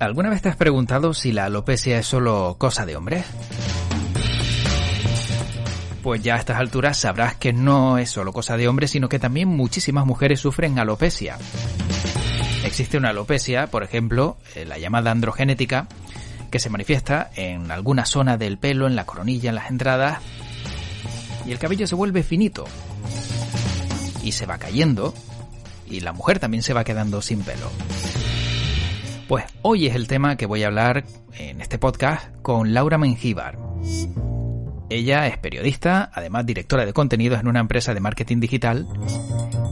¿Alguna 0.00 0.30
vez 0.30 0.40
te 0.40 0.48
has 0.48 0.56
preguntado 0.56 1.12
si 1.12 1.30
la 1.30 1.44
alopecia 1.44 1.98
es 1.98 2.06
solo 2.06 2.56
cosa 2.58 2.86
de 2.86 2.96
hombres? 2.96 3.26
Pues 6.02 6.22
ya 6.22 6.36
a 6.36 6.38
estas 6.38 6.58
alturas 6.58 6.96
sabrás 6.96 7.34
que 7.34 7.52
no 7.52 7.98
es 7.98 8.10
solo 8.10 8.32
cosa 8.32 8.56
de 8.56 8.66
hombres, 8.66 8.92
sino 8.92 9.10
que 9.10 9.18
también 9.18 9.48
muchísimas 9.48 10.06
mujeres 10.06 10.40
sufren 10.40 10.78
alopecia. 10.78 11.36
Existe 12.64 12.96
una 12.96 13.10
alopecia, 13.10 13.66
por 13.66 13.82
ejemplo, 13.82 14.38
eh, 14.54 14.64
la 14.64 14.78
llamada 14.78 15.10
androgenética, 15.10 15.86
que 16.50 16.58
se 16.58 16.70
manifiesta 16.70 17.30
en 17.36 17.70
alguna 17.70 18.06
zona 18.06 18.38
del 18.38 18.56
pelo, 18.56 18.86
en 18.86 18.96
la 18.96 19.04
coronilla, 19.04 19.50
en 19.50 19.54
las 19.56 19.70
entradas, 19.70 20.20
y 21.46 21.52
el 21.52 21.58
cabello 21.58 21.86
se 21.86 21.94
vuelve 21.94 22.22
finito, 22.22 22.64
y 24.22 24.32
se 24.32 24.46
va 24.46 24.58
cayendo 24.58 25.14
y 25.90 26.00
la 26.00 26.12
mujer 26.12 26.38
también 26.38 26.62
se 26.62 26.72
va 26.72 26.84
quedando 26.84 27.20
sin 27.20 27.42
pelo. 27.42 27.70
Pues 29.28 29.44
hoy 29.62 29.86
es 29.86 29.94
el 29.94 30.08
tema 30.08 30.36
que 30.36 30.46
voy 30.46 30.62
a 30.62 30.68
hablar 30.68 31.04
en 31.38 31.60
este 31.60 31.78
podcast 31.78 32.34
con 32.42 32.74
Laura 32.74 32.98
Mengíbar. 32.98 33.58
Ella 34.88 35.28
es 35.28 35.38
periodista, 35.38 36.10
además 36.12 36.46
directora 36.46 36.84
de 36.84 36.92
contenidos 36.92 37.40
en 37.40 37.48
una 37.48 37.60
empresa 37.60 37.94
de 37.94 38.00
marketing 38.00 38.40
digital 38.40 38.88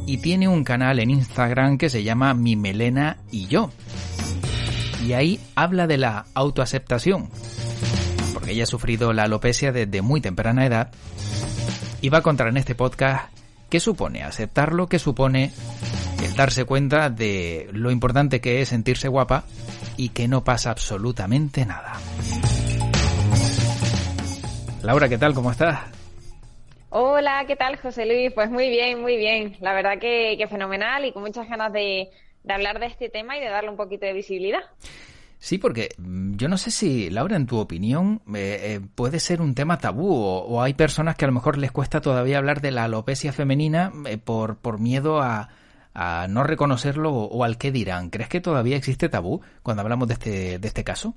y 0.07 0.19
tiene 0.19 0.47
un 0.47 0.63
canal 0.63 1.01
en 1.01 1.11
Instagram 1.11 1.77
que 1.77 1.91
se 1.91 2.05
llama 2.05 2.35
Mi 2.35 2.55
Melena 2.55 3.19
y 3.33 3.47
yo. 3.47 3.71
Y 5.05 5.13
ahí 5.13 5.41
habla 5.57 5.87
de 5.87 5.99
la 5.99 6.27
autoaceptación, 6.35 7.31
porque 8.33 8.53
ella 8.53 8.63
ha 8.63 8.67
sufrido 8.67 9.13
la 9.13 9.25
alopecia 9.25 9.73
desde 9.73 10.03
muy 10.03 10.21
temprana 10.21 10.67
edad 10.67 10.91
y 12.01 12.11
va 12.11 12.19
a 12.19 12.23
contar 12.23 12.49
en 12.49 12.57
este 12.57 12.77
podcast 12.77 13.38
¿Qué 13.71 13.81
supone 13.81 14.23
aceptarlo? 14.23 14.87
¿Qué 14.87 14.99
supone 14.99 15.51
el 16.23 16.35
darse 16.35 16.65
cuenta 16.65 17.11
de 17.11 17.69
lo 17.73 17.91
importante 17.91 18.41
que 18.41 18.63
es 18.63 18.71
sentirse 18.71 19.09
guapa 19.09 19.45
y 19.99 20.09
que 20.09 20.27
no 20.27 20.43
pasa 20.43 20.71
absolutamente 20.71 21.67
nada? 21.67 21.93
Laura, 24.83 25.09
¿qué 25.09 25.19
tal? 25.19 25.35
¿Cómo 25.35 25.51
estás? 25.51 25.81
Hola, 26.89 27.45
¿qué 27.47 27.57
tal, 27.57 27.77
José 27.77 28.07
Luis? 28.07 28.33
Pues 28.33 28.51
muy 28.51 28.71
bien, 28.71 29.03
muy 29.03 29.19
bien. 29.19 29.59
La 29.61 29.75
verdad 29.75 29.99
que, 29.99 30.43
fenomenal 30.49 31.05
y 31.05 31.13
con 31.13 31.23
muchas 31.23 31.47
ganas 31.47 31.71
de, 31.71 32.09
de 32.45 32.55
hablar 32.55 32.81
de 32.81 32.87
este 32.87 33.11
tema 33.11 33.37
y 33.37 33.41
de 33.41 33.51
darle 33.51 33.69
un 33.69 33.77
poquito 33.77 34.07
de 34.07 34.15
visibilidad. 34.15 34.63
Sí, 35.39 35.59
porque 35.59 35.91
mm, 35.99 36.37
yo 36.37 36.49
no 36.49 36.59
sé 36.59 36.71
si, 36.71 37.11
Laura, 37.11 37.37
en 37.37 37.47
tu 37.47 37.59
opinión, 37.59 38.21
eh, 38.35 38.59
eh, 38.63 38.81
puede 38.95 39.21
ser 39.21 39.41
un 39.41 39.55
tema 39.55 39.79
tabú 39.79 40.13
o, 40.13 40.63
hay 40.63 40.75
personas 40.75 41.17
que 41.17 41.25
a 41.25 41.29
lo 41.29 41.35
mejor 41.35 41.59
les 41.59 41.71
cuesta 41.71 42.01
todavía 42.01 42.39
hablar 42.39 42.61
de 42.61 42.73
la 42.73 42.85
alopecia 42.85 43.33
femenina 43.33 43.93
eh, 44.07 44.19
por, 44.19 44.59
por 44.59 44.81
miedo 44.81 45.21
a, 45.21 45.49
a 45.95 46.27
no 46.29 46.43
reconocerlo 46.43 47.13
o, 47.13 47.45
al 47.45 47.57
qué 47.57 47.71
dirán. 47.71 48.11
¿Crees 48.11 48.29
que 48.29 48.41
todavía 48.41 48.77
existe 48.77 49.09
tabú 49.09 49.41
cuando 49.63 49.83
hablamos 49.83 50.09
de 50.09 50.15
este, 50.15 50.59
de 50.59 50.69
este 50.69 50.83
caso? 50.83 51.15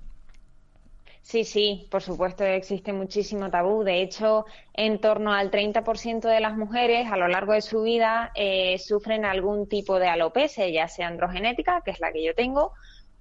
Sí, 1.23 1.43
sí, 1.43 1.87
por 1.89 2.01
supuesto 2.01 2.43
existe 2.43 2.93
muchísimo 2.93 3.49
tabú. 3.49 3.83
De 3.83 4.01
hecho, 4.01 4.45
en 4.73 4.99
torno 4.99 5.33
al 5.33 5.49
30% 5.49 6.21
de 6.21 6.39
las 6.39 6.57
mujeres 6.57 7.11
a 7.11 7.17
lo 7.17 7.27
largo 7.27 7.53
de 7.53 7.61
su 7.61 7.83
vida 7.83 8.31
sufren 8.79 9.23
algún 9.23 9.67
tipo 9.67 9.99
de 9.99 10.07
alopecia, 10.07 10.67
ya 10.67 10.87
sea 10.87 11.07
androgenética, 11.07 11.81
que 11.85 11.91
es 11.91 11.99
la 11.99 12.11
que 12.11 12.23
yo 12.23 12.33
tengo, 12.33 12.73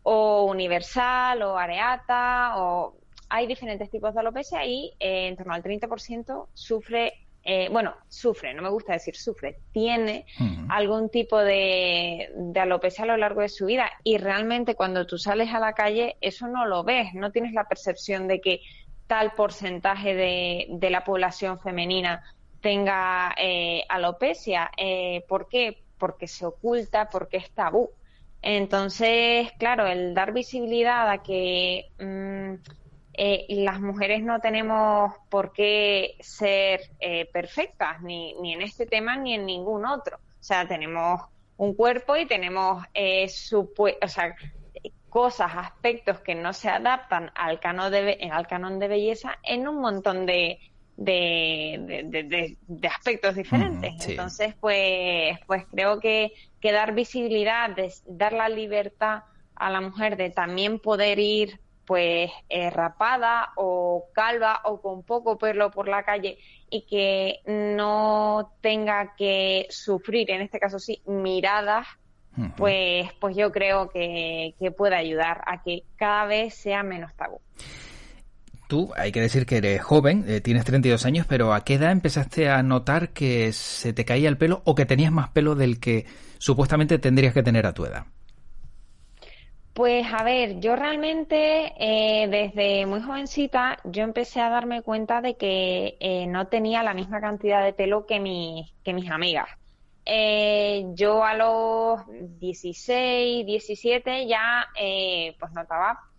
o 0.03 0.45
universal 0.45 1.43
o 1.43 1.57
areata 1.57 2.55
o 2.57 2.95
hay 3.31 3.47
diferentes 3.47 3.89
tipos 3.91 4.13
de 4.13 4.21
alopecia 4.21 4.67
y 4.67 4.93
eh, 4.99 5.29
en 5.29 5.37
torno 5.37 5.55
al 5.55 5.63
30% 5.63 6.49
sufre, 6.53 7.27
eh, 7.45 7.69
bueno, 7.71 7.95
sufre, 8.09 8.53
no 8.53 8.63
me 8.63 8.69
gusta 8.69 8.93
decir 8.93 9.17
sufre, 9.17 9.61
tiene 9.73 10.27
algún 10.69 11.09
tipo 11.11 11.39
de, 11.39 12.29
de, 12.35 12.61
alopecia 12.61 13.05
a 13.05 13.07
lo 13.07 13.17
largo 13.17 13.41
de 13.41 13.49
su 13.49 13.67
vida 13.67 13.91
y 14.03 14.19
realmente 14.19 14.75
cuando 14.75 15.07
tú 15.07 15.17
sales 15.17 15.55
a 15.55 15.61
la 15.61 15.75
calle 15.75 16.17
eso 16.21 16.49
no 16.49 16.67
lo 16.67 16.83
ves, 16.83 17.15
no 17.15 17.31
tienes 17.31 17.53
la 17.53 17.69
percepción 17.69 18.27
de 18.27 18.41
que 18.41 18.61
tal 19.07 19.33
porcentaje 19.33 20.15
de, 20.15 20.67
de 20.69 20.91
la 20.91 21.05
población 21.05 21.61
femenina 21.61 22.23
tenga 22.61 23.35
eh, 23.39 23.85
alopecia. 23.89 24.71
¿Por 25.29 25.49
qué? 25.49 25.83
Porque 25.99 26.27
se 26.27 26.47
oculta, 26.47 27.09
porque 27.09 27.39
es 27.39 27.51
tabú. 27.53 27.91
Entonces, 28.43 29.51
claro, 29.59 29.87
el 29.87 30.15
dar 30.15 30.33
visibilidad 30.33 31.11
a 31.11 31.23
que 31.23 31.91
mm, 31.99 32.55
eh, 33.15 33.47
las 33.51 33.81
mujeres 33.81 34.23
no 34.23 34.41
tenemos 34.41 35.13
por 35.29 35.53
qué 35.53 36.17
ser 36.21 36.81
eh, 37.01 37.27
perfectas, 37.33 38.01
ni, 38.03 38.35
ni 38.41 38.55
en 38.55 38.63
este 38.63 38.87
tema 38.87 39.17
ni 39.17 39.35
en 39.35 39.45
ningún 39.45 39.85
otro. 39.85 40.17
O 40.17 40.43
sea, 40.43 40.67
tenemos 40.67 41.21
un 41.59 41.75
cuerpo 41.75 42.17
y 42.17 42.27
tenemos 42.27 42.83
eh, 42.95 43.27
o 43.53 44.09
sea, 44.09 44.35
cosas, 45.11 45.53
aspectos 45.55 46.21
que 46.21 46.35
no 46.35 46.55
se 46.55 46.71
adaptan 46.71 47.31
al 47.35 47.61
canon 47.61 47.93
de, 47.93 48.31
al 48.33 48.47
canon 48.47 48.79
de 48.79 48.89
belleza 48.89 49.39
en 49.43 49.69
un 49.69 49.81
montón 49.81 50.25
de, 50.25 50.59
de, 50.97 52.57
de, 52.67 52.89
aspectos 52.89 53.35
diferentes. 53.35 54.07
Entonces, 54.07 54.55
pues, 54.61 55.39
pues 55.47 55.65
creo 55.71 55.99
que, 56.01 56.33
que 56.61 56.73
dar 56.73 56.95
visibilidad, 56.95 57.71
dar 58.07 58.33
la 58.33 58.49
libertad 58.49 59.23
a 59.55 59.71
la 59.71 59.81
mujer 59.81 60.17
de 60.17 60.31
también 60.31 60.79
poder 60.79 61.19
ir 61.19 61.61
pues 61.91 62.31
eh, 62.49 62.71
rapada 62.71 63.51
o 63.57 64.05
calva 64.15 64.61
o 64.65 64.81
con 64.81 65.03
poco 65.03 65.39
pelo 65.39 65.73
por 65.73 65.89
la 65.89 66.05
calle 66.05 66.39
y 66.71 66.83
que 66.83 67.41
no 67.47 68.53
tenga 68.61 69.17
que 69.17 69.67
sufrir, 69.71 70.31
en 70.31 70.41
este 70.41 70.61
caso 70.61 70.79
sí, 70.79 71.03
miradas, 71.05 71.89
pues, 72.57 73.13
pues 73.21 73.37
yo 73.37 73.51
creo 73.51 73.91
que, 73.91 74.55
que 74.61 74.71
puede 74.71 74.95
ayudar 74.95 75.43
a 75.47 75.63
que 75.65 75.83
cada 75.97 76.27
vez 76.27 76.55
sea 76.55 76.85
menos 76.85 77.13
tabú. 77.17 77.41
Tú, 78.71 78.93
hay 78.97 79.11
que 79.11 79.21
decir 79.21 79.47
que 79.47 79.57
eres 79.57 79.83
joven, 79.83 80.25
eh, 80.29 80.41
tienes 80.41 80.65
32 80.65 81.05
años, 81.05 81.27
pero 81.29 81.55
¿a 81.55 81.65
qué 81.65 81.75
edad 81.75 81.91
empezaste 81.91 82.49
a 82.49 82.63
notar 82.63 83.09
que 83.09 83.53
se 83.53 83.93
te 83.93 84.05
caía 84.05 84.29
el 84.29 84.39
pelo 84.39 84.63
o 84.65 84.77
que 84.77 84.87
tenías 84.87 85.11
más 85.11 85.29
pelo 85.31 85.57
del 85.57 85.81
que 85.81 86.07
supuestamente 86.39 87.01
tendrías 87.01 87.35
que 87.35 87.43
tener 87.43 87.67
a 87.67 87.75
tu 87.75 87.85
edad? 87.85 88.05
Pues 89.75 90.07
a 90.17 90.23
ver, 90.23 90.61
yo 90.61 90.77
realmente 90.77 91.73
eh, 91.81 92.29
desde 92.29 92.87
muy 92.87 93.03
jovencita 93.03 93.77
yo 93.83 94.05
empecé 94.05 94.41
a 94.41 94.51
darme 94.51 94.83
cuenta 94.83 95.21
de 95.21 95.35
que 95.35 95.97
eh, 95.99 96.29
no 96.29 96.47
tenía 96.47 96.85
la 96.85 96.95
misma 96.95 97.21
cantidad 97.21 97.65
de 97.65 97.73
pelo 97.73 98.07
que, 98.07 98.21
mi, 98.21 98.73
que 98.85 98.93
mis 98.93 99.11
amigas. 99.11 99.49
yo 100.95 101.25
a 101.25 101.35
los 101.35 102.03
16, 102.39 103.45
17 103.45 104.29
ya 104.29 104.69
pues 105.41 105.53
notaba 105.55 106.10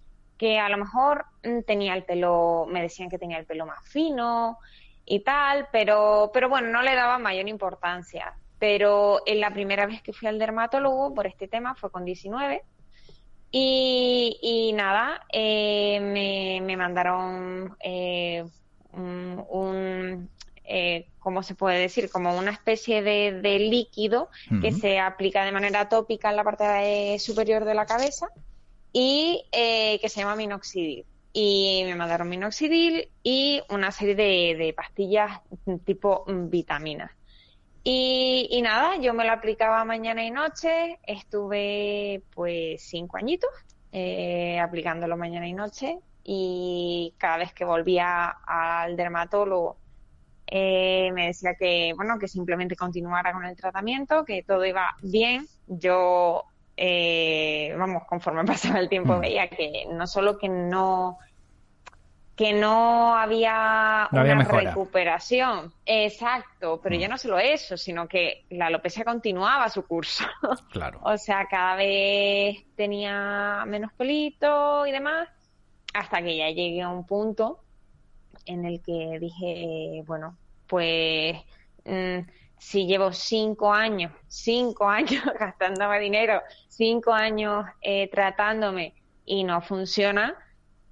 que 0.41 0.57
a 0.57 0.69
lo 0.69 0.77
mejor 0.77 1.25
mm, 1.43 1.59
tenía 1.67 1.93
el 1.93 2.03
pelo, 2.03 2.65
me 2.67 2.81
decían 2.81 3.11
que 3.11 3.19
tenía 3.19 3.37
el 3.37 3.45
pelo 3.45 3.67
más 3.67 3.87
fino 3.87 4.57
y 5.05 5.19
tal, 5.19 5.67
pero, 5.71 6.31
pero 6.33 6.49
bueno, 6.49 6.69
no 6.69 6.81
le 6.81 6.95
daba 6.95 7.19
mayor 7.19 7.47
importancia. 7.47 8.33
Pero 8.57 9.21
en 9.27 9.39
la 9.39 9.53
primera 9.53 9.85
vez 9.85 10.01
que 10.01 10.13
fui 10.13 10.27
al 10.27 10.39
dermatólogo 10.39 11.13
por 11.13 11.27
este 11.27 11.47
tema 11.47 11.75
fue 11.75 11.91
con 11.91 12.05
19 12.05 12.63
y, 13.51 14.71
nada, 14.73 15.27
eh, 15.31 15.99
me, 16.65 16.75
mandaron 16.75 17.77
eh, 17.79 18.43
un, 18.93 20.27
eh, 20.63 21.05
¿cómo 21.19 21.43
se 21.43 21.53
puede 21.53 21.77
decir? 21.77 22.09
Como 22.09 22.35
una 22.35 22.49
especie 22.49 23.03
de, 23.03 23.59
líquido 23.59 24.31
que 24.59 24.71
se 24.71 24.99
aplica 24.99 25.45
de 25.45 25.51
manera 25.51 25.87
tópica 25.87 26.31
en 26.31 26.35
la 26.35 26.43
parte 26.43 27.19
superior 27.19 27.63
de 27.63 27.75
la 27.75 27.85
cabeza 27.85 28.27
y 28.93 29.45
eh, 29.51 29.99
que 29.99 30.09
se 30.09 30.21
llama 30.21 30.35
minoxidil. 30.35 31.05
Y 31.33 31.83
me 31.85 31.95
mandaron 31.95 32.27
minoxidil 32.27 33.09
y 33.23 33.61
una 33.69 33.91
serie 33.91 34.15
de, 34.15 34.73
pastillas 34.75 35.39
tipo 35.85 36.25
vitaminas. 36.27 37.11
Y, 37.83 38.59
nada, 38.61 38.97
yo 38.97 39.13
me 39.13 39.25
lo 39.25 39.31
aplicaba 39.31 39.83
mañana 39.85 40.23
y 40.23 40.29
noche, 40.29 40.99
estuve 41.03 42.21
pues 42.35 42.83
cinco 42.83 43.17
añitos 43.17 43.49
eh, 43.91 44.59
aplicándolo 44.59 45.17
mañana 45.17 45.47
y 45.47 45.53
noche 45.53 45.97
y 46.23 47.15
cada 47.17 47.37
vez 47.37 47.53
que 47.53 47.65
volvía 47.65 48.27
al 48.45 48.95
dermatólogo 48.95 49.77
eh, 50.53 51.11
me 51.13 51.27
decía 51.27 51.55
que, 51.55 51.93
bueno, 51.95 52.19
que 52.19 52.27
simplemente 52.27 52.75
continuara 52.75 53.31
con 53.31 53.45
el 53.45 53.55
tratamiento, 53.55 54.25
que 54.25 54.43
todo 54.43 54.65
iba 54.65 54.95
bien. 55.01 55.47
Yo, 55.65 56.43
eh, 56.83 57.75
vamos, 57.77 58.05
conforme 58.05 58.43
pasaba 58.45 58.79
el 58.79 58.89
tiempo, 58.89 59.13
mm. 59.13 59.19
veía 59.19 59.47
que 59.47 59.85
no 59.91 60.07
solo 60.07 60.39
que 60.39 60.49
no 60.49 61.19
que 62.35 62.53
no 62.53 63.15
había 63.15 64.07
una 64.11 64.43
recuperación. 64.43 65.71
Exacto, 65.85 66.79
pero 66.81 66.95
ya 66.95 67.07
mm. 67.07 67.11
no 67.11 67.17
solo 67.19 67.37
eso, 67.37 67.77
sino 67.77 68.07
que 68.07 68.45
la 68.49 68.65
alopecia 68.65 69.05
continuaba 69.05 69.69
su 69.69 69.85
curso. 69.85 70.25
Claro. 70.71 70.99
o 71.03 71.17
sea, 71.17 71.45
cada 71.47 71.75
vez 71.75 72.65
tenía 72.75 73.63
menos 73.67 73.93
pelito 73.93 74.87
y 74.87 74.91
demás, 74.91 75.29
hasta 75.93 76.23
que 76.23 76.35
ya 76.37 76.49
llegué 76.49 76.81
a 76.81 76.89
un 76.89 77.05
punto 77.05 77.59
en 78.45 78.65
el 78.65 78.81
que 78.81 79.19
dije, 79.19 80.01
bueno, 80.07 80.35
pues 80.65 81.37
mm, 81.85 82.19
si 82.61 82.85
llevo 82.85 83.11
cinco 83.11 83.73
años, 83.73 84.13
cinco 84.27 84.87
años 84.89 85.23
gastándome 85.39 85.99
dinero, 85.99 86.41
cinco 86.67 87.11
años 87.11 87.65
eh, 87.81 88.07
tratándome 88.09 88.93
y 89.25 89.43
no 89.43 89.61
funciona, 89.61 90.35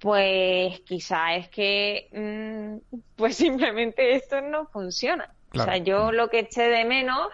pues 0.00 0.80
quizá 0.80 1.36
es 1.36 1.48
que 1.48 2.08
mm, 2.12 2.98
pues 3.16 3.36
simplemente 3.36 4.14
esto 4.16 4.40
no 4.40 4.66
funciona. 4.66 5.32
O 5.54 5.62
sea, 5.62 5.78
yo 5.78 6.12
lo 6.12 6.28
que 6.28 6.40
eché 6.40 6.62
de 6.68 6.84
menos 6.84 7.28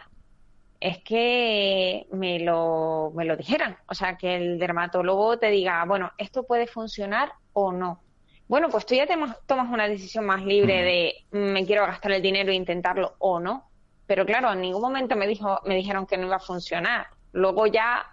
es 0.81 0.99
que 1.03 2.07
me 2.13 2.39
lo, 2.39 3.13
me 3.15 3.27
lo 3.27 3.37
dijeran. 3.37 3.77
O 3.89 3.95
sea, 3.95 4.17
que 4.17 4.37
el 4.37 4.59
dermatólogo 4.59 5.39
te 5.39 5.51
diga, 5.51 5.85
bueno, 5.85 6.13
esto 6.17 6.45
puede 6.47 6.67
funcionar 6.67 7.33
o 7.53 7.73
no. 7.73 8.03
Bueno, 8.49 8.69
pues 8.71 8.87
tú 8.87 8.95
ya 8.95 9.07
te 9.07 9.17
tomas 9.47 9.71
una 9.71 9.89
decisión 9.89 10.25
más 10.25 10.43
libre 10.45 10.83
de 10.83 11.15
mm, 11.33 11.53
me 11.53 11.67
quiero 11.67 11.87
gastar 11.87 12.13
el 12.13 12.23
dinero 12.23 12.53
e 12.53 12.55
intentarlo 12.55 13.17
o 13.19 13.39
no. 13.39 13.66
Pero 14.07 14.25
claro, 14.25 14.53
en 14.53 14.61
ningún 14.61 14.83
momento 14.83 15.17
me 15.17 15.27
dijo, 15.27 15.61
me 15.65 15.77
dijeron 15.77 16.07
que 16.07 16.17
no 16.17 16.27
iba 16.27 16.37
a 16.37 16.41
funcionar. 16.41 17.09
Luego 17.33 17.67
ya 17.67 18.07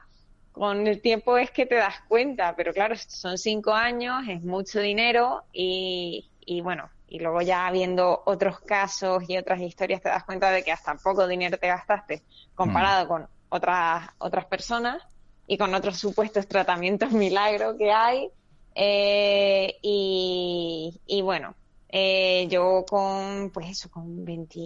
con 0.52 0.86
el 0.88 1.02
tiempo 1.02 1.38
es 1.38 1.52
que 1.52 1.66
te 1.66 1.76
das 1.76 2.02
cuenta, 2.08 2.56
pero 2.56 2.74
claro, 2.74 2.96
son 2.96 3.38
cinco 3.38 3.74
años, 3.74 4.24
es 4.28 4.44
mucho 4.44 4.80
dinero 4.80 5.44
y, 5.52 6.30
y 6.46 6.62
bueno, 6.62 6.90
y 7.08 7.20
luego 7.20 7.42
ya 7.42 7.70
viendo 7.72 8.24
otros 8.26 8.60
casos 8.62 9.24
y 9.28 9.38
otras 9.38 9.62
historias 9.62 10.02
te 10.02 10.10
das 10.10 10.24
cuenta 10.24 10.50
de 10.50 10.64
que 10.64 10.72
hasta 10.72 10.96
poco 10.96 11.28
dinero 11.28 11.58
te 11.60 11.68
gastaste 11.68 12.24
comparado 12.56 13.06
mm. 13.06 13.08
con 13.08 13.28
otras, 13.50 14.10
otras 14.18 14.46
personas 14.46 15.04
y 15.46 15.58
con 15.58 15.74
otros 15.76 15.98
supuestos 15.98 16.48
tratamientos 16.48 17.12
milagro 17.12 17.78
que 17.78 17.92
hay. 17.92 18.30
Eh, 18.76 19.78
y, 19.84 21.00
y, 21.06 21.22
bueno, 21.22 21.54
eh, 21.96 22.48
yo 22.50 22.84
con, 22.90 23.52
pues 23.54 23.70
eso, 23.70 23.92
con 23.92 24.26
20, 24.26 24.60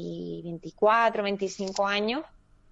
24, 0.46 1.24
25 1.24 1.86
años, 1.86 2.24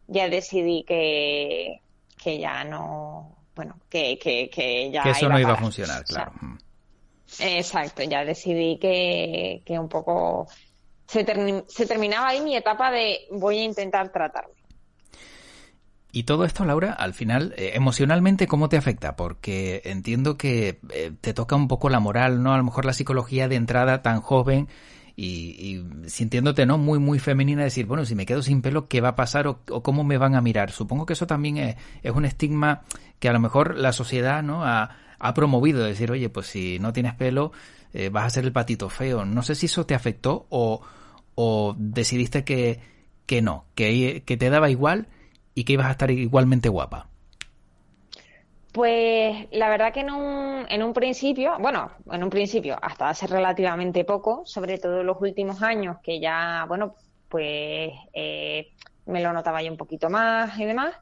ya 0.08 0.30
decidí 0.30 0.86
que, 0.88 1.82
que 2.24 2.40
ya 2.40 2.64
no, 2.64 3.36
bueno, 3.54 3.78
que, 3.90 4.18
que, 4.18 4.50
que 4.50 4.90
ya... 4.92 5.04
Que 5.04 5.10
eso 5.10 5.28
no 5.28 5.38
iba 5.38 5.52
a 5.52 5.58
funcionar, 5.58 6.06
claro. 6.06 6.32
Mm. 6.40 6.58
exacto, 7.40 8.04
ya 8.04 8.24
decidí 8.24 8.78
que, 8.78 9.62
que 9.66 9.78
un 9.78 9.90
poco 9.90 10.48
se, 11.06 11.26
se 11.68 11.86
terminaba 11.86 12.30
ahí 12.30 12.40
mi 12.40 12.56
etapa 12.56 12.92
de 12.92 13.28
voy 13.32 13.58
a 13.58 13.64
intentar 13.66 14.10
tratarme. 14.10 14.55
Y 16.16 16.24
todo 16.24 16.46
esto, 16.46 16.64
Laura, 16.64 16.94
al 16.94 17.14
final, 17.14 17.54
eh, 17.58 17.72
emocionalmente, 17.74 18.48
¿cómo 18.48 18.70
te 18.70 18.78
afecta? 18.78 19.18
Porque 19.18 19.82
entiendo 19.84 20.38
que 20.38 20.80
eh, 20.94 21.12
te 21.20 21.34
toca 21.34 21.58
un 21.58 21.68
poco 21.68 21.90
la 21.90 22.00
moral, 22.00 22.42
¿no? 22.42 22.54
A 22.54 22.58
lo 22.58 22.64
mejor 22.64 22.86
la 22.86 22.94
psicología 22.94 23.50
de 23.50 23.58
entrada 23.58 24.02
tan 24.02 24.22
joven 24.22 24.70
y, 25.18 25.84
sintiéndote 26.08 26.66
no 26.66 26.78
muy 26.78 27.00
muy 27.00 27.20
femenina 27.20 27.64
decir 27.64 27.86
bueno 27.86 28.06
si 28.06 28.16
me 28.16 28.26
quedo 28.26 28.42
sin 28.42 28.62
pelo 28.62 28.88
qué 28.88 29.02
va 29.02 29.10
a 29.10 29.16
pasar 29.16 29.48
o, 29.48 29.64
cómo 29.64 30.04
me 30.04 30.18
van 30.18 30.36
a 30.36 30.42
mirar 30.42 30.72
supongo 30.72 31.06
que 31.06 31.14
eso 31.14 31.26
también 31.26 31.58
es, 31.58 31.76
es, 32.04 32.12
un 32.12 32.26
estigma 32.26 32.84
que 33.20 33.30
a 33.30 33.34
lo 33.34 33.40
mejor 33.40 33.78
la 33.78 33.94
sociedad 33.94 34.44
no 34.44 34.66
ha, 34.66 34.98
promovido 35.34 35.84
decir 35.84 36.12
oye 36.12 36.28
pues 36.28 36.48
si 36.48 36.80
no 36.80 36.92
tienes 36.92 37.14
pelo 37.14 37.54
eh, 37.94 38.10
vas 38.10 38.26
a 38.26 38.30
ser 38.30 38.44
el 38.44 38.52
patito 38.52 38.90
feo 38.90 39.24
no 39.24 39.42
sé 39.42 39.56
si 39.56 39.68
eso 39.68 39.86
te 39.86 39.96
afectó 39.96 40.48
o, 40.50 40.82
o 41.36 41.76
decidiste 41.78 42.44
que, 42.44 42.82
no 43.42 43.66
que 43.74 44.22
te 44.38 44.50
daba 44.50 44.70
igual 44.70 45.08
y 45.56 45.64
que 45.64 45.74
ibas 45.74 45.88
a 45.88 45.92
estar 45.92 46.12
igualmente 46.12 46.70
guapa 46.70 47.10
pues 48.76 49.48
la 49.52 49.70
verdad 49.70 49.94
que 49.94 50.02
en 50.02 50.12
un, 50.12 50.66
en 50.68 50.84
un 50.84 50.92
principio, 50.92 51.58
bueno, 51.60 51.92
en 52.12 52.22
un 52.22 52.30
principio 52.30 52.78
hasta 52.82 53.08
hace 53.08 53.26
relativamente 53.26 54.04
poco, 54.04 54.42
sobre 54.46 54.78
todo 54.78 55.00
en 55.00 55.08
los 55.08 55.16
últimos 55.22 55.64
años 55.64 55.96
que 56.04 56.20
ya, 56.20 56.66
bueno, 56.68 56.96
pues 57.30 57.94
eh, 58.14 58.74
me 59.06 59.24
lo 59.24 59.32
notaba 59.32 59.64
yo 59.64 59.72
un 59.72 59.78
poquito 59.78 60.10
más 60.10 60.60
y 60.60 60.66
demás, 60.66 60.94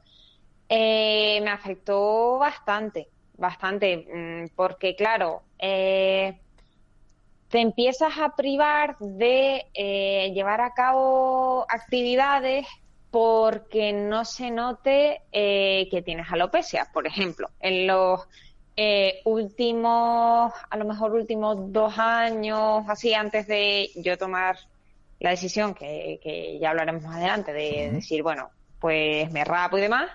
eh, 0.68 1.40
me 1.42 1.50
afectó 1.50 2.38
bastante, 2.38 3.08
bastante, 3.38 4.06
mm, 4.08 4.54
porque 4.54 4.94
claro, 4.94 5.42
eh, 5.58 6.38
te 7.48 7.58
empiezas 7.58 8.16
a 8.20 8.36
privar 8.36 8.96
de 9.00 9.64
llevar 10.32 10.60
a 10.60 10.74
cabo 10.74 11.66
actividades 11.68 12.68
porque 13.14 13.92
no 13.92 14.24
se 14.24 14.50
note 14.50 15.22
eh, 15.30 15.86
que 15.88 16.02
tienes 16.02 16.26
alopecia. 16.32 16.88
Por 16.92 17.06
ejemplo, 17.06 17.48
en 17.60 17.86
los 17.86 18.22
eh, 18.76 19.20
últimos, 19.24 20.52
a 20.68 20.76
lo 20.76 20.84
mejor 20.84 21.12
últimos 21.12 21.72
dos 21.72 21.96
años, 21.96 22.84
así 22.88 23.14
antes 23.14 23.46
de 23.46 23.88
yo 23.94 24.18
tomar 24.18 24.58
la 25.20 25.30
decisión, 25.30 25.74
que, 25.74 26.58
ya 26.60 26.70
hablaremos 26.70 27.04
más 27.04 27.18
adelante, 27.18 27.52
de 27.52 27.92
decir, 27.92 28.24
bueno, 28.24 28.50
pues 28.80 29.30
me 29.30 29.44
rapo 29.44 29.78
y 29.78 29.82
demás, 29.82 30.10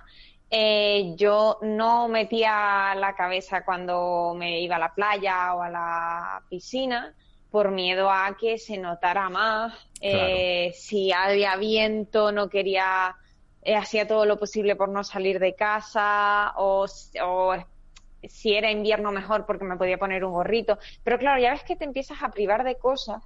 eh, 0.51 1.13
yo 1.15 1.57
no 1.61 2.09
metía 2.09 2.95
la 2.95 3.15
cabeza 3.15 3.63
cuando 3.63 4.35
me 4.37 4.59
iba 4.59 4.75
a 4.75 4.79
la 4.79 4.93
playa 4.93 5.55
o 5.55 5.61
a 5.61 5.69
la 5.69 6.41
piscina, 6.49 7.13
por 7.51 7.71
miedo 7.71 8.09
a 8.09 8.37
que 8.37 8.57
se 8.57 8.77
notara 8.77 9.29
más. 9.29 9.73
Eh, 10.01 10.71
si 10.75 11.11
había 11.11 11.55
viento, 11.55 12.31
no 12.31 12.49
quería, 12.49 13.15
eh, 13.63 13.75
hacía 13.75 14.07
todo 14.07 14.25
lo 14.25 14.37
posible 14.37 14.75
por 14.75 14.89
no 14.89 15.03
salir 15.03 15.39
de 15.39 15.55
casa, 15.55 16.53
o, 16.57 16.85
si 18.27 18.53
era 18.53 18.69
invierno 18.69 19.11
mejor 19.11 19.45
porque 19.45 19.65
me 19.65 19.77
podía 19.77 19.97
poner 19.97 20.23
un 20.23 20.33
gorrito. 20.33 20.77
Pero 21.03 21.17
claro, 21.17 21.41
ya 21.41 21.51
ves 21.51 21.63
que 21.63 21.75
te 21.75 21.85
empiezas 21.85 22.21
a 22.21 22.29
privar 22.29 22.63
de 22.63 22.75
cosas 22.75 23.23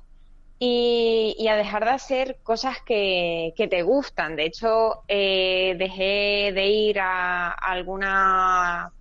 y, 0.58 1.46
a 1.50 1.56
dejar 1.58 1.84
de 1.84 1.92
hacer 1.92 2.38
cosas 2.44 2.78
que, 2.86 3.54
te 3.58 3.82
gustan. 3.82 4.38
De 4.38 4.46
hecho, 4.46 5.04
eh, 5.08 5.76
dejé 5.78 6.54
de 6.54 6.68
ir 6.68 7.00
a, 7.02 7.52
alguna, 7.52 8.94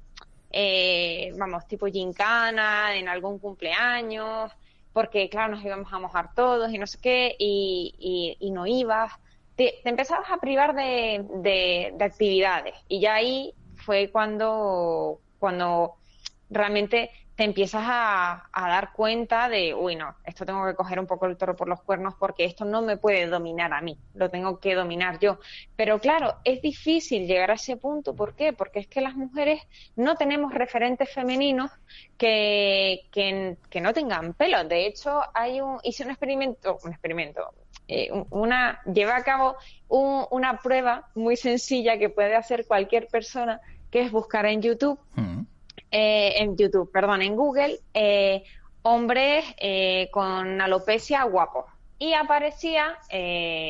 vamos, 1.38 1.66
tipo 1.68 1.86
gincana, 1.86 2.96
en 2.96 3.08
algún 3.08 3.38
cumpleaños 3.38 4.50
porque 4.92 5.28
claro, 5.28 5.54
nos 5.54 5.64
íbamos 5.64 5.92
a 5.92 5.98
mojar 5.98 6.34
todos 6.34 6.72
y 6.72 6.78
no 6.78 6.86
sé 6.86 6.98
qué, 7.00 7.36
y, 7.38 8.36
y, 8.38 8.50
no 8.50 8.66
ibas. 8.66 9.12
Te, 9.56 9.86
empezabas 9.88 10.30
a 10.30 10.38
privar 10.38 10.74
de, 10.74 11.24
de, 11.42 12.04
actividades 12.04 12.74
y 12.88 13.00
ya 13.00 13.14
ahí 13.14 13.54
fue 13.76 14.10
cuando, 14.10 15.20
cuando 15.38 15.94
realmente 16.50 17.10
te 17.42 17.46
empiezas 17.46 17.82
a, 17.84 18.48
dar 18.54 18.92
cuenta 18.92 19.48
de, 19.48 19.74
uy, 19.74 19.96
no, 19.96 20.14
esto 20.24 20.46
tengo 20.46 20.64
que 20.64 20.76
coger 20.76 21.00
un 21.00 21.08
poco 21.08 21.26
el 21.26 21.36
toro 21.36 21.56
por 21.56 21.68
los 21.68 21.82
cuernos 21.82 22.14
porque 22.14 22.44
esto 22.44 22.64
no 22.64 22.82
me 22.82 22.96
puede 22.96 23.26
dominar 23.26 23.72
a 23.72 23.80
mí, 23.80 23.98
lo 24.14 24.30
tengo 24.30 24.60
que 24.60 24.76
dominar 24.76 25.18
yo. 25.18 25.40
Pero 25.74 25.98
claro, 25.98 26.36
es 26.44 26.62
difícil 26.62 27.26
llegar 27.26 27.50
a 27.50 27.54
ese 27.54 27.76
punto. 27.76 28.14
¿Por 28.14 28.36
qué? 28.36 28.52
Porque 28.52 28.78
es 28.78 28.86
que 28.86 29.00
las 29.00 29.16
mujeres 29.16 29.60
no 29.96 30.14
tenemos 30.14 30.54
referentes 30.54 31.12
femeninos 31.12 31.72
que, 32.16 33.08
que, 33.10 33.80
no 33.80 33.92
tengan 33.92 34.34
pelo. 34.34 34.62
De 34.62 34.86
hecho, 34.86 35.20
hay 35.34 35.60
un, 35.60 35.80
hice 35.82 36.04
un 36.04 36.10
experimento, 36.10 36.78
un 36.84 36.92
experimento, 36.92 37.54
eh, 37.88 38.08
una, 38.30 38.80
lleva 38.84 39.16
a 39.16 39.24
cabo 39.24 39.56
una 39.88 40.58
prueba 40.58 41.08
muy 41.16 41.36
sencilla 41.36 41.98
que 41.98 42.08
puede 42.08 42.36
hacer 42.36 42.68
cualquier 42.68 43.08
persona, 43.08 43.60
que 43.90 44.02
es 44.02 44.12
buscar 44.12 44.46
en 44.46 44.62
YouTube. 44.62 45.00
Mm. 45.16 45.42
Eh, 45.94 46.40
en 46.40 46.56
YouTube, 46.56 46.90
perdón, 46.90 47.20
en 47.20 47.36
Google, 47.36 47.78
eh, 47.92 48.44
hombres 48.80 49.44
eh, 49.58 50.08
con 50.10 50.58
alopecia 50.58 51.22
guapos. 51.24 51.66
Y 51.98 52.14
aparecía, 52.14 52.98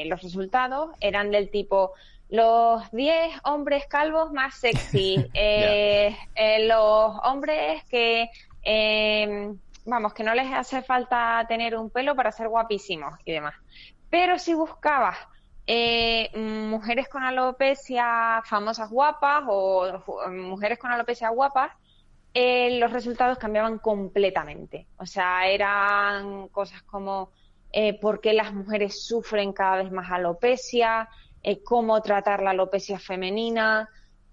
los 0.06 0.22
resultados 0.22 0.94
eran 1.00 1.30
del 1.30 1.50
tipo 1.50 1.92
los 2.30 2.90
10 2.92 3.40
hombres 3.44 3.84
calvos 3.88 4.32
más 4.32 4.54
sexy, 4.54 5.16
los 6.60 7.12
hombres 7.24 7.84
que, 7.90 8.30
vamos, 9.84 10.14
que 10.14 10.22
no 10.22 10.34
les 10.34 10.50
hace 10.50 10.80
falta 10.80 11.44
tener 11.46 11.76
un 11.76 11.90
pelo 11.90 12.16
para 12.16 12.32
ser 12.32 12.48
guapísimos 12.48 13.18
y 13.26 13.32
demás. 13.32 13.54
Pero 14.08 14.38
si 14.38 14.54
buscabas 14.54 15.18
mujeres 16.34 17.08
con 17.10 17.22
alopecia 17.22 18.40
famosas 18.46 18.88
guapas 18.88 19.44
o 19.46 20.02
mujeres 20.30 20.78
con 20.78 20.90
alopecia 20.90 21.28
guapas, 21.28 21.70
eh, 22.34 22.78
los 22.78 22.92
resultados 22.92 23.38
cambiaban 23.38 23.78
completamente. 23.78 24.86
O 24.96 25.06
sea, 25.06 25.46
eran 25.46 26.48
cosas 26.48 26.82
como 26.82 27.30
eh, 27.72 27.98
por 27.98 28.20
qué 28.20 28.34
las 28.34 28.52
mujeres 28.52 29.04
sufren 29.04 29.52
cada 29.52 29.82
vez 29.82 29.90
más 29.90 30.10
alopecia, 30.10 31.08
eh, 31.42 31.62
cómo 31.62 32.00
tratar 32.02 32.42
la 32.42 32.50
alopecia 32.50 32.98
femenina. 32.98 33.88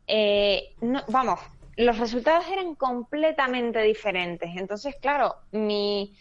Eh, 0.08 0.76
vamos, 1.08 1.40
los 1.78 1.98
resultados 1.98 2.46
eran 2.48 2.76
completamente 2.76 3.82
diferentes. 3.82 4.50
Entonces, 4.58 4.96
claro, 5.02 5.36
mi, 5.52 6.14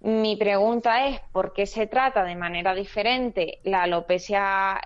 mi 0.00 0.36
pregunta 0.36 1.06
es 1.06 1.20
por 1.32 1.52
qué 1.52 1.66
se 1.66 1.86
trata 1.86 2.24
de 2.24 2.34
manera 2.34 2.74
diferente 2.74 3.60
la 3.62 3.84
alopecia 3.84 4.80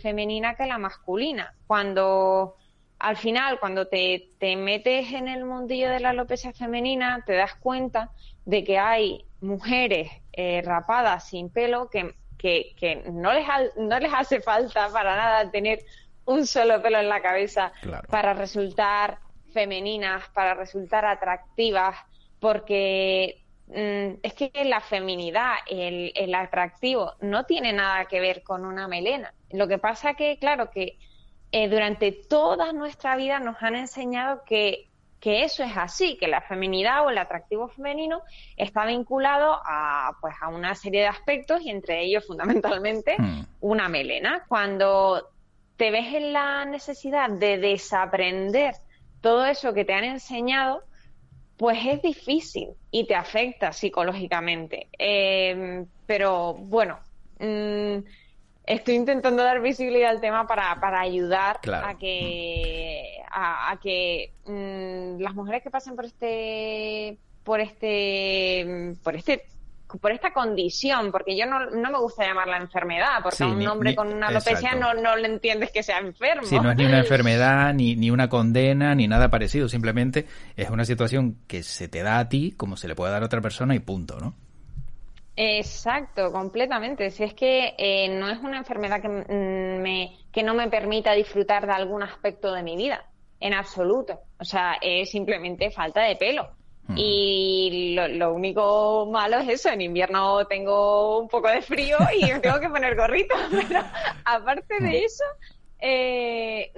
femenina 0.00 0.54
que 0.54 0.66
la 0.66 0.78
masculina. 0.78 1.54
Cuando 1.66 2.56
al 3.06 3.16
final, 3.16 3.60
cuando 3.60 3.86
te, 3.86 4.30
te, 4.40 4.56
metes 4.56 5.12
en 5.12 5.28
el 5.28 5.44
mundillo 5.44 5.88
de 5.90 6.00
la 6.00 6.10
alopecia 6.10 6.52
femenina, 6.52 7.22
te 7.24 7.34
das 7.34 7.54
cuenta 7.54 8.10
de 8.44 8.64
que 8.64 8.78
hay 8.78 9.24
mujeres 9.40 10.10
eh, 10.32 10.60
rapadas 10.64 11.28
sin 11.28 11.48
pelo 11.48 11.88
que, 11.88 12.16
que, 12.36 13.04
no, 13.12 13.32
les 13.32 13.46
no 13.76 14.00
les 14.00 14.12
hace 14.12 14.40
falta 14.40 14.88
para 14.88 15.14
nada 15.14 15.48
tener 15.52 15.84
un 16.24 16.48
solo 16.48 16.82
pelo 16.82 16.98
en 16.98 17.08
la 17.08 17.22
cabeza 17.22 17.72
para 18.10 18.34
resultar 18.34 19.20
femeninas, 19.54 20.28
para 20.30 20.54
resultar 20.54 21.04
atractivas, 21.04 21.94
porque 22.40 23.44
mm, 23.68 24.18
es 24.20 24.34
que 24.34 24.50
la 24.64 24.80
feminidad, 24.80 25.54
el, 25.70 26.10
el 26.16 26.34
atractivo, 26.34 27.12
no 27.20 27.44
tiene 27.44 27.72
nada 27.72 28.06
que 28.06 28.18
ver 28.18 28.42
con 28.42 28.64
una 28.64 28.88
melena. 28.88 29.32
Lo 29.52 29.68
que 29.68 29.78
pasa 29.78 30.14
que, 30.14 30.38
claro, 30.38 30.72
que 30.72 30.98
eh, 31.52 31.68
durante 31.68 32.12
toda 32.12 32.72
nuestra 32.72 33.16
vida 33.16 33.38
nos 33.38 33.62
han 33.62 33.76
enseñado 33.76 34.42
que, 34.44 34.88
que, 35.20 35.44
eso 35.44 35.62
es 35.62 35.76
así, 35.76 36.16
que 36.16 36.28
la 36.28 36.40
feminidad 36.40 37.04
o 37.04 37.10
el 37.10 37.18
atractivo 37.18 37.68
femenino 37.68 38.22
está 38.56 38.84
vinculado 38.84 39.60
a, 39.64 40.16
pues, 40.20 40.34
a 40.40 40.48
una 40.48 40.74
serie 40.74 41.02
de 41.02 41.06
aspectos 41.06 41.62
y 41.62 41.70
entre 41.70 42.02
ellos 42.02 42.26
fundamentalmente 42.26 43.16
hmm. 43.18 43.46
una 43.60 43.88
melena. 43.88 44.44
Cuando 44.48 45.28
te 45.76 45.90
ves 45.90 46.14
en 46.14 46.32
la 46.32 46.64
necesidad 46.64 47.30
de 47.30 47.58
desaprender 47.58 48.74
todo 49.20 49.46
eso 49.46 49.72
que 49.72 49.84
te 49.84 49.94
han 49.94 50.04
enseñado, 50.04 50.82
pues 51.56 51.78
es 51.86 52.02
difícil 52.02 52.70
y 52.90 53.06
te 53.06 53.14
afecta 53.14 53.72
psicológicamente. 53.72 54.88
Eh, 54.98 55.84
pero 56.06 56.54
bueno, 56.54 56.98
mm, 57.38 57.98
estoy 58.66 58.96
intentando 58.96 59.42
dar 59.42 59.60
visibilidad 59.60 60.10
al 60.10 60.20
tema 60.20 60.46
para, 60.46 60.78
para 60.80 61.00
ayudar 61.00 61.60
a 61.72 61.96
que 61.96 63.20
a, 63.30 63.78
que 63.82 64.32
mm, 64.44 65.20
las 65.20 65.34
mujeres 65.34 65.62
que 65.62 65.70
pasen 65.70 65.94
por 65.94 66.04
este 66.04 67.18
por 67.44 67.60
este 67.60 68.96
por 69.02 69.14
este 69.14 69.44
por 70.00 70.10
esta 70.10 70.32
condición, 70.32 71.12
porque 71.12 71.38
yo 71.38 71.46
no, 71.46 71.70
no 71.70 71.90
me 71.90 71.98
gusta 71.98 72.26
llamarla 72.26 72.56
enfermedad, 72.56 73.20
porque 73.22 73.44
a 73.44 73.46
un 73.46 73.64
hombre 73.68 73.94
con 73.94 74.12
una 74.12 74.26
alopecia 74.26 74.74
no, 74.74 74.94
no 74.94 75.16
le 75.16 75.28
entiendes 75.28 75.70
que 75.70 75.84
sea 75.84 75.98
enfermo. 75.98 76.42
Sí, 76.42 76.58
no 76.58 76.72
es 76.72 76.76
ni 76.76 76.84
una 76.84 76.98
enfermedad, 77.02 77.72
ni, 77.72 77.94
ni 77.94 78.10
una 78.10 78.28
condena, 78.28 78.96
ni 78.96 79.06
nada 79.06 79.30
parecido, 79.30 79.68
simplemente 79.68 80.26
es 80.56 80.70
una 80.70 80.84
situación 80.84 81.38
que 81.46 81.62
se 81.62 81.86
te 81.86 82.02
da 82.02 82.18
a 82.18 82.28
ti 82.28 82.52
como 82.56 82.76
se 82.76 82.88
le 82.88 82.96
puede 82.96 83.12
dar 83.12 83.22
a 83.22 83.26
otra 83.26 83.40
persona 83.40 83.76
y 83.76 83.78
punto, 83.78 84.18
¿no? 84.18 84.34
Exacto, 85.36 86.32
completamente. 86.32 87.10
Si 87.10 87.22
es 87.22 87.34
que 87.34 87.74
eh, 87.76 88.08
no 88.08 88.28
es 88.28 88.38
una 88.38 88.56
enfermedad 88.56 89.02
que, 89.02 89.08
mm, 89.08 89.82
me, 89.82 90.18
que 90.32 90.42
no 90.42 90.54
me 90.54 90.68
permita 90.68 91.12
disfrutar 91.12 91.66
de 91.66 91.72
algún 91.72 92.02
aspecto 92.02 92.52
de 92.52 92.62
mi 92.62 92.76
vida, 92.76 93.04
en 93.38 93.52
absoluto. 93.52 94.18
O 94.40 94.44
sea, 94.44 94.78
es 94.80 95.10
simplemente 95.10 95.70
falta 95.70 96.02
de 96.02 96.16
pelo. 96.16 96.48
Y 96.94 97.96
lo, 97.96 98.32
único 98.32 99.08
malo 99.10 99.38
es 99.38 99.48
eso, 99.48 99.70
en 99.70 99.80
invierno 99.80 100.46
tengo 100.46 101.18
un 101.18 101.28
poco 101.28 101.48
de 101.48 101.60
frío 101.60 101.96
y 102.16 102.32
me 102.32 102.38
tengo 102.38 102.60
que 102.60 102.68
poner 102.68 102.94
gorrito, 102.94 103.34
pero 103.50 103.80
aparte 104.24 104.78
de 104.78 105.04
eso, 105.04 105.24
eh, 105.80 106.70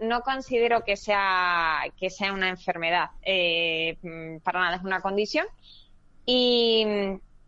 mm, 0.00 0.06
no 0.06 0.22
considero 0.22 0.82
que 0.84 0.96
sea, 0.96 1.82
que 2.00 2.08
sea 2.08 2.32
una 2.32 2.48
enfermedad, 2.48 3.10
eh, 3.20 3.98
mm, 4.00 4.38
para 4.38 4.60
nada 4.60 4.76
es 4.76 4.82
una 4.84 5.02
condición. 5.02 5.46
Y, 6.24 6.86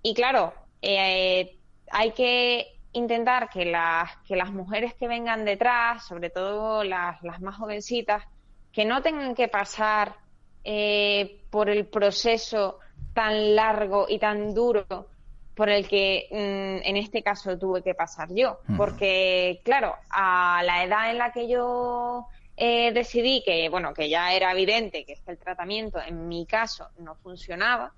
y 0.07 0.13
claro, 0.13 0.53
eh, 0.83 1.57
hay 1.91 2.13
que 2.13 2.77
intentar 2.93 3.49
que 3.49 3.65
las, 3.65 4.15
que 4.29 4.37
las 4.37 4.53
mujeres 4.53 4.93
que 4.93 5.09
vengan 5.09 5.47
detrás, 5.47 6.07
sobre 6.07 6.29
todo 6.29 6.85
las, 6.85 7.23
las 7.23 7.41
más 7.41 7.57
jovencitas, 7.57 8.23
que 8.71 8.85
no 8.85 9.01
tengan 9.01 9.35
que 9.35 9.49
pasar 9.49 10.15
eh, 10.63 11.41
por 11.49 11.71
el 11.71 11.87
proceso 11.87 12.81
tan 13.15 13.57
largo 13.57 14.05
y 14.07 14.19
tan 14.19 14.53
duro 14.53 15.09
por 15.55 15.71
el 15.71 15.89
que 15.89 16.29
mm, 16.31 16.87
en 16.87 16.97
este 16.99 17.23
caso 17.23 17.57
tuve 17.59 17.83
que 17.83 17.95
pasar 17.95 18.29
yo. 18.31 18.59
Porque, 18.77 19.63
claro, 19.65 19.95
a 20.11 20.63
la 20.67 20.85
edad 20.85 21.11
en 21.11 21.17
la 21.17 21.33
que 21.33 21.49
yo 21.49 22.27
eh, 22.59 22.93
decidí 22.93 23.43
que, 23.43 23.71
bueno, 23.71 23.95
que 23.95 24.11
ya 24.11 24.35
era 24.35 24.53
evidente 24.53 25.07
que 25.07 25.17
el 25.27 25.39
tratamiento 25.39 25.99
en 25.99 26.29
mi 26.29 26.45
caso 26.45 26.89
no 26.99 27.15
funcionaba, 27.15 27.95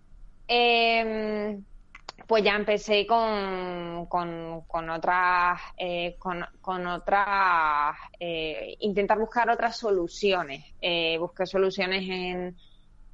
eh, 0.47 1.59
pues 2.27 2.43
ya 2.43 2.57
empecé 2.57 3.07
con, 3.07 4.07
con, 4.07 4.91
otras, 4.91 5.61
eh, 5.77 6.17
con, 6.19 6.87
otras, 6.87 7.97
eh, 8.19 8.77
intentar 8.81 9.19
buscar 9.19 9.49
otras 9.51 9.77
soluciones. 9.77 10.65
Eh, 10.81 11.19
busqué 11.19 11.47
soluciones 11.47 12.03
en, 12.09 12.57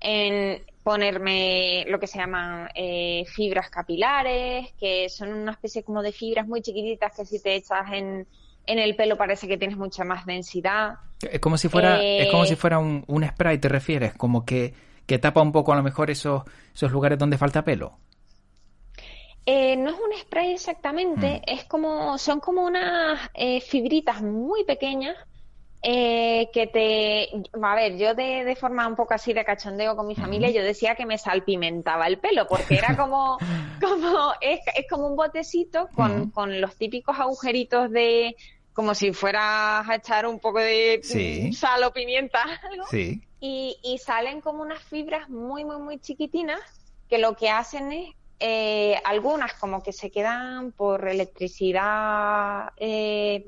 en 0.00 0.62
ponerme 0.82 1.84
lo 1.88 2.00
que 2.00 2.06
se 2.06 2.18
llaman 2.18 2.68
eh, 2.74 3.24
fibras 3.26 3.70
capilares, 3.70 4.72
que 4.78 5.08
son 5.08 5.32
una 5.32 5.52
especie 5.52 5.82
como 5.82 6.02
de 6.02 6.12
fibras 6.12 6.46
muy 6.46 6.62
chiquititas 6.62 7.12
que 7.14 7.26
si 7.26 7.42
te 7.42 7.54
echas 7.56 7.92
en, 7.92 8.26
en 8.66 8.78
el 8.78 8.96
pelo 8.96 9.16
parece 9.16 9.46
que 9.46 9.58
tienes 9.58 9.76
mucha 9.76 10.04
más 10.04 10.24
densidad. 10.24 10.94
Es 11.20 11.40
como 11.40 11.58
si 11.58 11.68
fuera, 11.68 12.02
es 12.02 12.30
como 12.30 12.46
si 12.46 12.56
fuera 12.56 12.78
un, 12.78 13.04
un 13.06 13.26
spray, 13.28 13.58
¿te 13.58 13.68
refieres? 13.68 14.14
Como 14.14 14.44
que, 14.44 14.74
que 15.06 15.18
tapa 15.18 15.42
un 15.42 15.52
poco 15.52 15.72
a 15.72 15.76
lo 15.76 15.82
mejor 15.82 16.10
esos, 16.10 16.42
esos 16.74 16.90
lugares 16.90 17.18
donde 17.18 17.36
falta 17.36 17.62
pelo. 17.62 17.98
Eh, 19.44 19.76
no 19.76 19.90
es 19.90 19.96
un 19.96 20.18
spray 20.20 20.52
exactamente, 20.52 21.40
mm. 21.40 21.50
es 21.50 21.64
como, 21.64 22.16
son 22.16 22.38
como 22.38 22.62
unas 22.64 23.18
eh, 23.34 23.60
fibritas 23.60 24.22
muy 24.22 24.64
pequeñas 24.64 25.16
eh, 25.82 26.48
que 26.52 26.68
te, 26.68 27.28
a 27.60 27.74
ver, 27.74 27.96
yo 27.98 28.14
de, 28.14 28.54
forma 28.54 28.86
un 28.86 28.94
poco 28.94 29.14
así 29.14 29.32
de 29.32 29.44
cachondeo 29.44 29.96
con 29.96 30.06
mi 30.06 30.14
familia, 30.14 30.48
yo 30.50 30.62
decía 30.62 30.94
que 30.94 31.06
me 31.06 31.18
salpimentaba 31.18 32.06
el 32.06 32.18
pelo, 32.18 32.46
porque 32.46 32.76
era 32.76 32.96
como, 32.96 33.36
como, 33.80 34.32
es, 34.40 34.60
como 34.88 35.08
un 35.08 35.16
botecito 35.16 35.88
con, 35.92 36.30
con 36.30 36.60
los 36.60 36.76
típicos 36.76 37.18
agujeritos 37.18 37.90
de, 37.90 38.36
como 38.72 38.94
si 38.94 39.12
fueras 39.12 39.88
a 39.88 39.96
echar 39.96 40.24
un 40.24 40.38
poco 40.38 40.60
de 40.60 41.00
sal 41.52 41.82
o 41.82 41.92
pimienta, 41.92 42.44
algo, 42.70 42.84
y, 42.92 43.76
y 43.82 43.98
salen 43.98 44.40
como 44.40 44.62
unas 44.62 44.84
fibras 44.84 45.28
muy, 45.28 45.64
muy, 45.64 45.78
muy 45.78 45.98
chiquitinas 45.98 46.60
que 47.08 47.18
lo 47.18 47.34
que 47.34 47.50
hacen 47.50 47.90
es 47.90 48.14
eh, 48.44 49.00
algunas 49.04 49.52
como 49.54 49.84
que 49.84 49.92
se 49.92 50.10
quedan 50.10 50.72
por 50.72 51.06
electricidad, 51.06 52.72
eh, 52.76 53.46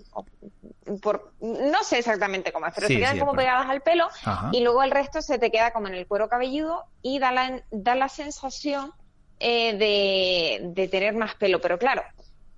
por, 1.03 1.33
no 1.41 1.83
sé 1.83 1.99
exactamente 1.99 2.53
cómo 2.53 2.69
es, 2.69 2.75
pero 2.77 2.87
se 2.87 2.99
quedan 2.99 3.19
como 3.19 3.33
pegadas 3.33 3.69
al 3.69 3.81
pelo 3.81 4.07
y 4.53 4.63
luego 4.63 4.85
el 4.85 4.93
resto 4.93 5.21
se 5.21 5.41
te 5.41 5.51
queda 5.51 5.73
como 5.73 5.89
en 5.89 5.95
el 5.95 6.07
cuero 6.07 6.29
cabelludo 6.29 6.85
y 7.03 7.19
da 7.19 7.33
la, 7.33 7.65
da 7.73 7.97
la 7.97 8.09
sensación 8.09 8.93
eh, 9.41 9.77
de, 9.77 10.61
de 10.69 10.87
tener 10.87 11.17
más 11.17 11.35
pelo. 11.35 11.61
Pero 11.61 11.77
claro, 11.77 12.05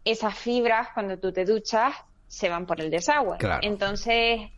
esas 0.05 0.37
fibras 0.37 0.89
cuando 0.93 1.19
tú 1.19 1.33
te 1.33 1.47
duchas 1.47 1.95
se 2.29 2.51
van 2.51 2.67
por 2.67 2.83
el 2.83 2.91
desagüe. 2.91 3.39
Entonces, 3.63 4.51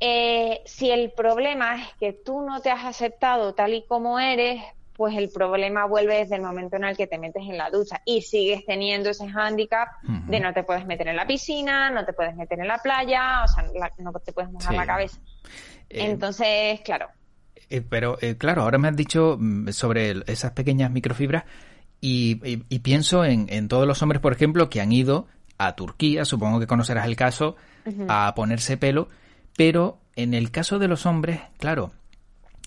si 0.00 0.90
el 0.90 1.12
problema 1.12 1.80
es 1.80 1.92
que 2.00 2.12
tú 2.12 2.40
no 2.40 2.60
te 2.60 2.72
has 2.72 2.84
aceptado 2.84 3.54
tal 3.54 3.72
y 3.72 3.86
como 3.86 4.18
eres, 4.18 4.60
pues 4.96 5.16
el 5.16 5.28
problema 5.28 5.86
vuelve 5.86 6.18
desde 6.18 6.36
el 6.36 6.42
momento 6.42 6.76
en 6.76 6.84
el 6.84 6.96
que 6.96 7.06
te 7.06 7.18
metes 7.18 7.42
en 7.42 7.58
la 7.58 7.70
ducha 7.70 8.00
y 8.04 8.22
sigues 8.22 8.64
teniendo 8.64 9.10
ese 9.10 9.28
hándicap 9.28 9.88
de 10.02 10.40
no 10.40 10.52
te 10.52 10.62
puedes 10.62 10.86
meter 10.86 11.08
en 11.08 11.16
la 11.16 11.26
piscina, 11.26 11.90
no 11.90 12.04
te 12.04 12.12
puedes 12.12 12.36
meter 12.36 12.60
en 12.60 12.68
la 12.68 12.78
playa, 12.78 13.42
o 13.44 13.48
sea, 13.48 13.64
no 13.98 14.12
te 14.12 14.32
puedes 14.32 14.50
mojar 14.50 14.74
la 14.74 14.86
cabeza. 14.86 15.18
Eh, 15.90 16.06
Entonces, 16.06 16.80
claro. 16.82 17.08
Eh, 17.70 17.80
pero, 17.80 18.18
eh, 18.20 18.36
claro, 18.36 18.62
ahora 18.62 18.78
me 18.78 18.88
has 18.88 18.96
dicho 18.96 19.36
mm, 19.38 19.70
sobre 19.70 20.22
esas 20.26 20.52
pequeñas 20.52 20.90
microfibras 20.90 21.44
y, 22.00 22.36
pienso 22.80 23.24
en, 23.24 23.46
en, 23.48 23.66
todos 23.66 23.86
los 23.86 24.02
hombres, 24.02 24.20
por 24.20 24.32
ejemplo, 24.32 24.68
que 24.68 24.80
han 24.80 24.92
ido 24.92 25.26
a 25.58 25.74
Turquía, 25.74 26.24
supongo 26.24 26.60
que 26.60 26.66
conocerás 26.66 27.06
el 27.06 27.16
caso, 27.16 27.56
a 28.08 28.34
ponerse 28.34 28.76
pelo, 28.76 29.08
pero 29.56 29.98
en 30.14 30.34
el 30.34 30.50
caso 30.50 30.78
de 30.78 30.88
los 30.88 31.06
hombres, 31.06 31.40
claro, 31.58 31.92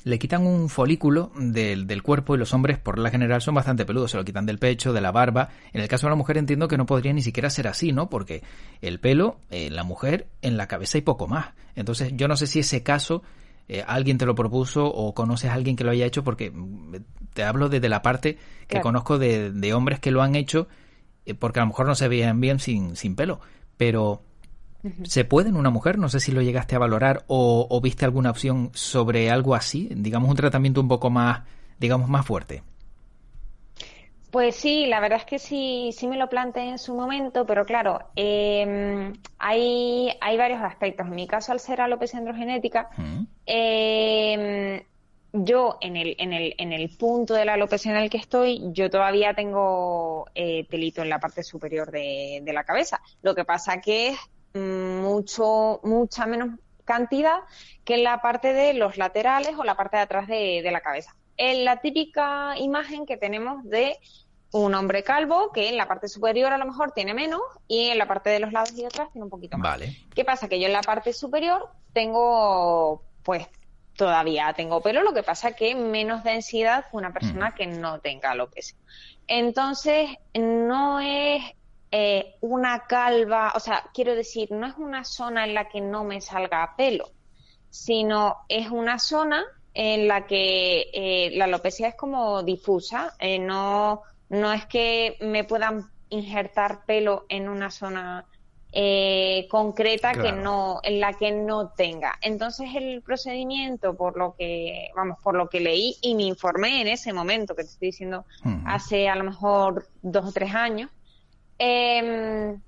le 0.04 0.20
quitan 0.20 0.46
un 0.46 0.70
folículo 0.70 1.32
del, 1.36 1.88
del, 1.88 2.04
cuerpo 2.04 2.36
y 2.36 2.38
los 2.38 2.54
hombres 2.54 2.78
por 2.78 2.98
la 2.98 3.10
general 3.10 3.42
son 3.42 3.56
bastante 3.56 3.86
peludos, 3.86 4.12
se 4.12 4.18
lo 4.18 4.24
quitan 4.24 4.46
del 4.46 4.60
pecho, 4.60 4.94
de 4.94 5.02
la 5.02 5.12
barba. 5.12 5.50
En 5.74 5.82
el 5.82 5.88
caso 5.88 6.08
de 6.08 6.12
la 6.12 6.16
mujer 6.16 6.38
entiendo 6.38 6.68
que 6.68 6.78
no 6.78 6.86
podría 6.86 7.14
ni 7.14 7.22
siquiera 7.22 7.50
ser 7.50 7.68
así, 7.68 7.92
¿no? 7.92 8.10
Porque 8.10 8.44
el 8.82 9.00
pelo, 9.00 9.40
en 9.50 9.76
la 9.76 9.84
mujer, 9.84 10.28
en 10.42 10.56
la 10.56 10.68
cabeza 10.68 10.98
y 10.98 11.02
poco 11.02 11.28
más. 11.28 11.50
Entonces 11.76 12.14
yo 12.16 12.28
no 12.28 12.38
sé 12.38 12.48
si 12.48 12.60
ese 12.60 12.84
caso 12.84 13.24
eh, 13.68 13.84
alguien 13.86 14.18
te 14.18 14.26
lo 14.26 14.34
propuso 14.34 14.86
o 14.86 15.14
conoces 15.14 15.50
a 15.50 15.54
alguien 15.54 15.76
que 15.76 15.84
lo 15.84 15.92
haya 15.92 16.06
hecho 16.06 16.24
porque 16.24 16.52
mm, 16.52 16.96
te 17.34 17.44
hablo 17.44 17.68
desde 17.68 17.90
la 17.90 18.02
parte 18.02 18.38
que 18.68 18.80
conozco 18.80 19.18
de, 19.18 19.52
de 19.52 19.74
hombres 19.74 20.00
que 20.00 20.12
lo 20.12 20.22
han 20.22 20.36
hecho 20.36 20.68
eh, 21.28 21.34
porque 21.34 21.60
a 21.60 21.64
lo 21.64 21.68
mejor 21.68 21.86
no 21.86 21.94
se 21.94 22.08
veían 22.08 22.40
bien 22.40 22.60
sin, 22.60 22.96
sin 22.96 23.16
pelo, 23.16 23.42
pero 23.76 24.22
¿se 25.04 25.26
puede 25.26 25.50
en 25.50 25.58
una 25.58 25.70
mujer? 25.70 25.98
No 25.98 26.10
sé 26.10 26.20
si 26.20 26.32
lo 26.32 26.42
llegaste 26.42 26.76
a 26.76 26.80
valorar 26.80 27.24
o, 27.28 27.68
o 27.70 27.82
viste 27.82 28.06
alguna 28.06 28.32
opción 28.32 28.72
sobre 28.74 29.30
algo 29.30 29.56
así, 29.56 29.90
digamos 29.96 30.30
un 30.30 30.36
tratamiento 30.36 30.82
un 30.82 30.88
poco 30.88 31.10
más, 31.10 31.44
digamos, 31.80 32.10
más 32.10 32.26
fuerte. 32.26 32.64
Pues 34.32 34.58
sí, 34.58 34.86
la 34.88 35.00
verdad 35.00 35.20
es 35.20 35.26
que 35.26 35.40
sí, 35.40 35.92
sí 35.94 36.06
me 36.06 36.18
lo 36.18 36.28
planteé 36.28 36.70
en 36.70 36.78
su 36.78 36.94
momento, 36.94 37.46
pero 37.46 37.66
claro, 37.66 38.00
em, 38.16 39.14
hay, 39.40 40.10
hay 40.20 40.38
varios 40.38 40.62
aspectos. 40.62 41.08
En 41.08 41.16
mi 41.16 41.28
caso, 41.28 41.54
al 41.54 41.62
ser 41.62 41.80
alopecia 41.80 42.20
androgenética, 42.20 42.90
eh, 43.46 44.86
yo 45.32 45.78
en 45.80 45.96
el, 45.96 46.16
en, 46.20 46.34
el, 46.34 46.56
en 46.58 46.74
el 46.74 46.90
punto 46.98 47.34
de 47.36 47.46
la 47.46 47.54
alopecia 47.54 47.92
en 47.92 47.98
el 47.98 48.10
que 48.10 48.18
estoy, 48.18 48.62
yo 48.74 48.90
todavía 48.90 49.34
tengo 49.34 50.26
eh, 50.36 50.68
pelito 50.70 51.02
en 51.02 51.10
la 51.10 51.20
parte 51.20 51.42
superior 51.42 51.90
de, 51.90 52.44
la 52.46 52.66
cabeza. 52.66 53.02
Lo 53.22 53.34
que 53.34 53.46
pasa 53.46 53.80
que 53.80 54.10
es 54.10 54.20
mucho, 54.54 55.80
mucha 55.84 56.26
menos 56.26 56.60
cantidad 56.86 57.40
que 57.84 57.96
en 57.96 58.04
la 58.04 58.22
parte 58.22 58.54
de 58.54 58.74
los 58.74 58.98
laterales 58.98 59.56
o 59.58 59.64
la 59.64 59.76
parte 59.76 59.98
de 59.98 60.04
atrás 60.04 60.28
de, 60.28 60.68
la 60.72 60.82
cabeza. 60.82 61.16
En 61.36 61.66
la 61.66 61.82
típica 61.82 62.58
imagen 62.58 63.06
que 63.06 63.18
tenemos 63.18 63.64
de 63.66 63.98
un 64.52 64.74
hombre 64.74 65.04
calvo 65.04 65.52
que 65.52 65.70
en 65.70 65.78
la 65.78 65.88
parte 65.88 66.08
superior 66.08 66.54
a 66.54 66.58
lo 66.58 66.66
mejor 66.66 66.94
tiene 66.94 67.14
menos 67.14 67.42
y 67.68 67.90
en 67.90 67.98
la 67.98 68.08
parte 68.08 68.30
de 68.30 68.40
los 68.40 68.54
lados 68.54 68.74
y 68.74 68.86
atrás 68.86 69.10
tiene 69.12 69.26
un 69.26 69.30
poquito 69.30 69.58
más. 69.58 69.72
Vale. 69.72 69.98
¿Qué 70.16 70.24
pasa? 70.24 70.48
Que 70.48 70.60
yo 70.60 70.68
en 70.68 70.74
la 70.74 70.82
parte 70.82 71.14
superior 71.14 71.70
tengo 71.94 73.04
pues 73.24 73.46
todavía 73.98 74.54
tengo 74.54 74.82
pelo, 74.82 75.04
lo 75.04 75.14
que 75.14 75.24
pasa 75.24 75.52
que 75.52 75.76
menos 75.76 76.24
densidad 76.24 76.86
que 76.90 76.96
una 76.96 77.12
persona 77.12 77.54
que 77.54 77.68
no 77.68 78.00
tenga 78.00 78.32
alopecia. 78.32 78.78
Entonces, 79.28 80.10
no 80.34 81.02
es 81.02 81.44
eh, 81.92 82.36
una 82.42 82.86
calva, 82.88 83.54
o 83.56 83.60
sea, 83.60 83.90
quiero 83.94 84.16
decir, 84.16 84.52
no 84.52 84.68
es 84.68 84.76
una 84.78 85.04
zona 85.04 85.46
en 85.46 85.54
la 85.54 85.70
que 85.70 85.82
no 85.82 86.04
me 86.04 86.22
salga 86.22 86.74
pelo, 86.76 87.10
sino 87.70 88.38
es 88.50 88.70
una 88.70 89.00
zona 89.00 89.46
en 89.74 90.08
la 90.08 90.26
que 90.26 90.90
eh, 90.92 91.30
la 91.34 91.46
alopecia 91.46 91.90
es 91.90 91.96
como 91.96 92.44
difusa, 92.44 93.14
eh, 93.20 93.40
no, 93.40 94.02
no 94.30 94.52
es 94.52 94.66
que 94.66 95.18
me 95.22 95.44
puedan 95.44 95.86
injertar 96.10 96.84
pelo 96.86 97.26
en 97.30 97.48
una 97.48 97.70
zona 97.70 98.26
eh, 98.72 99.48
concreta 99.50 100.14
que 100.14 100.32
no 100.32 100.80
en 100.84 101.00
la 101.00 101.14
que 101.14 101.32
no 101.32 101.70
tenga. 101.70 102.18
Entonces 102.22 102.70
el 102.76 103.02
procedimiento 103.02 103.96
por 103.96 104.18
lo 104.18 104.36
que 104.36 104.90
vamos 104.96 105.18
por 105.24 105.36
lo 105.36 105.48
que 105.48 105.60
leí 105.60 105.96
y 106.02 106.16
me 106.16 106.24
informé 106.24 106.82
en 106.82 106.88
ese 106.88 107.14
momento 107.14 107.56
que 107.56 107.64
te 107.64 107.70
estoy 107.70 107.90
diciendo 107.90 108.26
hace 108.66 109.08
a 109.08 109.16
lo 109.16 109.24
mejor 109.24 109.88
dos 110.02 110.26
o 110.26 110.32
tres 110.32 110.54
años 110.54 110.90
em, 111.60 112.60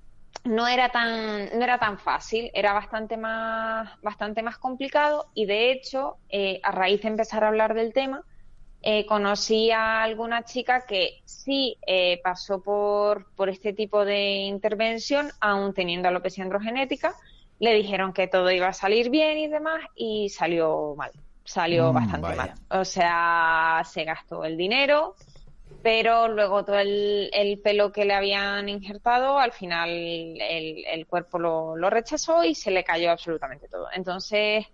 no 0.44 0.66
era 0.66 0.88
tan 0.88 1.50
no 1.58 1.62
era 1.64 1.78
tan 1.78 1.98
fácil 1.98 2.50
era 2.54 2.72
bastante 2.72 3.16
más 3.16 3.90
bastante 4.02 4.42
más 4.42 4.58
complicado 4.58 5.26
y 5.34 5.46
de 5.46 5.70
hecho 5.70 6.16
eh, 6.28 6.60
a 6.62 6.70
raíz 6.72 7.02
de 7.02 7.08
empezar 7.08 7.44
a 7.44 7.48
hablar 7.48 7.74
del 7.74 7.92
tema 7.92 8.24
eh, 8.82 9.04
conocí 9.04 9.70
a 9.70 10.02
alguna 10.02 10.42
chica 10.44 10.86
que 10.86 11.20
sí 11.26 11.76
eh, 11.86 12.18
pasó 12.24 12.62
por, 12.62 13.26
por 13.34 13.50
este 13.50 13.74
tipo 13.74 14.06
de 14.06 14.32
intervención, 14.46 15.30
aún 15.40 15.74
teniendo 15.74 16.08
alopecia 16.08 16.42
androgenética. 16.44 17.14
Le 17.58 17.74
dijeron 17.74 18.14
que 18.14 18.26
todo 18.26 18.50
iba 18.50 18.68
a 18.68 18.72
salir 18.72 19.10
bien 19.10 19.36
y 19.36 19.48
demás, 19.48 19.84
y 19.94 20.30
salió 20.30 20.94
mal. 20.96 21.10
Salió 21.44 21.92
mm, 21.92 21.94
bastante 21.94 22.34
mal. 22.34 22.54
O 22.70 22.84
sea, 22.86 23.82
se 23.84 24.04
gastó 24.04 24.44
el 24.44 24.56
dinero, 24.56 25.14
pero 25.82 26.28
luego 26.28 26.64
todo 26.64 26.78
el, 26.78 27.60
pelo 27.62 27.92
que 27.92 28.04
le 28.04 28.14
habían 28.14 28.68
injertado, 28.68 29.38
al 29.38 29.52
final 29.52 29.88
el, 29.90 31.06
cuerpo 31.06 31.38
lo, 31.38 31.76
lo 31.76 31.90
rechazó 31.90 32.44
y 32.44 32.54
se 32.54 32.70
le 32.70 32.84
cayó 32.84 33.10
absolutamente 33.10 33.68
todo. 33.68 33.88
Entonces, 33.92 34.66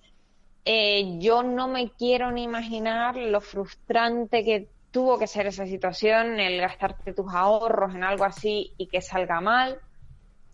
eh, 0.65 1.19
yo 1.21 1.45
no 1.45 1.69
me 1.69 1.91
quiero 1.93 2.33
ni 2.33 2.43
imaginar 2.43 3.17
lo 3.17 3.41
frustrante 3.41 4.45
que 4.45 4.69
tuvo 4.91 5.19
que 5.19 5.29
ser 5.29 5.47
esa 5.47 5.67
situación, 5.67 6.41
el 6.41 6.61
gastarte 6.61 7.13
tus 7.13 7.33
ahorros 7.33 7.95
en 7.95 8.03
algo 8.03 8.25
así 8.25 8.73
y 8.77 8.89
que 8.89 9.01
salga 9.01 9.41
mal. 9.41 9.79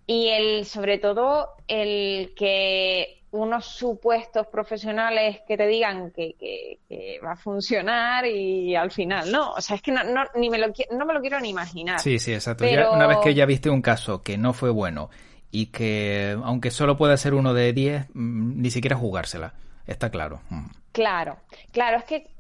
Y 0.07 0.29
el, 0.29 0.67
sobre 0.67 0.99
todo, 0.99 1.51
el 1.69 2.35
que 2.37 3.22
unos 3.33 3.65
supuestos 3.65 4.47
profesionales 4.47 5.41
que 5.47 5.57
te 5.57 5.67
digan 5.67 6.11
que, 6.11 6.79
va 7.25 7.33
a 7.33 7.37
funcionar 7.37 8.27
y 8.27 8.77
al 8.77 8.91
final 8.91 9.31
no. 9.33 9.53
O 9.53 9.61
sea, 9.61 9.77
es 9.77 9.83
que 9.83 9.91
no, 9.91 10.03
ni 10.35 10.51
me 10.51 10.59
lo, 10.59 10.69
no 10.93 11.07
me 11.07 11.15
lo 11.15 11.21
quiero 11.21 11.41
ni 11.41 11.51
imaginar. 11.51 11.99
Sí, 11.99 12.19
sí, 12.19 12.33
exacto. 12.33 12.65
una 12.65 13.07
vez 13.07 13.19
que 13.25 13.35
ya 13.35 13.47
viste 13.47 13.71
un 13.71 13.83
caso 13.83 14.23
que 14.23 14.37
no 14.37 14.53
fue 14.53 14.71
bueno 14.71 15.11
y 15.51 15.67
que, 15.67 16.37
aunque 16.45 16.71
solo 16.71 16.97
pueda 16.97 17.17
ser 17.17 17.35
uno 17.35 17.55
de 17.55 17.73
diez, 17.73 18.07
mm, 18.15 18.61
ni 18.61 18.71
siquiera 18.71 18.97
jugársela. 18.97 19.55
Está 19.87 20.11
claro. 20.11 20.41
Mm. 20.51 20.67
Claro, 20.93 21.39
claro, 21.73 21.99
es 21.99 22.05
que, 22.05 22.31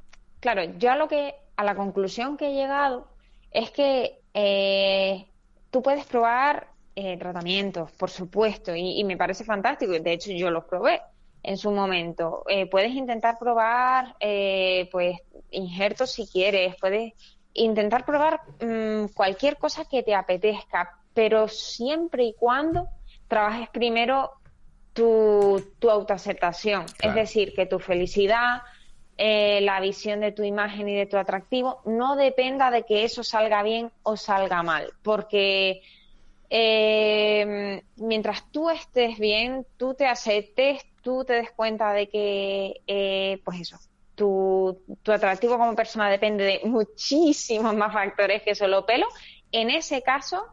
claro, 0.41 0.63
yo 0.79 0.93
a 0.93 0.97
lo 0.97 1.09
que, 1.09 1.35
a 1.57 1.65
la 1.65 1.75
conclusión 1.75 2.37
que 2.37 2.51
he 2.51 2.55
llegado 2.55 3.09
es 3.51 3.71
que 3.71 4.21
eh, 4.35 5.27
tú 5.71 5.83
puedes 5.83 6.05
probar 6.05 6.72
eh, 6.95 7.17
tratamientos, 7.17 7.91
por 7.93 8.11
supuesto, 8.11 8.75
y, 8.75 9.03
me 9.05 9.17
parece 9.17 9.45
fantástico. 9.45 9.93
De 9.93 10.13
hecho, 10.13 10.33
yo 10.33 10.51
los 10.51 10.65
probé 10.65 11.01
en 11.43 11.57
su 11.57 11.71
momento. 11.71 12.45
Eh, 12.49 12.67
puedes 12.67 12.93
intentar 12.93 13.39
probar, 13.39 14.17
pues, 14.91 15.19
injertos 15.51 16.13
si 16.13 16.27
quieres. 16.27 16.77
Puedes 16.81 17.15
intentar 17.55 18.05
probar 18.05 18.41
mm, 18.61 19.13
cualquier 19.15 19.57
cosa 19.57 19.85
que 19.85 20.03
te 20.03 20.15
apetezca, 20.15 20.99
pero 21.15 21.49
siempre 21.49 22.25
y 22.25 22.35
cuando 22.35 22.89
trabajes 23.29 23.69
primero 23.71 24.31
tu, 24.93 25.75
tu 25.79 25.91
autoaceptación. 25.91 26.85
Es 27.01 27.15
decir, 27.15 27.55
que 27.55 27.67
tu 27.67 27.79
felicidad, 27.79 28.63
eh, 29.19 29.61
la 29.63 29.81
visión 29.81 30.21
de 30.21 30.33
tu 30.33 30.43
imagen 30.43 30.89
y 30.89 30.95
de 30.95 31.07
tu 31.07 31.17
atractivo 31.17 31.81
no 31.85 32.17
dependa 32.17 32.71
de 32.71 32.85
que 32.85 33.05
eso 33.05 33.23
salga 33.23 33.63
bien 33.63 33.91
o 34.03 34.17
salga 34.17 34.63
mal. 34.63 34.91
Porque 35.03 35.83
eh, 36.55 37.83
mientras 37.97 38.51
tú 38.53 38.69
estés 38.69 39.19
bien, 39.19 39.67
tú 39.79 39.95
te 39.95 40.07
aceptes, 40.07 40.83
tú 41.01 41.25
te 41.25 41.33
des 41.33 41.51
cuenta 41.51 41.95
de 41.95 42.11
que, 42.11 42.83
eh, 42.87 43.41
pues 43.43 43.63
eso, 43.63 43.79
tu, 44.15 44.79
tu 45.03 45.13
atractivo 45.13 45.57
como 45.57 45.75
persona 45.75 46.11
depende 46.11 46.45
de 46.45 46.61
muchísimos 46.65 47.75
más 47.75 47.95
factores 47.95 48.43
que 48.43 48.55
solo 48.55 48.85
pelo. 48.85 49.07
En 49.51 49.71
ese 49.71 50.03
caso, 50.03 50.45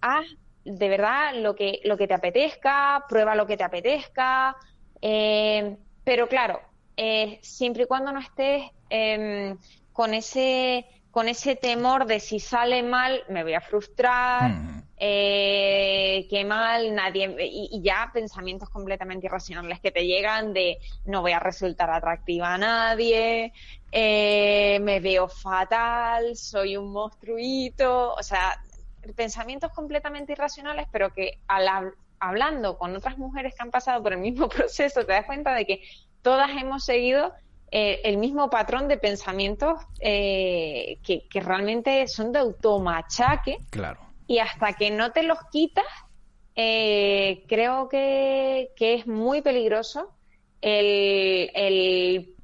haz 0.00 0.26
de 0.64 0.88
verdad 0.88 1.34
lo 1.34 1.56
que, 1.56 1.80
lo 1.82 1.96
que 1.96 2.06
te 2.06 2.14
apetezca, 2.14 3.04
prueba 3.08 3.34
lo 3.34 3.48
que 3.48 3.56
te 3.56 3.64
apetezca, 3.64 4.56
eh, 5.02 5.76
pero 6.04 6.28
claro, 6.28 6.60
eh, 6.96 7.40
siempre 7.42 7.82
y 7.82 7.86
cuando 7.86 8.12
no 8.12 8.20
estés 8.20 8.62
em, 8.90 9.58
con 9.92 10.14
ese 10.14 10.86
con 11.10 11.28
ese 11.28 11.56
temor 11.56 12.04
de 12.04 12.20
si 12.20 12.38
sale 12.38 12.82
mal 12.82 13.24
me 13.28 13.42
voy 13.42 13.54
a 13.54 13.60
frustrar, 13.62 14.50
mm. 14.50 14.75
Eh, 14.96 16.26
qué 16.30 16.44
mal, 16.44 16.94
nadie 16.94 17.36
y, 17.38 17.80
ya 17.82 18.10
pensamientos 18.12 18.70
completamente 18.70 19.26
irracionales 19.26 19.80
que 19.80 19.90
te 19.90 20.06
llegan 20.06 20.52
de 20.52 20.78
no 21.04 21.22
voy 21.22 21.32
a 21.32 21.38
resultar 21.38 21.90
atractiva 21.90 22.54
a 22.54 22.58
nadie, 22.58 23.52
me 23.92 25.00
veo 25.00 25.28
fatal, 25.28 26.36
soy 26.36 26.76
un 26.76 26.92
monstruito, 26.92 28.14
o 28.14 28.22
sea, 28.22 28.60
pensamientos 29.14 29.72
completamente 29.72 30.32
irracionales, 30.32 30.86
pero 30.90 31.12
que 31.12 31.38
al, 31.46 31.94
hablando 32.20 32.78
con 32.78 32.94
otras 32.96 33.18
mujeres 33.18 33.54
que 33.54 33.62
han 33.62 33.70
pasado 33.70 34.02
por 34.02 34.12
el 34.12 34.18
mismo 34.18 34.48
proceso, 34.50 35.04
te 35.04 35.12
das 35.12 35.26
cuenta 35.26 35.54
de 35.54 35.66
que 35.66 35.82
todas 36.22 36.50
hemos 36.50 36.84
seguido 36.84 37.32
eh, 37.70 38.00
el 38.04 38.16
mismo 38.16 38.48
patrón 38.48 38.88
de 38.88 38.96
pensamientos 38.96 39.80
eh, 40.00 40.98
que, 41.02 41.26
realmente 41.40 42.06
son 42.08 42.32
de 42.32 42.38
automachaque. 42.38 43.58
Claro. 43.70 44.00
Y 44.26 44.38
hasta 44.38 44.72
que 44.72 44.90
no 44.90 45.12
te 45.12 45.22
los 45.22 45.38
quitas, 45.50 45.84
eh, 46.54 47.44
creo 47.48 47.88
que, 47.88 48.72
es 48.78 49.06
muy 49.06 49.42
peligroso 49.42 50.12
el, 50.60 51.50
el 51.54 52.34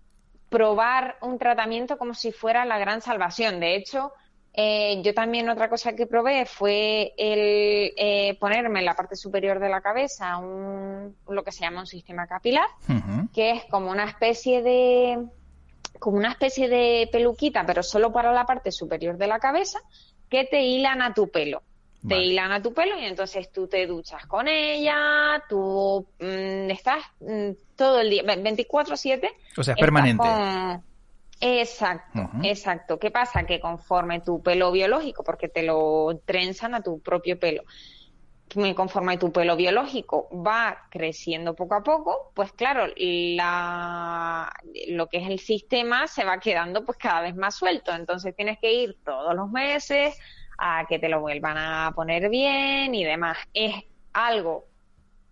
probar 0.49 1.17
un 1.23 1.39
tratamiento 1.39 1.99
como 1.99 2.15
si 2.15 2.31
fuera 2.31 2.65
la 2.65 2.79
gran 2.79 3.01
salvación. 3.01 3.59
De 3.59 3.75
hecho, 3.75 4.13
eh, 4.55 5.01
yo 5.03 5.15
también 5.15 5.49
otra 5.49 5.71
cosa 5.71 5.95
que 5.95 6.07
probé 6.07 6.45
fue 6.45 7.15
el 7.17 7.95
eh, 7.97 8.37
ponerme 8.39 8.81
en 8.81 8.85
la 8.85 8.95
parte 8.95 9.17
superior 9.17 9.59
de 9.59 9.71
la 9.71 9.81
cabeza 9.81 10.37
un, 10.37 11.17
lo 11.27 11.43
que 11.43 11.53
se 11.53 11.61
llama 11.61 11.81
un 11.81 11.87
sistema 11.87 12.27
capilar, 12.27 12.67
que 13.33 13.53
es 13.53 13.65
como 13.71 13.91
una 13.91 14.05
especie 14.05 14.63
de 14.63 15.25
como 15.99 16.19
una 16.19 16.33
especie 16.33 16.69
de 16.69 17.09
peluquita, 17.11 17.65
pero 17.65 17.83
solo 17.83 18.13
para 18.13 18.33
la 18.33 18.45
parte 18.45 18.73
superior 18.73 19.17
de 19.17 19.27
la 19.27 19.39
cabeza, 19.39 19.79
que 20.29 20.45
te 20.45 20.63
hilan 20.63 21.01
a 21.01 21.15
tu 21.15 21.31
pelo. 21.31 21.63
Te 22.07 22.19
hilan 22.19 22.51
a 22.51 22.61
tu 22.61 22.75
pelo 22.75 22.99
y 22.99 23.05
entonces 23.05 23.53
tú 23.53 23.69
te 23.69 23.87
duchas 23.87 24.27
con 24.27 24.49
ella, 24.49 25.43
tú 25.49 26.05
mm, 26.19 26.71
estás 26.71 27.05
mm, 27.21 27.51
todo 27.77 28.01
el 28.01 28.11
día, 28.11 28.25
24/7. 28.25 29.31
O 29.57 29.63
sea, 29.63 29.75
es 29.75 29.81
permanente. 29.81 30.27
Exacto, 31.45 32.31
exacto. 32.45 32.99
¿Qué 33.01 33.11
pasa? 33.11 33.45
Que 33.45 33.59
conforme 33.59 34.21
tu 34.21 34.43
pelo 34.43 34.71
biológico, 34.71 35.25
porque 35.25 35.49
te 35.49 35.65
lo 35.65 36.21
trenzan 36.25 36.75
a 36.75 36.83
tu 36.83 37.01
propio 37.01 37.39
pelo, 37.39 37.65
conforme 38.77 39.19
tu 39.19 39.33
pelo 39.33 39.57
biológico 39.57 40.29
va 40.33 40.87
creciendo 40.91 41.55
poco 41.55 41.75
a 41.75 41.83
poco, 41.83 42.31
pues 42.35 42.53
claro, 42.53 42.87
la, 42.97 44.53
lo 44.89 45.09
que 45.09 45.19
es 45.19 45.29
el 45.29 45.41
sistema 45.41 46.07
se 46.07 46.25
va 46.25 46.39
quedando 46.39 46.85
pues 46.85 46.99
cada 46.99 47.23
vez 47.23 47.35
más 47.35 47.57
suelto. 47.57 47.93
Entonces 47.93 48.37
tienes 48.37 48.59
que 48.61 48.73
ir 48.73 48.99
todos 49.05 49.35
los 49.35 49.51
meses 49.51 50.17
a 50.59 50.87
que 50.89 50.99
te 50.99 51.09
lo 51.09 51.21
vuelvan 51.21 51.57
a 51.59 51.93
poner 51.95 52.29
bien 52.29 52.95
y 52.95 53.05
demás. 53.05 53.39
Es 53.55 53.75
algo 54.13 54.67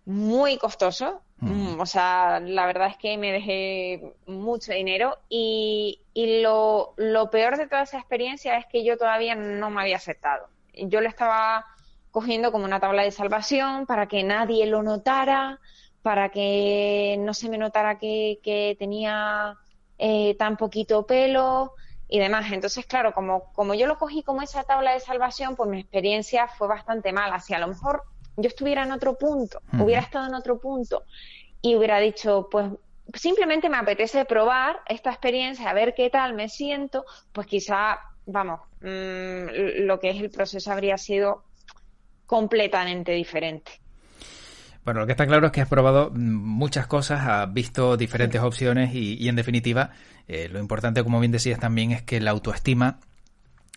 muy 0.05 0.57
costoso, 0.57 1.21
mm, 1.37 1.79
o 1.79 1.85
sea, 1.85 2.39
la 2.39 2.65
verdad 2.65 2.87
es 2.87 2.97
que 2.97 3.17
me 3.17 3.31
dejé 3.31 4.13
mucho 4.25 4.73
dinero 4.73 5.17
y, 5.29 6.01
y 6.13 6.41
lo, 6.41 6.93
lo 6.97 7.29
peor 7.29 7.57
de 7.57 7.67
toda 7.67 7.83
esa 7.83 7.99
experiencia 7.99 8.57
es 8.57 8.65
que 8.65 8.83
yo 8.83 8.97
todavía 8.97 9.35
no 9.35 9.69
me 9.69 9.81
había 9.81 9.97
aceptado. 9.97 10.47
Yo 10.73 11.01
lo 11.01 11.07
estaba 11.07 11.65
cogiendo 12.09 12.51
como 12.51 12.65
una 12.65 12.79
tabla 12.79 13.03
de 13.03 13.11
salvación 13.11 13.85
para 13.85 14.07
que 14.07 14.23
nadie 14.23 14.65
lo 14.65 14.83
notara, 14.83 15.59
para 16.01 16.29
que 16.29 17.15
no 17.19 17.33
se 17.33 17.49
me 17.49 17.57
notara 17.57 17.97
que, 17.97 18.39
que 18.43 18.75
tenía 18.77 19.57
eh, 19.97 20.35
tan 20.35 20.57
poquito 20.57 21.05
pelo 21.05 21.73
y 22.11 22.19
demás. 22.19 22.51
Entonces, 22.51 22.85
claro, 22.85 23.13
como, 23.13 23.51
como 23.53 23.73
yo 23.73 23.87
lo 23.87 23.97
cogí 23.97 24.21
como 24.21 24.41
esa 24.41 24.63
tabla 24.63 24.93
de 24.93 24.99
salvación, 24.99 25.55
pues 25.55 25.69
mi 25.69 25.79
experiencia 25.79 26.47
fue 26.47 26.67
bastante 26.67 27.13
mala. 27.13 27.39
Si 27.39 27.53
a 27.53 27.59
lo 27.59 27.69
mejor 27.69 28.03
yo 28.35 28.49
estuviera 28.49 28.83
en 28.83 28.91
otro 28.91 29.17
punto, 29.17 29.61
hubiera 29.79 30.01
estado 30.01 30.27
en 30.27 30.35
otro 30.35 30.59
punto 30.59 31.03
y 31.61 31.75
hubiera 31.75 31.99
dicho, 31.99 32.49
pues 32.51 32.69
simplemente 33.13 33.69
me 33.69 33.77
apetece 33.77 34.25
probar 34.25 34.81
esta 34.87 35.09
experiencia, 35.09 35.69
a 35.69 35.73
ver 35.73 35.93
qué 35.95 36.09
tal 36.09 36.33
me 36.33 36.49
siento, 36.49 37.05
pues 37.31 37.47
quizá, 37.47 37.99
vamos, 38.25 38.59
mm, 38.81 39.85
lo 39.85 39.99
que 39.99 40.09
es 40.09 40.21
el 40.21 40.29
proceso 40.29 40.69
habría 40.69 40.97
sido 40.97 41.43
completamente 42.25 43.13
diferente. 43.13 43.71
Bueno, 44.83 45.01
lo 45.01 45.05
que 45.05 45.11
está 45.11 45.27
claro 45.27 45.45
es 45.45 45.51
que 45.51 45.61
has 45.61 45.69
probado 45.69 46.09
muchas 46.11 46.87
cosas, 46.87 47.21
has 47.27 47.53
visto 47.53 47.97
diferentes 47.97 48.41
opciones 48.41 48.95
y, 48.95 49.29
en 49.29 49.35
definitiva, 49.35 49.91
eh, 50.27 50.49
lo 50.49 50.59
importante, 50.59 51.03
como 51.03 51.19
bien 51.19 51.31
decías 51.31 51.59
también, 51.59 51.91
es 51.91 52.01
que 52.01 52.19
la 52.19 52.31
autoestima 52.31 52.99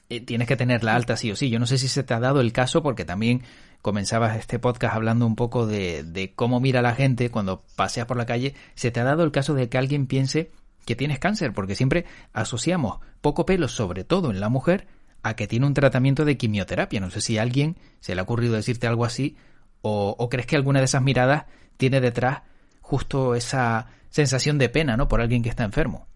eh, 0.09 0.21
tienes 0.21 0.47
que 0.47 0.57
tenerla 0.57 0.95
alta 0.95 1.17
sí 1.17 1.31
o 1.31 1.37
sí. 1.37 1.51
Yo 1.51 1.59
no 1.59 1.67
sé 1.67 1.79
si 1.79 1.89
se 1.89 2.03
te 2.03 2.15
ha 2.15 2.21
dado 2.21 2.41
el 2.41 2.53
caso 2.53 2.83
porque 2.83 3.05
también 3.05 3.43
comenzabas 3.83 4.37
este 4.37 4.59
podcast 4.59 4.95
hablando 4.95 5.27
un 5.27 5.37
poco 5.37 5.67
de, 5.67 6.33
cómo 6.37 6.61
mira 6.61 6.83
la 6.83 6.95
gente 6.95 7.31
cuando 7.31 7.65
paseas 7.77 8.07
por 8.07 8.17
la 8.17 8.27
calle, 8.27 8.55
se 8.75 8.91
te 8.91 9.01
ha 9.01 9.05
dado 9.05 9.25
el 9.25 9.33
caso 9.33 9.55
de 9.55 9.69
que 9.69 9.79
alguien 9.79 10.07
piense 10.07 10.51
que 10.87 10.97
tienes 10.97 11.19
cáncer, 11.19 11.53
porque 11.53 11.75
siempre 11.75 12.05
asociamos 12.33 13.01
poco 13.21 13.47
pelo, 13.47 13.69
sobre 13.69 14.05
todo 14.05 14.31
en 14.31 14.41
la 14.41 14.49
mujer, 14.49 14.87
a 15.23 15.35
que 15.35 15.47
tiene 15.47 15.67
un 15.67 15.75
tratamiento 15.75 16.25
de 16.25 16.37
quimioterapia. 16.37 17.01
No 17.01 17.11
sé 17.11 17.21
si 17.21 17.39
a 17.39 17.43
alguien 17.43 17.77
se 18.01 18.15
le 18.15 18.21
ha 18.21 18.25
ocurrido 18.25 18.55
decirte 18.55 18.87
algo 18.87 19.05
así 19.05 19.37
o, 19.81 20.15
o 20.19 20.29
crees 20.29 20.47
que 20.47 20.57
alguna 20.57 20.79
de 20.79 20.87
esas 20.87 21.03
miradas 21.03 21.45
tiene 21.77 22.01
detrás 22.01 22.43
justo 22.81 23.35
esa 23.35 23.87
sensación 24.11 24.59
de 24.59 24.69
pena, 24.69 24.97
¿no? 24.97 25.09
Por 25.09 25.21
alguien 25.21 25.43
que 25.43 25.49
está 25.49 25.65
enfermo. 25.65 26.07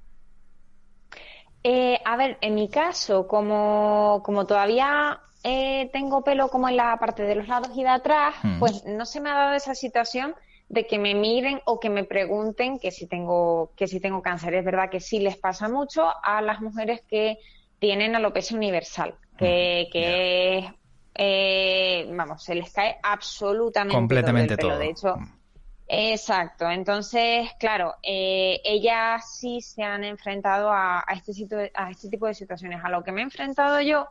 Eh, 1.64 2.00
a 2.04 2.16
ver, 2.16 2.38
en 2.40 2.54
mi 2.54 2.68
caso, 2.68 3.26
como, 3.26 4.22
como 4.24 4.46
todavía 4.46 5.20
eh, 5.42 5.90
tengo 5.92 6.22
pelo 6.22 6.48
como 6.48 6.68
en 6.68 6.76
la 6.76 6.96
parte 6.98 7.22
de 7.22 7.34
los 7.34 7.48
lados 7.48 7.70
y 7.74 7.82
de 7.82 7.88
atrás, 7.88 8.34
mm. 8.42 8.58
pues 8.58 8.84
no 8.84 9.04
se 9.06 9.20
me 9.20 9.30
ha 9.30 9.34
dado 9.34 9.54
esa 9.54 9.74
situación 9.74 10.34
de 10.68 10.86
que 10.86 10.98
me 10.98 11.14
miren 11.14 11.60
o 11.64 11.80
que 11.80 11.88
me 11.88 12.04
pregunten 12.04 12.78
que 12.78 12.90
si 12.90 13.06
tengo 13.06 13.72
que 13.74 13.86
si 13.86 14.00
tengo 14.00 14.22
cáncer. 14.22 14.54
Es 14.54 14.64
verdad 14.64 14.90
que 14.90 15.00
sí 15.00 15.18
les 15.18 15.36
pasa 15.36 15.68
mucho 15.68 16.12
a 16.22 16.42
las 16.42 16.60
mujeres 16.60 17.02
que 17.08 17.38
tienen 17.78 18.14
alopecia 18.14 18.56
universal, 18.56 19.14
que, 19.38 19.86
mm, 19.86 19.92
que 19.92 20.74
eh, 21.14 22.06
vamos, 22.12 22.44
se 22.44 22.54
les 22.54 22.72
cae 22.72 22.98
absolutamente 23.02 23.94
completamente 23.94 24.56
todo. 24.56 24.72
todo. 24.72 24.80
De 24.80 24.90
hecho, 24.90 25.16
mm. 25.16 25.37
Exacto, 25.90 26.70
entonces, 26.70 27.48
claro, 27.58 27.94
eh, 28.02 28.60
ellas 28.62 29.38
sí 29.38 29.62
se 29.62 29.82
han 29.82 30.04
enfrentado 30.04 30.70
a, 30.70 31.02
este, 31.14 31.72
a 31.74 31.90
este 31.90 32.10
tipo 32.10 32.26
de 32.26 32.34
situaciones. 32.34 32.80
A 32.84 32.90
lo 32.90 33.02
que 33.02 33.10
me 33.10 33.22
he 33.22 33.24
enfrentado 33.24 33.80
yo 33.80 34.08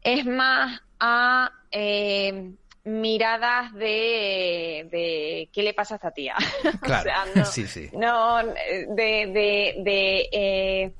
es 0.00 0.24
más 0.24 0.80
a 1.00 1.50
eh, 1.72 2.52
miradas 2.84 3.74
de, 3.74 5.48
qué 5.52 5.62
le 5.64 5.74
pasa 5.74 5.94
a 5.94 5.96
esta 5.96 6.12
tía. 6.12 6.36
Claro, 6.82 7.10
no, 7.34 7.44
sí, 7.44 7.66
sí. 7.66 7.90
No, 7.92 8.38
de, 8.38 8.94
de, 8.94 9.74
de, 9.82 10.28
eh, 10.32 10.94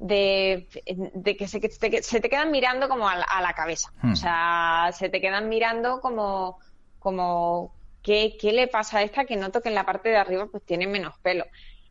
de, 0.00 1.36
que 1.36 1.46
se, 1.46 1.60
se, 2.02 2.20
te 2.20 2.28
quedan 2.28 2.50
mirando 2.50 2.88
como 2.88 3.08
a 3.08 3.14
la, 3.16 3.52
cabeza. 3.54 3.92
O 4.02 4.08
hmm. 4.08 4.16
sea, 4.16 4.90
se 4.92 5.08
te 5.08 5.20
quedan 5.20 5.48
mirando 5.48 6.00
como, 6.00 6.58
como 6.98 7.72
¿qué, 8.10 8.36
¿qué, 8.40 8.52
le 8.52 8.66
pasa 8.66 8.98
a 8.98 9.02
esta 9.02 9.24
que 9.24 9.36
noto 9.36 9.60
que 9.60 9.68
en 9.68 9.76
la 9.76 9.86
parte 9.86 10.08
de 10.08 10.16
arriba 10.16 10.48
pues 10.50 10.64
tiene 10.64 10.88
menos 10.88 11.16
pelo? 11.20 11.44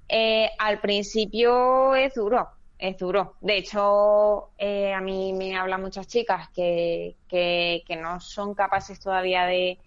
Eh, 0.10 0.50
al 0.60 0.82
principio 0.82 1.96
es 1.96 2.14
duro, 2.14 2.50
es 2.78 2.98
duro. 2.98 3.38
De 3.40 3.56
hecho, 3.58 4.50
eh, 4.58 4.92
a 4.92 5.00
mí 5.00 5.32
me 5.32 5.56
hablan 5.56 5.82
muchas 5.82 6.08
chicas 6.08 6.50
que, 6.50 7.16
que, 7.30 7.84
no 7.96 8.20
son 8.20 8.54
capaces 8.54 9.00
todavía 9.00 9.46
de, 9.46 9.80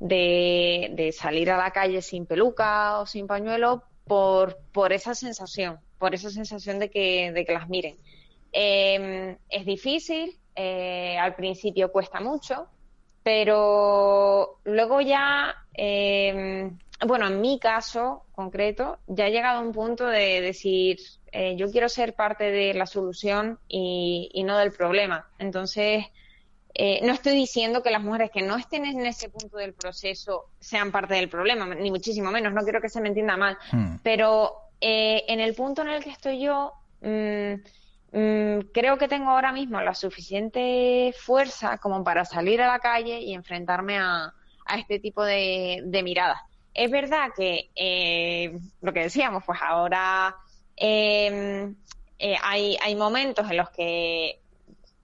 de, 0.00 1.14
salir 1.16 1.50
a 1.50 1.56
la 1.56 1.70
calle 1.70 2.02
sin 2.02 2.26
peluca 2.26 2.98
o 3.00 3.06
sin 3.06 3.26
pañuelo 3.26 3.82
por, 4.04 4.58
por 4.72 4.92
esa 4.92 5.14
sensación, 5.14 5.78
por 5.98 6.14
esa 6.14 6.28
sensación 6.28 6.78
de 6.78 6.90
que, 6.90 7.32
de 7.32 7.46
que 7.46 7.54
las 7.54 7.70
miren. 7.70 7.96
Em, 8.52 9.38
es 9.48 9.64
difícil, 9.64 10.38
eh, 10.56 11.16
al 11.18 11.34
principio 11.36 11.90
cuesta 11.90 12.20
mucho, 12.20 12.68
pero 13.22 14.58
luego 14.64 15.00
ya, 15.00 15.54
em, 15.74 16.78
bueno, 17.06 17.26
en 17.26 17.40
mi 17.40 17.58
caso 17.58 18.24
concreto, 18.32 18.98
ya 19.06 19.26
he 19.26 19.30
llegado 19.30 19.58
a 19.58 19.62
un 19.62 19.72
punto 19.72 20.06
de 20.06 20.40
decir, 20.40 20.98
eh, 21.32 21.54
yo 21.56 21.70
quiero 21.70 21.88
ser 21.88 22.14
parte 22.14 22.50
de 22.50 22.74
la 22.74 22.86
solución 22.86 23.58
y, 23.68 24.42
no 24.44 24.58
del 24.58 24.72
problema. 24.72 25.28
Entonces, 25.38 26.04
eh, 26.74 27.00
no 27.02 27.12
estoy 27.12 27.34
diciendo 27.34 27.82
que 27.82 27.90
las 27.90 28.02
mujeres 28.02 28.30
que 28.30 28.42
no 28.42 28.56
estén 28.56 28.84
en 28.84 29.04
ese 29.04 29.28
punto 29.28 29.58
del 29.58 29.74
proceso 29.74 30.46
sean 30.58 30.92
parte 30.92 31.14
del 31.14 31.28
problema, 31.28 31.66
ni 31.74 31.90
muchísimo 31.90 32.30
menos, 32.30 32.52
no 32.52 32.62
quiero 32.62 32.80
que 32.80 32.88
se 32.88 33.00
me 33.00 33.08
entienda 33.08 33.36
mal, 33.36 33.58
hmm. 33.72 33.96
pero 34.02 34.70
eh, 34.80 35.24
en 35.28 35.40
el 35.40 35.54
punto 35.54 35.82
en 35.82 35.88
el 35.88 36.02
que 36.02 36.10
estoy 36.10 36.40
yo, 36.40 36.72
mm, 37.02 37.08
mm, 37.08 37.62
creo 38.10 38.98
que 38.98 39.08
tengo 39.08 39.30
ahora 39.30 39.52
mismo 39.52 39.80
la 39.80 39.94
suficiente 39.94 41.14
fuerza 41.18 41.78
como 41.78 42.02
para 42.02 42.24
salir 42.24 42.60
a 42.62 42.66
la 42.66 42.78
calle 42.78 43.20
y 43.20 43.34
enfrentarme 43.34 43.98
a, 43.98 44.32
este 44.76 45.00
tipo 45.00 45.24
de, 45.24 46.00
miradas. 46.04 46.40
Es 46.74 46.90
verdad 46.90 47.30
que 47.36 47.70
lo 48.80 48.92
que 48.92 49.00
decíamos, 49.00 49.42
pues 49.44 49.58
ahora 49.62 50.36
Em, 50.82 51.76
eh, 52.18 52.36
hay, 52.42 52.78
hay 52.82 52.96
momentos 52.96 53.48
en 53.50 53.58
los 53.58 53.68
que 53.68 54.40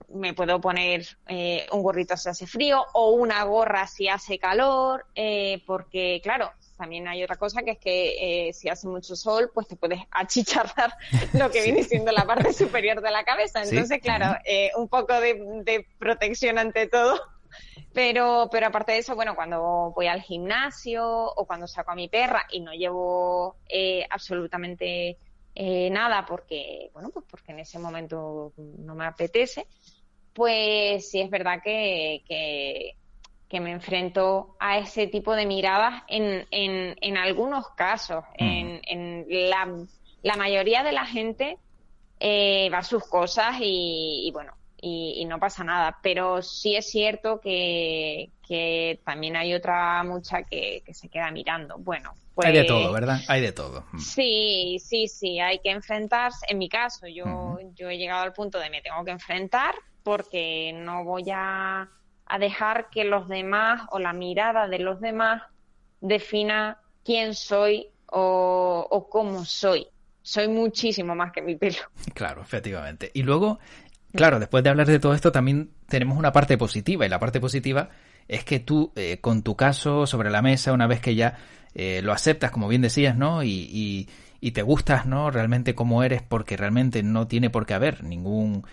me 0.09 0.33
puedo 0.33 0.59
poner 0.59 1.05
eh, 1.27 1.67
un 1.71 1.83
gorrito 1.83 2.17
si 2.17 2.29
hace 2.29 2.47
frío 2.47 2.83
o 2.93 3.11
una 3.11 3.43
gorra 3.43 3.85
si 3.85 4.07
hace 4.07 4.39
calor, 4.39 5.05
eh, 5.13 5.61
porque 5.67 6.19
claro, 6.23 6.51
también 6.77 7.07
hay 7.07 7.23
otra 7.23 7.35
cosa 7.35 7.63
que 7.63 7.71
es 7.71 7.79
que 7.79 8.51
si 8.53 8.69
hace 8.69 8.87
mucho 8.87 9.15
sol, 9.15 9.51
pues 9.53 9.67
te 9.67 9.75
puedes 9.75 9.99
achicharrar 10.11 10.93
lo 11.33 11.49
que 11.51 11.63
viene 11.63 11.83
siendo 11.83 12.11
la 12.11 12.25
parte 12.25 12.53
superior 12.53 13.01
de 13.01 13.11
la 13.11 13.23
cabeza. 13.23 13.63
Entonces, 13.63 13.99
claro, 14.01 14.37
un 14.77 14.87
poco 14.87 15.19
de, 15.19 15.61
de, 15.63 15.85
protección 15.97 16.57
ante 16.57 16.87
todo. 16.87 17.19
Pero, 17.93 18.49
pero 18.51 18.67
aparte 18.67 18.91
de 18.91 18.99
eso, 18.99 19.15
bueno, 19.15 19.35
cuando 19.35 19.91
voy 19.95 20.07
al 20.07 20.21
gimnasio 20.21 21.05
o 21.07 21.47
cuando 21.47 21.67
saco 21.67 21.91
a 21.91 21.95
mi 21.95 22.07
perra 22.07 22.45
y 22.51 22.59
no 22.59 22.73
llevo 22.73 23.57
absolutamente 24.09 25.17
eh, 25.59 25.89
nada 25.89 26.23
porque, 26.23 26.91
bueno, 26.93 27.09
pues 27.09 27.25
porque 27.27 27.51
en 27.51 27.57
ese 27.57 27.79
momento 27.79 28.53
no 28.57 28.93
me 28.93 29.07
apetece, 29.07 29.65
pues 30.31 31.09
sí 31.09 31.19
es 31.19 31.31
verdad 31.31 31.61
que, 31.63 32.21
que, 32.27 32.95
me 33.59 33.71
enfrento 33.71 34.55
a 34.59 34.77
ese 34.77 35.07
tipo 35.07 35.35
de 35.35 35.45
miradas 35.45 36.03
en, 36.07 36.45
en, 36.51 36.95
en 37.01 37.17
algunos 37.17 37.69
casos. 37.69 38.23
Mm. 38.39 38.43
En, 38.43 38.81
en 38.83 39.49
la, 39.49 39.85
la, 40.21 40.35
mayoría 40.35 40.83
de 40.83 40.91
la 40.91 41.05
gente 41.05 41.57
eh, 42.19 42.69
va 42.73 42.79
a 42.79 42.83
sus 42.83 43.07
cosas 43.07 43.55
y, 43.59 44.29
bueno, 44.33 44.53
y, 44.81 45.23
no 45.25 45.39
pasa 45.39 45.63
nada. 45.63 45.97
Pero 46.03 46.41
sí 46.41 46.75
es 46.75 46.89
cierto 46.89 47.39
que, 47.39 48.31
que 48.45 48.99
también 49.05 49.37
hay 49.37 49.53
otra 49.53 50.03
mucha 50.03 50.43
que, 50.43 50.83
que 50.85 50.93
se 50.93 51.07
queda 51.07 51.31
mirando. 51.31 51.77
Bueno, 51.77 52.13
hay 52.43 52.53
de 52.53 52.63
todo, 52.65 52.91
¿verdad? 52.91 53.21
Hay 53.27 53.41
de 53.41 53.51
todo. 53.51 53.85
Mm. 53.93 53.99
Sí, 53.99 54.77
sí, 54.83 55.07
sí, 55.07 55.39
hay 55.39 55.59
que 55.59 55.71
enfrentarse. 55.71 56.45
En 56.49 56.57
mi 56.57 56.69
caso, 56.69 57.07
yo, 57.07 57.57
yo 57.75 57.89
he 57.89 57.97
llegado 57.97 58.23
al 58.23 58.33
punto 58.33 58.59
de 58.59 58.69
me 58.69 58.81
tengo 58.81 59.03
que 59.03 59.11
enfrentar 59.11 59.73
porque 60.03 60.71
no 60.73 61.03
voy 61.03 61.25
a, 61.33 61.89
a 62.29 62.39
dejar 62.39 62.89
que 62.89 63.03
los 63.03 63.27
demás 63.27 63.81
o 63.91 63.99
la 63.99 64.13
mirada 64.13 64.67
de 64.67 64.79
los 64.79 64.99
demás 64.99 65.43
defina 66.01 66.77
quién 67.03 67.33
soy 67.33 67.87
o, 68.07 69.07
cómo 69.09 69.45
soy. 69.45 69.87
Soy 70.21 70.47
muchísimo 70.47 71.15
más 71.15 71.31
que 71.31 71.41
mi 71.41 71.55
pelo. 71.55 71.77
Claro, 72.13 72.41
efectivamente. 72.41 73.11
Y 73.13 73.23
luego, 73.23 73.59
claro, 74.13 74.39
después 74.39 74.63
de 74.63 74.69
hablar 74.69 74.87
de 74.87 74.99
todo 74.99 75.13
esto, 75.13 75.31
también 75.31 75.71
tenemos 75.87 76.17
una 76.17 76.31
parte 76.31 76.57
positiva. 76.57 77.05
Y 77.05 77.09
la 77.09 77.19
parte 77.19 77.39
positiva 77.39 77.89
es 78.27 78.43
que 78.43 78.59
tú, 78.59 78.91
eh, 78.95 79.19
con 79.21 79.41
tu 79.41 79.55
caso 79.55 80.05
sobre 80.05 80.29
la 80.29 80.41
mesa, 80.41 80.73
una 80.73 80.87
vez 80.87 80.99
que 80.99 81.15
ya 81.15 81.37
eh, 81.73 82.01
lo 82.03 82.11
aceptas, 82.11 82.51
como 82.51 82.67
bien 82.67 82.81
decías, 82.81 83.15
¿no? 83.15 83.43
Y, 83.43 84.07
y, 84.41 84.51
te 84.51 84.61
gustas, 84.61 85.05
¿no? 85.05 85.29
Realmente 85.29 85.75
como 85.75 86.03
eres, 86.03 86.21
porque 86.23 86.55
realmente 86.55 87.03
no 87.03 87.27
tiene 87.27 87.49
por 87.49 87.65
qué 87.65 87.73
haber 87.73 88.03
ningún, 88.03 88.65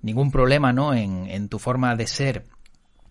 ningún 0.00 0.30
problema, 0.30 0.72
¿no? 0.72 0.94
En 0.94 1.48
tu 1.48 1.58
forma 1.58 1.94
de 1.96 2.06
ser, 2.06 2.44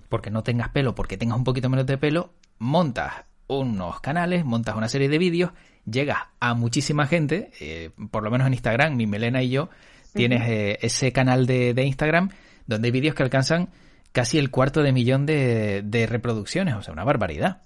porque 0.09 0.29
no 0.29 0.43
tengas 0.43 0.69
pelo, 0.69 0.95
porque 0.95 1.17
tengas 1.17 1.37
un 1.37 1.43
poquito 1.43 1.69
menos 1.69 1.85
de 1.85 1.97
pelo, 1.97 2.33
montas 2.59 3.25
unos 3.47 4.01
canales, 4.01 4.45
montas 4.45 4.75
una 4.75 4.89
serie 4.89 5.09
de 5.09 5.17
vídeos, 5.17 5.51
llegas 5.85 6.17
a 6.39 6.53
muchísima 6.53 7.07
gente, 7.07 7.51
eh, 7.59 7.91
por 8.11 8.23
lo 8.23 8.31
menos 8.31 8.47
en 8.47 8.53
Instagram, 8.53 8.95
mi 8.95 9.07
Melena 9.07 9.41
y 9.41 9.49
yo, 9.49 9.69
tienes 10.13 10.47
eh, 10.49 10.79
ese 10.81 11.11
canal 11.11 11.45
de, 11.45 11.73
de, 11.73 11.83
Instagram 11.83 12.29
donde 12.65 12.87
hay 12.87 12.91
vídeos 12.91 13.15
que 13.15 13.23
alcanzan 13.23 13.69
casi 14.11 14.37
el 14.37 14.49
cuarto 14.49 14.81
de 14.81 14.91
millón 14.91 15.25
de, 15.25 15.81
de 15.83 16.07
reproducciones, 16.07 16.75
o 16.75 16.81
sea, 16.81 16.93
una 16.93 17.03
barbaridad. 17.03 17.61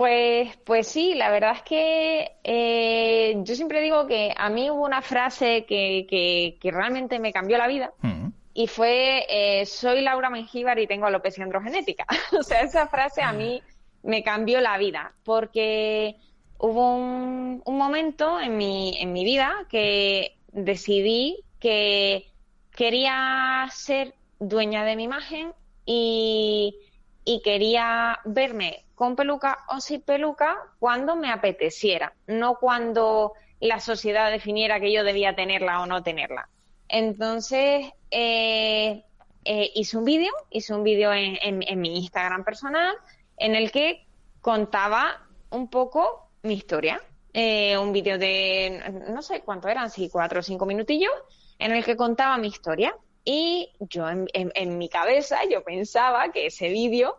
Pues, 0.00 0.56
pues 0.64 0.88
sí, 0.88 1.12
la 1.14 1.30
verdad 1.30 1.52
es 1.56 1.62
que 1.62 2.30
eh, 2.42 3.34
yo 3.44 3.54
siempre 3.54 3.82
digo 3.82 4.06
que 4.06 4.32
a 4.34 4.48
mí 4.48 4.70
hubo 4.70 4.86
una 4.86 5.02
frase 5.02 5.66
que, 5.68 6.06
que, 6.08 6.70
realmente 6.70 7.18
me 7.18 7.34
cambió 7.34 7.58
la 7.58 7.68
vida 7.68 7.92
mm. 8.00 8.28
Y 8.62 8.66
fue 8.66 9.24
eh, 9.30 9.64
soy 9.64 10.02
Laura 10.02 10.28
Mengíbar 10.28 10.78
y 10.78 10.86
tengo 10.86 11.06
alopecia 11.06 11.44
androgenética. 11.44 12.04
o 12.38 12.42
sea, 12.42 12.60
esa 12.60 12.88
frase 12.88 13.22
a 13.22 13.32
mí 13.32 13.62
me 14.02 14.22
cambió 14.22 14.60
la 14.60 14.76
vida 14.76 15.14
porque 15.24 16.16
hubo 16.58 16.94
un, 16.94 17.62
un 17.64 17.78
momento 17.78 18.38
en 18.38 18.58
mi, 18.58 19.00
en 19.00 19.14
mi 19.14 19.24
vida 19.24 19.66
que 19.70 20.36
decidí 20.52 21.42
que 21.58 22.30
quería 22.70 23.66
ser 23.72 24.14
dueña 24.38 24.84
de 24.84 24.96
mi 24.96 25.04
imagen 25.04 25.54
y, 25.86 26.76
y 27.24 27.40
quería 27.40 28.20
verme 28.26 28.84
con 28.94 29.16
peluca 29.16 29.60
o 29.68 29.80
sin 29.80 30.02
peluca 30.02 30.58
cuando 30.78 31.16
me 31.16 31.30
apeteciera, 31.30 32.12
no 32.26 32.56
cuando 32.56 33.32
la 33.58 33.80
sociedad 33.80 34.30
definiera 34.30 34.80
que 34.80 34.92
yo 34.92 35.02
debía 35.02 35.34
tenerla 35.34 35.80
o 35.80 35.86
no 35.86 36.02
tenerla. 36.02 36.50
Entonces, 36.90 37.86
eh, 38.10 39.04
eh, 39.44 39.70
hice 39.74 39.96
un 39.96 40.04
vídeo, 40.04 40.32
hice 40.50 40.74
un 40.74 40.82
vídeo 40.82 41.12
en, 41.12 41.80
mi 41.80 41.96
Instagram 41.98 42.44
personal 42.44 42.94
en 43.36 43.54
el 43.54 43.70
que 43.70 44.06
contaba 44.40 45.26
un 45.50 45.68
poco 45.68 46.30
mi 46.42 46.54
historia. 46.54 47.00
Eh, 47.32 47.78
un 47.78 47.92
vídeo 47.92 48.18
de, 48.18 48.82
no 49.08 49.22
sé 49.22 49.42
cuánto 49.42 49.68
eran, 49.68 49.88
si 49.90 50.08
cuatro 50.08 50.40
o 50.40 50.42
cinco 50.42 50.66
minutillos, 50.66 51.12
en 51.58 51.72
el 51.72 51.84
que 51.84 51.96
contaba 51.96 52.36
mi 52.38 52.48
historia. 52.48 52.94
Y 53.24 53.70
yo 53.80 54.06
en 54.08 54.78
mi 54.78 54.88
cabeza, 54.88 55.40
yo 55.50 55.62
pensaba 55.62 56.32
que 56.32 56.46
ese 56.46 56.70
vídeo 56.70 57.18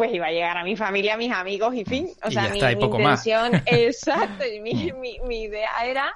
pues 0.00 0.14
iba 0.14 0.28
a 0.28 0.30
llegar 0.30 0.56
a 0.56 0.64
mi 0.64 0.76
familia, 0.76 1.12
a 1.12 1.16
mis 1.18 1.30
amigos 1.30 1.74
y 1.74 1.84
fin. 1.84 2.08
O 2.24 2.30
sea, 2.30 2.48
mi, 2.48 2.58
intención, 2.58 3.62
exacto, 3.66 4.46
y 4.46 4.58
mi, 4.60 4.92
mi, 5.26 5.42
idea 5.42 5.70
era 5.84 6.14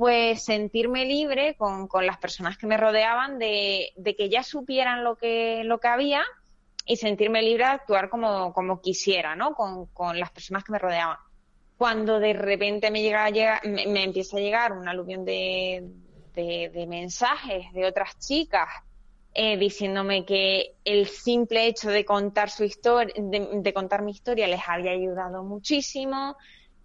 pues 0.00 0.42
sentirme 0.42 1.04
libre 1.04 1.56
con, 1.56 1.86
con 1.86 2.06
las 2.06 2.16
personas 2.16 2.56
que 2.56 2.66
me 2.66 2.78
rodeaban 2.78 3.38
de, 3.38 3.90
de, 3.96 4.16
que 4.16 4.30
ya 4.30 4.42
supieran 4.42 5.04
lo 5.04 5.16
que, 5.16 5.60
lo 5.64 5.78
que 5.78 5.88
había 5.88 6.24
y 6.86 6.96
sentirme 6.96 7.42
libre 7.42 7.64
de 7.64 7.72
actuar 7.72 8.08
como, 8.08 8.54
como 8.54 8.80
quisiera, 8.80 9.36
¿no? 9.36 9.52
Con, 9.52 9.84
con 9.88 10.18
las 10.18 10.30
personas 10.30 10.64
que 10.64 10.72
me 10.72 10.78
rodeaban. 10.78 11.18
Cuando 11.76 12.18
de 12.18 12.32
repente 12.32 12.90
me 12.90 13.02
llega, 13.02 13.28
llega 13.28 13.60
me, 13.62 14.02
empieza 14.02 14.38
a 14.38 14.40
llegar 14.40 14.72
un 14.72 14.88
aluvión 14.88 15.26
de, 15.26 15.86
de, 16.32 16.70
de 16.72 16.86
mensajes 16.86 17.70
de 17.74 17.84
otras 17.84 18.18
chicas 18.18 18.70
eh, 19.34 19.58
diciéndome 19.58 20.24
que 20.24 20.76
el 20.82 21.08
simple 21.08 21.66
hecho 21.66 21.90
de 21.90 22.06
contar 22.06 22.48
su 22.48 22.64
historia, 22.64 23.12
de, 23.18 23.74
contar 23.74 24.00
mi 24.00 24.12
historia 24.12 24.48
les 24.48 24.62
había 24.66 24.92
ayudado 24.92 25.44
muchísimo, 25.44 26.38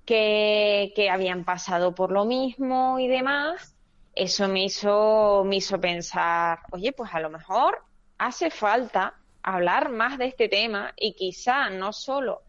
que, 0.05 1.09
habían 1.11 1.43
pasado 1.43 1.95
por 1.95 2.11
lo 2.11 2.25
mismo 2.25 2.99
y 2.99 3.07
demás. 3.07 3.75
Eso 4.13 4.47
me 4.47 4.63
hizo, 4.63 5.43
me 5.45 5.57
hizo 5.57 5.79
pensar, 5.79 6.59
oye, 6.71 6.93
pues 6.93 7.13
a 7.13 7.19
lo 7.19 7.29
mejor 7.29 7.83
hace 8.17 8.49
falta 8.49 9.15
hablar 9.43 9.89
más 9.89 10.17
de 10.17 10.27
este 10.27 10.47
tema 10.47 10.93
y 10.95 11.13
quizá 11.13 11.69
no 11.69 11.91
solo 11.91 12.41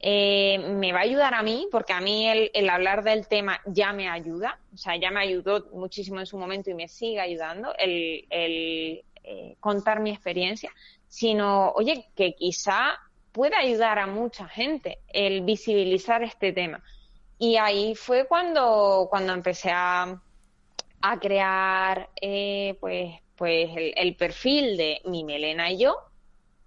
eh, 0.00 0.58
me 0.58 0.92
va 0.92 0.98
a 0.98 1.02
ayudar 1.02 1.32
a 1.32 1.42
mí, 1.42 1.66
porque 1.70 1.92
a 1.92 2.00
mí 2.00 2.28
el, 2.28 2.50
el, 2.52 2.68
hablar 2.68 3.04
del 3.04 3.26
tema 3.26 3.60
ya 3.64 3.92
me 3.92 4.08
ayuda, 4.08 4.58
o 4.74 4.76
sea, 4.76 4.96
ya 4.96 5.10
me 5.10 5.20
ayudó 5.20 5.66
muchísimo 5.72 6.20
en 6.20 6.26
su 6.26 6.36
momento 6.36 6.68
y 6.68 6.74
me 6.74 6.88
sigue 6.88 7.20
ayudando 7.20 7.74
el, 7.78 8.26
el, 8.28 9.02
eh, 9.22 9.56
contar 9.60 10.00
mi 10.00 10.10
experiencia, 10.10 10.70
sino, 11.08 11.70
oye, 11.70 12.06
que 12.14 12.34
quizá 12.34 12.98
pueda 13.34 13.58
ayudar 13.58 13.98
a 13.98 14.06
mucha 14.06 14.46
gente 14.48 15.00
el 15.08 15.42
visibilizar 15.42 16.22
este 16.22 16.52
tema. 16.52 16.80
Y 17.36 17.56
ahí 17.56 17.96
fue 17.96 18.28
cuando, 18.28 19.08
cuando 19.10 19.32
empecé 19.32 19.72
a, 19.72 20.22
a 21.02 21.18
crear 21.18 22.08
eh, 22.20 22.78
pues, 22.78 23.12
pues 23.34 23.70
el, 23.76 24.14
perfil 24.14 24.76
de 24.76 25.00
mi 25.04 25.24
Melena 25.24 25.72
y 25.72 25.78
yo. 25.78 25.96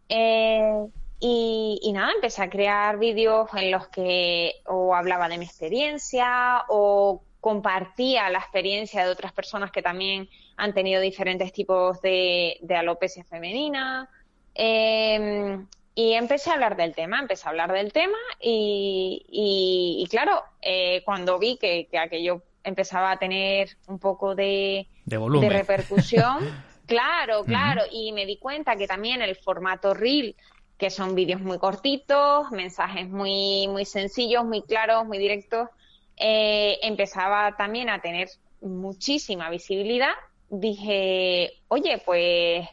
Eh, 0.09 0.87
y, 1.21 1.91
nada, 1.93 2.11
empecé 2.11 2.43
a 2.43 2.49
crear 2.49 2.99
vídeos 2.99 3.49
en 3.55 3.71
los 3.71 3.87
que 3.87 4.55
o 4.65 4.93
hablaba 4.93 5.29
de 5.29 5.37
mi 5.37 5.45
experiencia 5.45 6.65
o 6.67 7.23
compartía 7.39 8.29
la 8.29 8.39
experiencia 8.39 9.05
de 9.05 9.11
otras 9.11 9.31
personas 9.31 9.71
que 9.71 9.81
también 9.81 10.29
han 10.57 10.73
tenido 10.73 10.99
diferentes 11.01 11.53
tipos 11.53 12.01
de, 12.01 12.59
alopecia 12.69 13.23
femenina. 13.23 14.09
Em, 14.53 15.65
y 15.97 16.13
empecé 16.13 16.51
a 16.51 16.53
hablar 16.53 16.77
del 16.77 16.93
tema, 16.93 17.17
empecé 17.19 17.47
a 17.47 17.49
hablar 17.49 17.71
del 17.71 17.91
tema 17.91 18.19
y, 18.39 20.07
claro, 20.11 20.43
eh, 20.61 21.01
cuando 21.03 21.39
vi 21.39 21.57
que, 21.57 21.89
aquello 21.99 22.43
empezaba 22.63 23.09
a 23.09 23.17
tener 23.17 23.75
un 23.87 23.97
poco 23.97 24.35
de, 24.35 24.87
de, 25.05 25.49
repercusión, 25.49 26.37
claro, 26.85 27.43
claro, 27.45 27.81
y 27.91 28.11
me 28.11 28.27
di 28.27 28.37
cuenta 28.37 28.75
que 28.75 28.85
también 28.85 29.23
el 29.23 29.35
formato 29.37 29.95
reel, 29.95 30.35
que 30.77 30.91
son 30.91 31.15
vídeos 31.15 31.41
muy 31.41 31.57
cortitos, 31.57 32.51
mensajes 32.51 33.09
muy, 33.09 33.67
muy 33.67 33.85
sencillos, 33.85 34.45
muy 34.45 34.61
claros, 34.61 35.03
muy 35.03 35.17
directos, 35.17 35.67
eh, 36.15 36.77
empezaba 36.83 37.55
también 37.57 37.89
a 37.89 38.01
tener 38.01 38.29
muchísima 38.61 39.49
visibilidad 39.49 40.13
dije, 40.49 41.53
oye, 41.69 42.03
pues, 42.05 42.69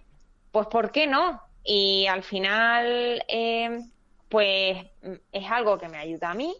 pues, 0.53 0.67
¿por 0.67 0.93
qué 0.93 1.07
no? 1.07 1.41
Y 1.65 2.07
al 2.07 2.23
final, 2.23 3.25
eh, 3.27 3.81
pues, 4.29 4.87
es 5.33 5.51
algo 5.51 5.79
que 5.79 5.89
me 5.89 5.99
ayuda 5.99 6.31
a 6.31 6.35
mí, 6.35 6.55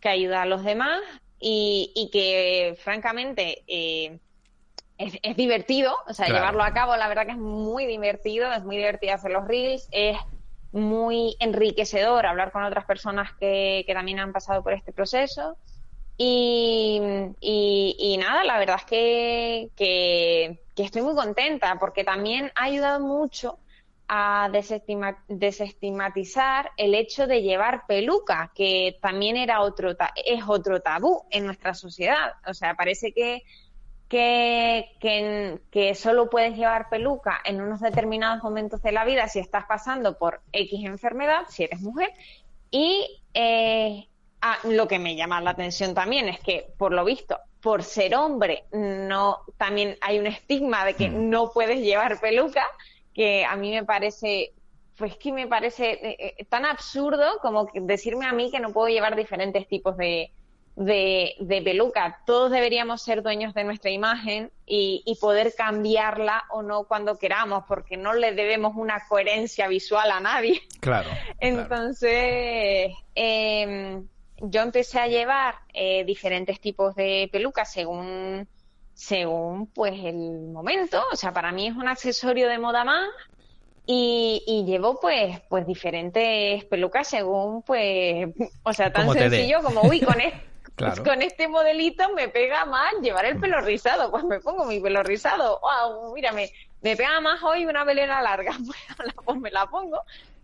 que 0.00 0.08
ayuda 0.08 0.42
a 0.42 0.46
los 0.46 0.64
demás 0.64 1.00
y, 1.40 1.92
y 1.94 2.10
que, 2.10 2.76
francamente, 2.82 3.62
eh, 3.66 4.18
es, 4.98 5.36
divertido, 5.36 5.94
o 6.08 6.12
sea, 6.12 6.26
llevarlo 6.26 6.64
a 6.64 6.72
cabo, 6.72 6.96
la 6.96 7.08
verdad 7.08 7.24
que 7.24 7.32
es 7.32 7.38
muy 7.38 7.86
divertido, 7.86 8.52
es 8.52 8.64
muy 8.64 8.76
divertido 8.76 9.14
hacer 9.14 9.30
los 9.30 9.46
reels, 9.46 9.88
es 9.92 10.18
muy 10.72 11.36
enriquecedor 11.38 12.26
hablar 12.26 12.50
con 12.50 12.64
otras 12.64 12.84
personas 12.84 13.30
que, 13.38 13.84
que 13.86 13.94
también 13.94 14.18
han 14.18 14.32
pasado 14.32 14.62
por 14.62 14.72
este 14.72 14.92
proceso. 14.92 15.56
Y, 16.20 17.00
y, 17.40 18.16
nada, 18.18 18.42
la 18.42 18.58
verdad 18.58 18.76
es 18.80 18.84
que, 18.84 19.70
que, 19.76 20.58
estoy 20.82 21.02
muy 21.02 21.14
contenta 21.14 21.76
porque 21.78 22.02
también 22.02 22.50
ha 22.56 22.64
ayudado 22.64 22.98
mucho 22.98 23.58
a 24.08 24.50
desestigmatizar 25.28 26.72
el 26.76 26.94
hecho 26.94 27.26
de 27.26 27.42
llevar 27.42 27.86
peluca, 27.86 28.50
que 28.54 28.98
también 29.02 29.36
era 29.36 29.60
otro 29.60 29.94
es 30.24 30.44
otro 30.46 30.80
tabú 30.80 31.24
en 31.30 31.44
nuestra 31.44 31.74
sociedad. 31.74 32.32
O 32.46 32.54
sea, 32.54 32.74
parece 32.74 33.12
que, 33.12 33.42
que, 34.08 34.96
que, 34.98 35.60
que, 35.70 35.94
solo 35.94 36.30
puedes 36.30 36.56
llevar 36.56 36.88
peluca 36.88 37.40
en 37.44 37.60
unos 37.60 37.80
determinados 37.80 38.42
momentos 38.42 38.82
de 38.82 38.92
la 38.92 39.04
vida 39.04 39.28
si 39.28 39.38
estás 39.38 39.66
pasando 39.66 40.16
por 40.16 40.40
X 40.52 40.84
enfermedad, 40.86 41.42
si 41.48 41.64
eres 41.64 41.80
mujer, 41.80 42.10
y 42.70 43.22
eh, 43.34 44.08
Ah, 44.40 44.58
lo 44.64 44.86
que 44.86 45.00
me 45.00 45.16
llama 45.16 45.40
la 45.40 45.50
atención 45.50 45.94
también 45.94 46.28
es 46.28 46.38
que, 46.38 46.72
por 46.78 46.92
lo 46.92 47.04
visto, 47.04 47.38
por 47.60 47.82
ser 47.82 48.14
hombre, 48.14 48.64
no 48.72 49.40
también 49.56 49.96
hay 50.00 50.18
un 50.18 50.28
estigma 50.28 50.84
de 50.84 50.94
que 50.94 51.08
mm. 51.08 51.28
no 51.28 51.50
puedes 51.52 51.80
llevar 51.80 52.20
peluca, 52.20 52.64
que 53.18 53.44
a 53.44 53.56
mí 53.56 53.72
me 53.72 53.84
parece, 53.84 54.52
pues 54.96 55.16
que 55.16 55.32
me 55.32 55.48
parece 55.48 55.90
eh, 55.90 56.34
eh, 56.38 56.44
tan 56.44 56.64
absurdo 56.64 57.40
como 57.42 57.68
decirme 57.74 58.26
a 58.26 58.32
mí 58.32 58.48
que 58.48 58.60
no 58.60 58.72
puedo 58.72 58.86
llevar 58.86 59.16
diferentes 59.16 59.66
tipos 59.66 59.96
de, 59.96 60.30
de, 60.76 61.62
peluca. 61.64 62.20
Todos 62.24 62.52
deberíamos 62.52 63.02
ser 63.02 63.24
dueños 63.24 63.54
de 63.54 63.64
nuestra 63.64 63.90
imagen 63.90 64.52
y, 64.64 65.18
poder 65.20 65.52
cambiarla 65.56 66.44
o 66.50 66.62
no 66.62 66.84
cuando 66.84 67.18
queramos, 67.18 67.64
porque 67.66 67.96
no 67.96 68.14
le 68.14 68.34
debemos 68.34 68.76
una 68.76 69.02
coherencia 69.08 69.66
visual 69.66 70.12
a 70.12 70.20
nadie. 70.20 70.62
Claro. 70.80 71.10
Entonces, 71.40 72.92
Eh, 73.16 74.00
yo 74.40 74.62
empecé 74.62 75.00
a 75.00 75.08
llevar 75.08 75.56
eh, 75.74 76.04
diferentes 76.04 76.60
tipos 76.60 76.94
de 76.94 77.28
pelucas 77.32 77.72
según 77.72 78.46
según 78.98 79.68
pues 79.68 79.94
el 80.04 80.16
momento. 80.52 81.00
O 81.12 81.16
sea, 81.16 81.32
para 81.32 81.52
mí 81.52 81.68
es 81.68 81.76
un 81.76 81.86
accesorio 81.86 82.48
de 82.48 82.58
moda 82.58 82.82
más 82.82 83.08
y, 83.86 84.42
y 84.44 84.64
llevo 84.64 84.98
pues 85.00 85.40
pues 85.48 85.66
diferentes 85.66 86.64
pelucas 86.64 87.06
según 87.06 87.62
pues 87.62 88.28
o 88.64 88.72
sea 88.72 88.92
tan 88.92 89.10
sencillo 89.12 89.62
como 89.62 89.82
uy 89.82 90.00
con 90.00 90.20
este 90.20 90.48
Con 91.04 91.22
este 91.22 91.48
modelito 91.48 92.04
me 92.14 92.28
pega 92.28 92.64
más 92.64 92.92
llevar 93.02 93.24
el 93.24 93.40
pelo 93.40 93.60
rizado, 93.60 94.12
pues 94.12 94.22
me 94.22 94.38
pongo 94.38 94.64
mi 94.64 94.78
pelo 94.78 95.02
rizado. 95.02 95.58
Wow, 95.60 96.14
mírame, 96.14 96.52
me 96.82 96.94
pega 96.94 97.20
más 97.20 97.42
hoy 97.42 97.66
una 97.66 97.82
velera 97.82 98.22
larga, 98.22 98.52
pues 99.24 99.38
me 99.38 99.50
la 99.50 99.66
pongo 99.66 100.00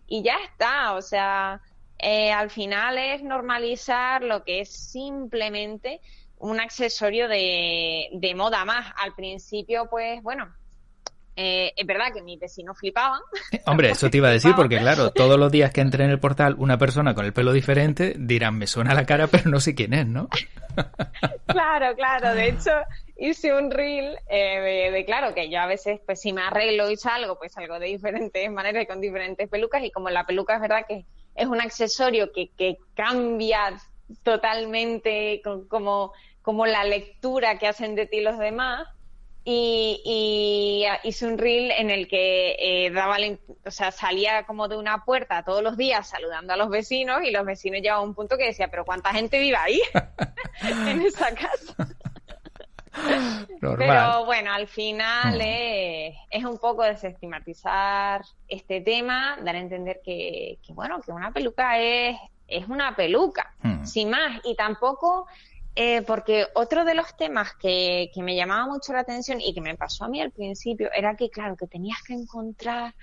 y 0.07 0.23
ya 0.23 0.35
está. 0.43 0.93
O 0.95 1.01
sea, 1.01 1.61
eh, 1.99 2.33
al 2.33 2.49
final 2.49 2.97
es 2.97 3.23
normalizar 3.23 4.23
lo 4.23 4.43
que 4.43 4.59
es 4.59 4.75
simplemente 4.75 6.01
un 6.39 6.59
accesorio 6.59 7.27
de, 7.27 8.09
de 8.11 8.35
moda 8.35 8.65
más. 8.65 8.93
Al 8.97 9.13
principio, 9.13 9.87
pues 9.89 10.21
bueno, 10.23 10.53
eh, 11.37 11.73
es 11.75 11.85
verdad 11.85 12.13
que 12.13 12.21
mis 12.21 12.39
vecinos 12.39 12.77
flipaban. 12.79 13.19
Eh, 13.51 13.61
hombre, 13.65 13.91
eso 13.91 14.09
te 14.09 14.17
iba 14.17 14.29
a 14.29 14.31
decir 14.31 14.53
porque 14.55 14.77
claro, 14.77 15.11
todos 15.11 15.37
los 15.37 15.51
días 15.51 15.71
que 15.71 15.81
entre 15.81 16.05
en 16.05 16.09
el 16.09 16.19
portal 16.19 16.55
una 16.57 16.77
persona 16.77 17.13
con 17.13 17.25
el 17.25 17.33
pelo 17.33 17.51
diferente 17.51 18.15
dirán, 18.17 18.57
me 18.57 18.67
suena 18.67 18.93
la 18.93 19.05
cara, 19.05 19.27
pero 19.27 19.49
no 19.49 19.59
sé 19.59 19.75
quién 19.75 19.93
es, 19.93 20.07
¿no? 20.07 20.29
claro, 21.47 21.93
claro. 21.95 22.35
De 22.35 22.49
hecho, 22.49 22.71
hice 23.17 23.53
un 23.53 23.69
reel 23.69 24.17
eh, 24.29 24.91
de, 24.91 25.05
claro, 25.05 25.33
que 25.33 25.49
yo 25.49 25.59
a 25.59 25.65
veces, 25.65 25.99
pues 26.05 26.21
si 26.21 26.31
me 26.31 26.41
arreglo 26.41 26.89
y 26.89 26.95
salgo, 26.95 27.37
pues 27.37 27.51
salgo 27.51 27.79
de 27.79 27.87
diferentes 27.87 28.49
maneras 28.51 28.83
y 28.83 28.87
con 28.87 29.01
diferentes 29.01 29.49
pelucas 29.49 29.83
y 29.83 29.91
como 29.91 30.09
la 30.09 30.25
peluca 30.25 30.55
es 30.55 30.61
verdad 30.61 30.85
que 30.87 31.05
es 31.35 31.47
un 31.47 31.59
accesorio 31.59 32.31
que, 32.31 32.49
que 32.57 32.77
cambia 32.95 33.77
totalmente 34.23 35.41
como, 35.69 36.13
como 36.41 36.65
la 36.65 36.83
lectura 36.83 37.57
que 37.57 37.67
hacen 37.67 37.95
de 37.95 38.05
ti 38.05 38.21
los 38.21 38.37
demás, 38.37 38.87
y, 39.47 40.01
y, 40.03 41.07
hice 41.07 41.27
un 41.27 41.37
reel 41.37 41.69
en 41.69 41.91
el 41.91 42.07
que 42.07 42.55
eh, 42.57 42.89
daba, 42.89 43.17
o 43.63 43.69
sea, 43.69 43.91
salía 43.91 44.43
como 44.43 44.67
de 44.67 44.75
una 44.75 45.05
puerta 45.05 45.43
todos 45.43 45.61
los 45.61 45.77
días 45.77 46.09
saludando 46.09 46.53
a 46.53 46.57
los 46.57 46.69
vecinos 46.69 47.21
y 47.23 47.29
los 47.29 47.45
vecinos 47.45 47.79
llegaban 47.81 48.01
a 48.01 48.07
un 48.07 48.15
punto 48.15 48.37
que 48.37 48.45
decía, 48.45 48.69
pero 48.69 48.85
¿cuánta 48.85 49.13
gente 49.13 49.37
vive 49.39 49.55
ahí 49.55 49.79
en 50.87 50.99
esa 51.03 51.33
casa? 51.35 51.75
Pero 53.59 54.25
bueno, 54.25 54.53
al 54.53 54.67
final 54.67 55.37
mm. 55.37 56.13
es 56.31 56.45
un 56.45 56.57
poco 56.57 56.83
desestigmatizar 56.83 58.21
este 58.47 58.79
tema, 58.81 59.37
dar 59.43 59.55
a 59.55 59.59
entender 59.59 59.99
que, 60.03 60.59
que 60.65 60.73
bueno, 60.73 61.01
que 61.01 61.11
una 61.11 61.31
peluca 61.31 61.77
es, 61.79 62.17
es 62.47 62.67
una 62.67 62.95
peluca, 62.95 63.53
mm. 63.61 63.85
sin 63.85 64.09
más, 64.09 64.41
y 64.43 64.55
tampoco 64.55 65.27
eh, 65.75 66.03
porque 66.03 66.47
otro 66.53 66.85
de 66.85 66.93
los 66.93 67.17
temas 67.17 67.53
que, 67.55 68.09
que, 68.13 68.23
me 68.23 68.35
llamaba 68.35 68.65
mucho 68.65 68.93
la 68.93 69.01
atención 69.01 69.41
y 69.41 69.53
que 69.53 69.59
me 69.59 69.75
pasó 69.75 70.05
a 70.05 70.07
mí 70.07 70.21
al 70.21 70.31
principio 70.31 70.89
era 70.95 71.15
que, 71.15 71.29
claro, 71.29 71.57
que 71.57 71.67
tenías 71.67 72.01
que 72.01 72.13
encontrar 72.13 72.93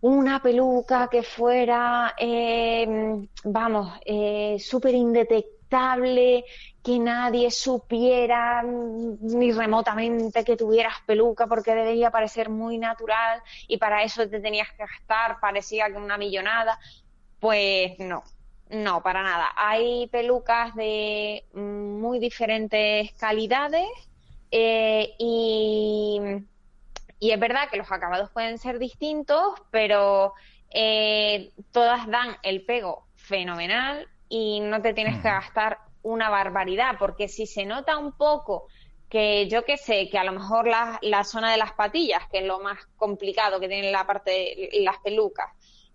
una 0.00 0.40
peluca 0.42 1.08
que 1.08 1.22
fuera, 1.22 2.14
eh, 2.18 3.28
vamos, 3.44 3.92
eh, 4.04 4.56
súper 4.58 4.94
indetectable, 4.94 6.44
que 6.82 6.98
nadie 6.98 7.50
supiera 7.50 8.62
ni 8.62 9.52
remotamente 9.52 10.42
que 10.42 10.56
tuvieras 10.56 10.94
peluca 11.06 11.46
porque 11.46 11.74
debía 11.74 12.10
parecer 12.10 12.48
muy 12.48 12.78
natural 12.78 13.42
y 13.68 13.76
para 13.76 14.02
eso 14.02 14.28
te 14.28 14.40
tenías 14.40 14.68
que 14.70 14.78
gastar, 14.78 15.38
parecía 15.40 15.86
que 15.86 15.98
una 15.98 16.16
millonada. 16.16 16.78
Pues 17.38 17.98
no, 17.98 18.24
no, 18.70 19.02
para 19.02 19.22
nada. 19.22 19.50
Hay 19.56 20.06
pelucas 20.08 20.74
de 20.74 21.44
muy 21.54 22.18
diferentes 22.20 23.12
calidades 23.12 23.88
eh, 24.50 25.14
y, 25.18 26.20
es 27.20 27.40
verdad 27.40 27.68
que 27.70 27.76
los 27.76 27.90
acabados 27.90 28.30
pueden 28.30 28.58
ser 28.58 28.78
distintos, 28.78 29.54
pero 29.70 30.34
eh, 30.70 31.50
todas 31.72 32.06
dan 32.08 32.36
el 32.42 32.64
pego 32.64 33.06
fenomenal 33.16 34.08
y 34.28 34.60
no 34.60 34.80
te 34.80 34.94
tienes 34.94 35.16
que 35.16 35.28
gastar 35.28 35.78
una 36.02 36.30
barbaridad, 36.30 36.94
porque 36.98 37.28
si 37.28 37.46
se 37.46 37.66
nota 37.66 37.98
un 37.98 38.12
poco 38.12 38.68
que 39.10 39.48
yo 39.48 39.64
qué 39.64 39.76
sé, 39.76 40.08
que 40.08 40.18
a 40.18 40.24
lo 40.24 40.32
mejor 40.32 40.68
la, 40.68 40.98
la, 41.02 41.24
zona 41.24 41.50
de 41.50 41.58
las 41.58 41.72
patillas, 41.72 42.22
que 42.30 42.38
es 42.38 42.44
lo 42.44 42.60
más 42.60 42.78
complicado 42.96 43.58
que 43.58 43.68
tienen 43.68 43.90
la 43.90 44.06
parte 44.06 44.30
de 44.30 44.80
las 44.82 44.98
pelucas, 44.98 45.50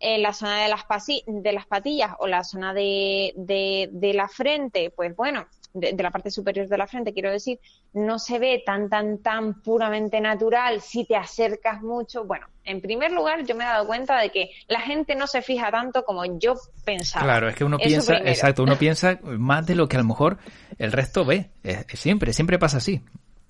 en 0.06 0.22
la 0.22 0.34
zona 0.34 0.62
de 0.62 0.70
las, 0.70 0.86
de 1.26 1.52
las 1.52 1.66
patillas 1.66 2.12
o 2.20 2.28
la 2.28 2.44
zona 2.44 2.76
de, 2.76 3.34
de, 3.36 4.14
la 4.14 4.28
frente, 4.28 4.92
pues 4.96 5.16
bueno, 5.16 5.48
de, 5.74 5.96
la 5.98 6.12
parte 6.12 6.30
superior 6.30 6.68
de 6.68 6.78
la 6.78 6.86
frente, 6.86 7.12
quiero 7.12 7.32
decir, 7.32 7.60
no 7.94 8.20
se 8.20 8.38
ve 8.38 8.62
tan, 8.64 8.88
tan, 8.88 9.18
tan 9.18 9.64
puramente 9.64 10.22
natural 10.22 10.82
si 10.82 11.06
te 11.06 11.16
acercas 11.16 11.82
mucho. 11.82 12.24
Bueno, 12.24 12.46
en 12.66 12.82
primer 12.82 13.12
lugar, 13.12 13.46
yo 13.46 13.56
me 13.56 13.64
he 13.64 13.68
dado 13.68 13.88
cuenta 13.88 14.20
de 14.20 14.30
que 14.30 14.52
la 14.68 14.82
gente 14.82 15.16
no 15.16 15.26
se 15.26 15.42
fija 15.42 15.72
tanto 15.72 16.06
como 16.06 16.24
yo 16.38 16.54
pensaba. 16.84 17.26
Claro, 17.26 17.50
es 17.50 17.56
que 17.56 17.64
uno 17.64 17.80
piensa, 17.80 18.18
exacto, 18.18 18.62
uno 18.62 18.78
piensa 18.78 19.20
más 19.24 19.66
de 19.66 19.74
lo 19.74 19.88
que 19.88 19.98
a 19.98 20.02
lo 20.02 20.06
mejor 20.06 20.38
el 20.78 20.92
resto 20.92 21.26
ve. 21.26 21.50
siempre, 21.96 22.32
siempre 22.32 22.60
pasa 22.60 22.78
así. 22.78 23.02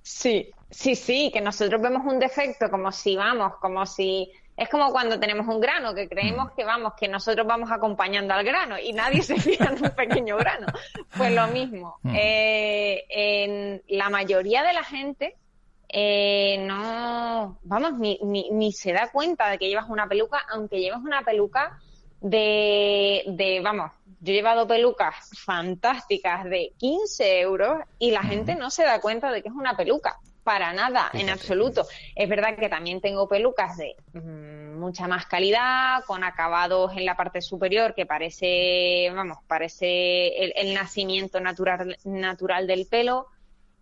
Sí, 0.01 0.51
sí, 0.69 0.95
sí, 0.95 1.31
que 1.33 1.41
nosotros 1.41 1.81
vemos 1.81 2.05
un 2.05 2.17
defecto 2.17 2.69
como 2.69 2.93
si 2.93 3.17
vamos, 3.17 3.55
como 3.59 3.85
si 3.85 4.31
es 4.57 4.69
como 4.69 4.91
cuando 4.91 5.19
tenemos 5.19 5.47
un 5.47 5.59
grano, 5.59 5.93
que 5.93 6.07
creemos 6.07 6.47
mm. 6.47 6.55
que 6.55 6.63
vamos, 6.63 6.93
que 6.97 7.07
nosotros 7.07 7.45
vamos 7.45 7.71
acompañando 7.71 8.33
al 8.33 8.45
grano 8.45 8.79
y 8.79 8.93
nadie 8.93 9.21
se 9.21 9.39
fija 9.39 9.65
en 9.65 9.83
un 9.83 9.89
pequeño 9.91 10.37
grano. 10.37 10.67
Pues 11.17 11.31
lo 11.33 11.47
mismo. 11.47 11.97
Mm. 12.03 12.15
Eh, 12.15 13.03
en 13.09 13.83
la 13.89 14.09
mayoría 14.09 14.63
de 14.63 14.73
la 14.73 14.83
gente 14.83 15.35
eh, 15.89 16.57
no, 16.59 17.59
vamos, 17.63 17.93
ni, 17.99 18.19
ni, 18.23 18.49
ni, 18.51 18.71
se 18.71 18.91
da 18.91 19.11
cuenta 19.11 19.49
de 19.49 19.57
que 19.57 19.67
llevas 19.67 19.89
una 19.89 20.07
peluca, 20.07 20.39
aunque 20.49 20.79
lleves 20.79 20.99
una 20.99 21.21
peluca 21.21 21.79
de, 22.21 23.23
de, 23.27 23.61
vamos, 23.61 23.91
yo 24.19 24.33
he 24.33 24.35
llevado 24.35 24.67
pelucas 24.67 25.15
fantásticas 25.45 26.45
de 26.45 26.73
15 26.77 27.39
euros 27.39 27.79
y 27.99 28.11
la 28.11 28.23
gente 28.23 28.55
no 28.55 28.71
se 28.71 28.83
da 28.83 28.99
cuenta 28.99 29.31
de 29.31 29.43
que 29.43 29.49
es 29.49 29.55
una 29.55 29.77
peluca 29.77 30.19
para 30.45 30.73
nada, 30.73 31.09
en 31.13 31.31
absoluto. 31.31 31.87
Es 32.15 32.29
verdad 32.29 32.55
que 32.55 32.69
también 32.69 33.01
tengo 33.01 33.27
pelucas 33.27 33.77
de 33.77 33.95
mm, 34.13 34.77
mucha 34.79 35.07
más 35.07 35.25
calidad, 35.25 36.03
con 36.05 36.23
acabados 36.23 36.95
en 36.95 37.03
la 37.03 37.17
parte 37.17 37.41
superior 37.41 37.95
que 37.95 38.05
parece, 38.05 39.11
vamos, 39.15 39.39
parece 39.47 40.27
el, 40.37 40.73
nacimiento 40.75 41.39
natural, 41.39 41.97
natural 42.05 42.67
del 42.67 42.85
pelo. 42.85 43.25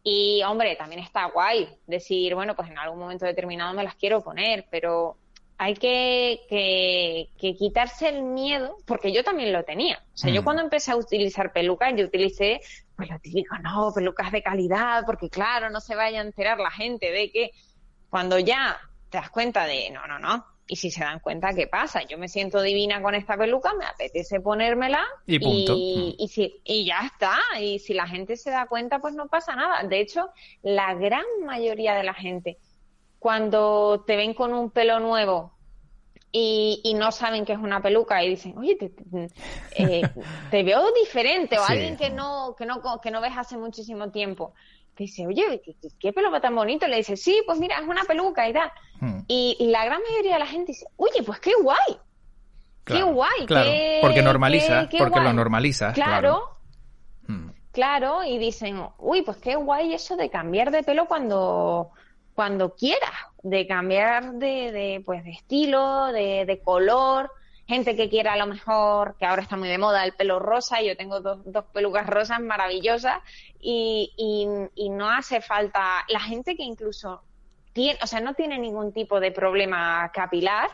Y, 0.03 0.41
hombre, 0.43 0.77
también 0.77 1.01
está 1.01 1.25
guay 1.25 1.67
decir, 1.85 2.33
bueno, 2.33 2.55
pues 2.55 2.69
en 2.69 2.77
algún 2.77 2.99
momento 2.99 3.25
determinado 3.25 3.73
me 3.73 3.83
las 3.83 3.95
quiero 3.95 4.23
poner, 4.23 4.65
pero 4.71 5.17
hay 5.57 5.73
que, 5.73 7.27
que, 7.37 7.55
quitarse 7.55 8.07
el 8.07 8.23
miedo, 8.23 8.77
porque 8.85 9.11
yo 9.11 9.25
también 9.25 9.51
lo 9.51 9.65
tenía. 9.65 10.01
O 10.13 10.17
sea, 10.17 10.31
yo 10.31 10.41
mm. 10.41 10.45
cuando 10.45 10.61
empecé 10.63 10.91
a 10.91 10.95
utilizar 10.95 11.51
pelucas, 11.51 11.93
yo 11.97 12.05
utilicé 12.05 12.61
pues 12.95 13.09
lo 13.09 13.19
típico, 13.19 13.57
no, 13.59 13.91
pelucas 13.93 14.31
de 14.31 14.43
calidad, 14.43 15.03
porque 15.05 15.29
claro, 15.29 15.69
no 15.69 15.79
se 15.79 15.95
vaya 15.95 16.19
a 16.19 16.23
enterar 16.23 16.59
la 16.59 16.71
gente 16.71 17.11
de 17.11 17.31
que 17.31 17.51
cuando 18.09 18.37
ya 18.39 18.77
te 19.09 19.17
das 19.17 19.29
cuenta 19.29 19.65
de, 19.65 19.89
no, 19.91 20.05
no, 20.07 20.19
no, 20.19 20.45
y 20.67 20.75
si 20.75 20.91
se 20.91 21.03
dan 21.03 21.19
cuenta, 21.19 21.53
¿qué 21.53 21.67
pasa? 21.67 22.03
Yo 22.03 22.17
me 22.17 22.27
siento 22.27 22.61
divina 22.61 23.01
con 23.01 23.15
esta 23.15 23.37
peluca, 23.37 23.73
me 23.73 23.85
apetece 23.85 24.39
ponérmela 24.39 25.03
y, 25.25 25.39
punto. 25.39 25.75
y, 25.75 26.15
y, 26.17 26.27
si, 26.29 26.61
y 26.63 26.85
ya 26.85 27.01
está. 27.05 27.37
Y 27.59 27.79
si 27.79 27.93
la 27.93 28.07
gente 28.07 28.37
se 28.37 28.49
da 28.49 28.67
cuenta, 28.67 28.99
pues 28.99 29.13
no 29.13 29.27
pasa 29.27 29.55
nada. 29.55 29.83
De 29.83 29.99
hecho, 29.99 30.29
la 30.61 30.93
gran 30.93 31.25
mayoría 31.45 31.95
de 31.95 32.03
la 32.03 32.13
gente, 32.13 32.57
cuando 33.19 34.03
te 34.07 34.15
ven 34.15 34.33
con 34.33 34.53
un 34.53 34.71
pelo 34.71 34.99
nuevo 34.99 35.53
y, 36.35 36.95
no 36.95 37.11
saben 37.11 37.45
que 37.45 37.53
es 37.53 37.59
una 37.59 37.79
peluca 37.79 38.23
y 38.23 38.29
dicen, 38.29 38.57
oye, 38.57 38.75
te, 38.75 38.91
eh, 39.75 40.01
veo 40.63 40.91
diferente, 40.93 41.59
o 41.59 41.63
alguien 41.63 41.95
que 41.95 42.09
no, 42.09 42.55
que, 42.57 42.65
no, 42.65 42.81
que 43.01 43.11
no 43.11 43.21
ves 43.21 43.33
hace 43.37 43.55
muchísimo 43.55 44.09
tiempo. 44.09 44.55
Te 44.95 45.03
dice, 45.03 45.27
oye, 45.27 45.61
¿qué, 45.63 45.75
qué 45.99 46.11
peluca 46.11 46.41
tan 46.41 46.55
bonito? 46.55 46.87
Le 46.87 46.97
dice, 46.97 47.17
sí, 47.17 47.43
pues 47.45 47.59
mira, 47.59 47.77
es 47.77 47.87
una 47.87 48.03
peluca 48.05 48.49
y 48.49 48.53
tal. 48.53 48.71
Hmm. 48.99 49.19
Y, 49.27 49.57
la 49.69 49.85
gran 49.85 50.01
mayoría 50.01 50.33
de 50.33 50.39
la 50.39 50.47
gente 50.47 50.71
dice, 50.71 50.87
oye, 50.97 51.21
pues 51.23 51.39
qué 51.39 51.51
guay. 51.61 51.99
qué 52.83 53.03
guay. 53.03 53.45
Claro, 53.45 53.69
porque 54.01 54.23
normaliza, 54.23 54.89
porque 54.97 55.19
lo 55.19 55.33
normaliza. 55.33 55.93
Claro. 55.93 56.57
Hmm. 57.27 57.49
Claro. 57.71 58.23
y 58.23 58.39
dicen, 58.39 58.83
uy, 58.97 59.21
pues 59.21 59.37
qué 59.37 59.55
guay 59.55 59.93
eso 59.93 60.15
de 60.15 60.31
cambiar 60.31 60.71
de 60.71 60.81
pelo 60.81 61.05
cuando, 61.05 61.91
cuando 62.33 62.75
quieras, 62.75 63.11
de 63.43 63.67
cambiar 63.67 64.33
de, 64.33 64.71
de, 64.71 65.03
pues, 65.05 65.23
de 65.23 65.31
estilo, 65.31 66.07
de, 66.11 66.45
de, 66.45 66.59
color. 66.59 67.31
Gente 67.67 67.95
que 67.95 68.09
quiera 68.09 68.33
a 68.33 68.37
lo 68.37 68.47
mejor, 68.47 69.15
que 69.17 69.25
ahora 69.25 69.41
está 69.41 69.55
muy 69.55 69.69
de 69.69 69.77
moda, 69.77 70.03
el 70.03 70.13
pelo 70.13 70.39
rosa, 70.39 70.81
yo 70.81 70.97
tengo 70.97 71.21
dos, 71.21 71.39
dos 71.45 71.65
pelucas 71.73 72.07
rosas 72.07 72.41
maravillosas 72.41 73.19
y, 73.59 74.11
y, 74.17 74.47
y, 74.75 74.89
no 74.89 75.09
hace 75.09 75.39
falta, 75.39 76.03
la 76.09 76.19
gente 76.19 76.57
que 76.57 76.63
incluso 76.63 77.21
tiene, 77.71 77.97
o 78.03 78.07
sea, 78.07 78.19
no 78.19 78.33
tiene 78.33 78.59
ningún 78.59 78.91
tipo 78.91 79.19
de 79.21 79.31
problema 79.31 80.11
capilar, 80.13 80.71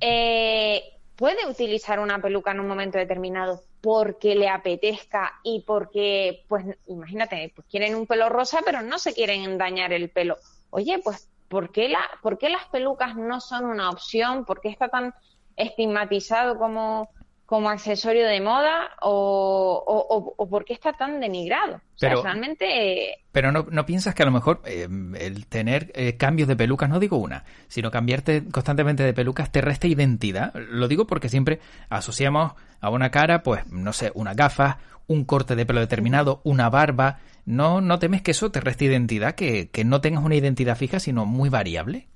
eh, 0.00 0.82
puede 1.16 1.46
utilizar 1.46 1.98
una 2.00 2.20
peluca 2.20 2.52
en 2.52 2.60
un 2.60 2.68
momento 2.68 2.98
determinado 2.98 3.60
porque 3.80 4.36
le 4.36 4.48
apetezca 4.48 5.40
y 5.42 5.60
porque, 5.66 6.44
pues, 6.48 6.64
imagínate, 6.86 7.52
pues 7.54 7.66
quieren 7.68 7.96
un 7.96 8.06
pelo 8.06 8.28
rosa, 8.28 8.60
pero 8.64 8.80
no 8.82 8.98
se 8.98 9.12
quieren 9.12 9.58
dañar 9.58 9.92
el 9.92 10.08
pelo. 10.08 10.36
Oye, 10.74 11.00
pues, 11.04 11.28
¿por 11.48 11.70
qué, 11.70 11.88
la, 11.88 12.00
¿por 12.22 12.38
qué 12.38 12.48
las 12.48 12.66
pelucas 12.66 13.14
no 13.14 13.40
son 13.40 13.66
una 13.66 13.90
opción? 13.90 14.44
¿Por 14.44 14.60
qué 14.60 14.70
está 14.70 14.88
tan 14.88 15.14
estigmatizado 15.56 16.58
como, 16.58 17.10
como 17.52 17.68
accesorio 17.68 18.26
de 18.26 18.40
moda 18.40 18.92
o, 19.02 20.34
o, 20.38 20.48
por 20.48 20.64
qué 20.64 20.72
está 20.72 20.94
tan 20.94 21.20
denigrado. 21.20 21.82
Pero, 22.00 22.22
realmente... 22.22 23.18
Pero 23.30 23.52
no, 23.52 23.66
no, 23.70 23.84
piensas 23.84 24.14
que 24.14 24.22
a 24.22 24.26
lo 24.26 24.32
mejor 24.32 24.62
eh, 24.64 24.88
el 25.18 25.46
tener 25.46 25.92
eh, 25.94 26.16
cambios 26.16 26.48
de 26.48 26.56
pelucas, 26.56 26.88
no 26.88 26.98
digo 26.98 27.18
una, 27.18 27.44
sino 27.68 27.90
cambiarte 27.90 28.44
constantemente 28.50 29.02
de 29.02 29.12
pelucas 29.12 29.52
te 29.52 29.60
resta 29.60 29.86
identidad. 29.86 30.54
Lo 30.54 30.88
digo 30.88 31.06
porque 31.06 31.28
siempre 31.28 31.60
asociamos 31.90 32.52
a 32.80 32.88
una 32.88 33.10
cara, 33.10 33.42
pues, 33.42 33.66
no 33.66 33.92
sé, 33.92 34.10
una 34.14 34.32
gafas, 34.32 34.76
un 35.12 35.24
corte 35.24 35.56
de 35.56 35.66
pelo 35.66 35.80
determinado, 35.80 36.40
una 36.44 36.70
barba. 36.70 37.20
¿No, 37.44 37.80
no 37.80 37.98
temes 37.98 38.22
que 38.22 38.30
eso 38.30 38.52
te 38.52 38.60
reste 38.60 38.84
identidad, 38.84 39.34
que, 39.34 39.68
que 39.70 39.84
no 39.84 40.00
tengas 40.00 40.24
una 40.24 40.36
identidad 40.36 40.76
fija, 40.76 41.00
sino 41.00 41.26
muy 41.26 41.48
variable? 41.48 42.06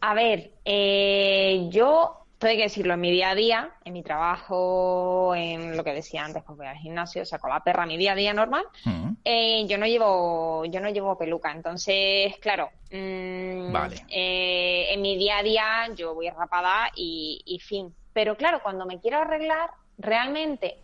A 0.00 0.14
ver, 0.14 0.52
eh, 0.64 1.68
yo 1.70 2.22
hay 2.48 2.56
que 2.56 2.64
decirlo, 2.64 2.94
en 2.94 3.00
mi 3.00 3.10
día 3.10 3.30
a 3.30 3.34
día, 3.34 3.70
en 3.84 3.92
mi 3.92 4.02
trabajo, 4.02 5.34
en 5.34 5.76
lo 5.76 5.84
que 5.84 5.92
decía 5.92 6.24
antes, 6.24 6.42
pues 6.44 6.58
voy 6.58 6.66
al 6.66 6.76
gimnasio, 6.76 7.24
saco 7.24 7.48
la 7.48 7.62
perra, 7.62 7.86
mi 7.86 7.96
día 7.96 8.12
a 8.12 8.16
día 8.16 8.34
normal, 8.34 8.64
mm. 8.84 9.10
eh, 9.24 9.66
yo 9.68 9.78
no 9.78 9.86
llevo, 9.86 10.64
yo 10.66 10.80
no 10.80 10.90
llevo 10.90 11.16
peluca. 11.16 11.52
Entonces, 11.52 12.36
claro, 12.40 12.70
mm, 12.90 13.74
eh, 14.08 14.86
en 14.90 15.02
mi 15.02 15.16
día 15.16 15.38
a 15.38 15.42
día 15.42 15.88
yo 15.94 16.14
voy 16.14 16.28
rapada 16.30 16.90
y, 16.96 17.42
y 17.44 17.58
fin. 17.60 17.94
Pero 18.12 18.36
claro, 18.36 18.60
cuando 18.62 18.86
me 18.86 19.00
quiero 19.00 19.18
arreglar, 19.18 19.70
realmente 19.98 20.78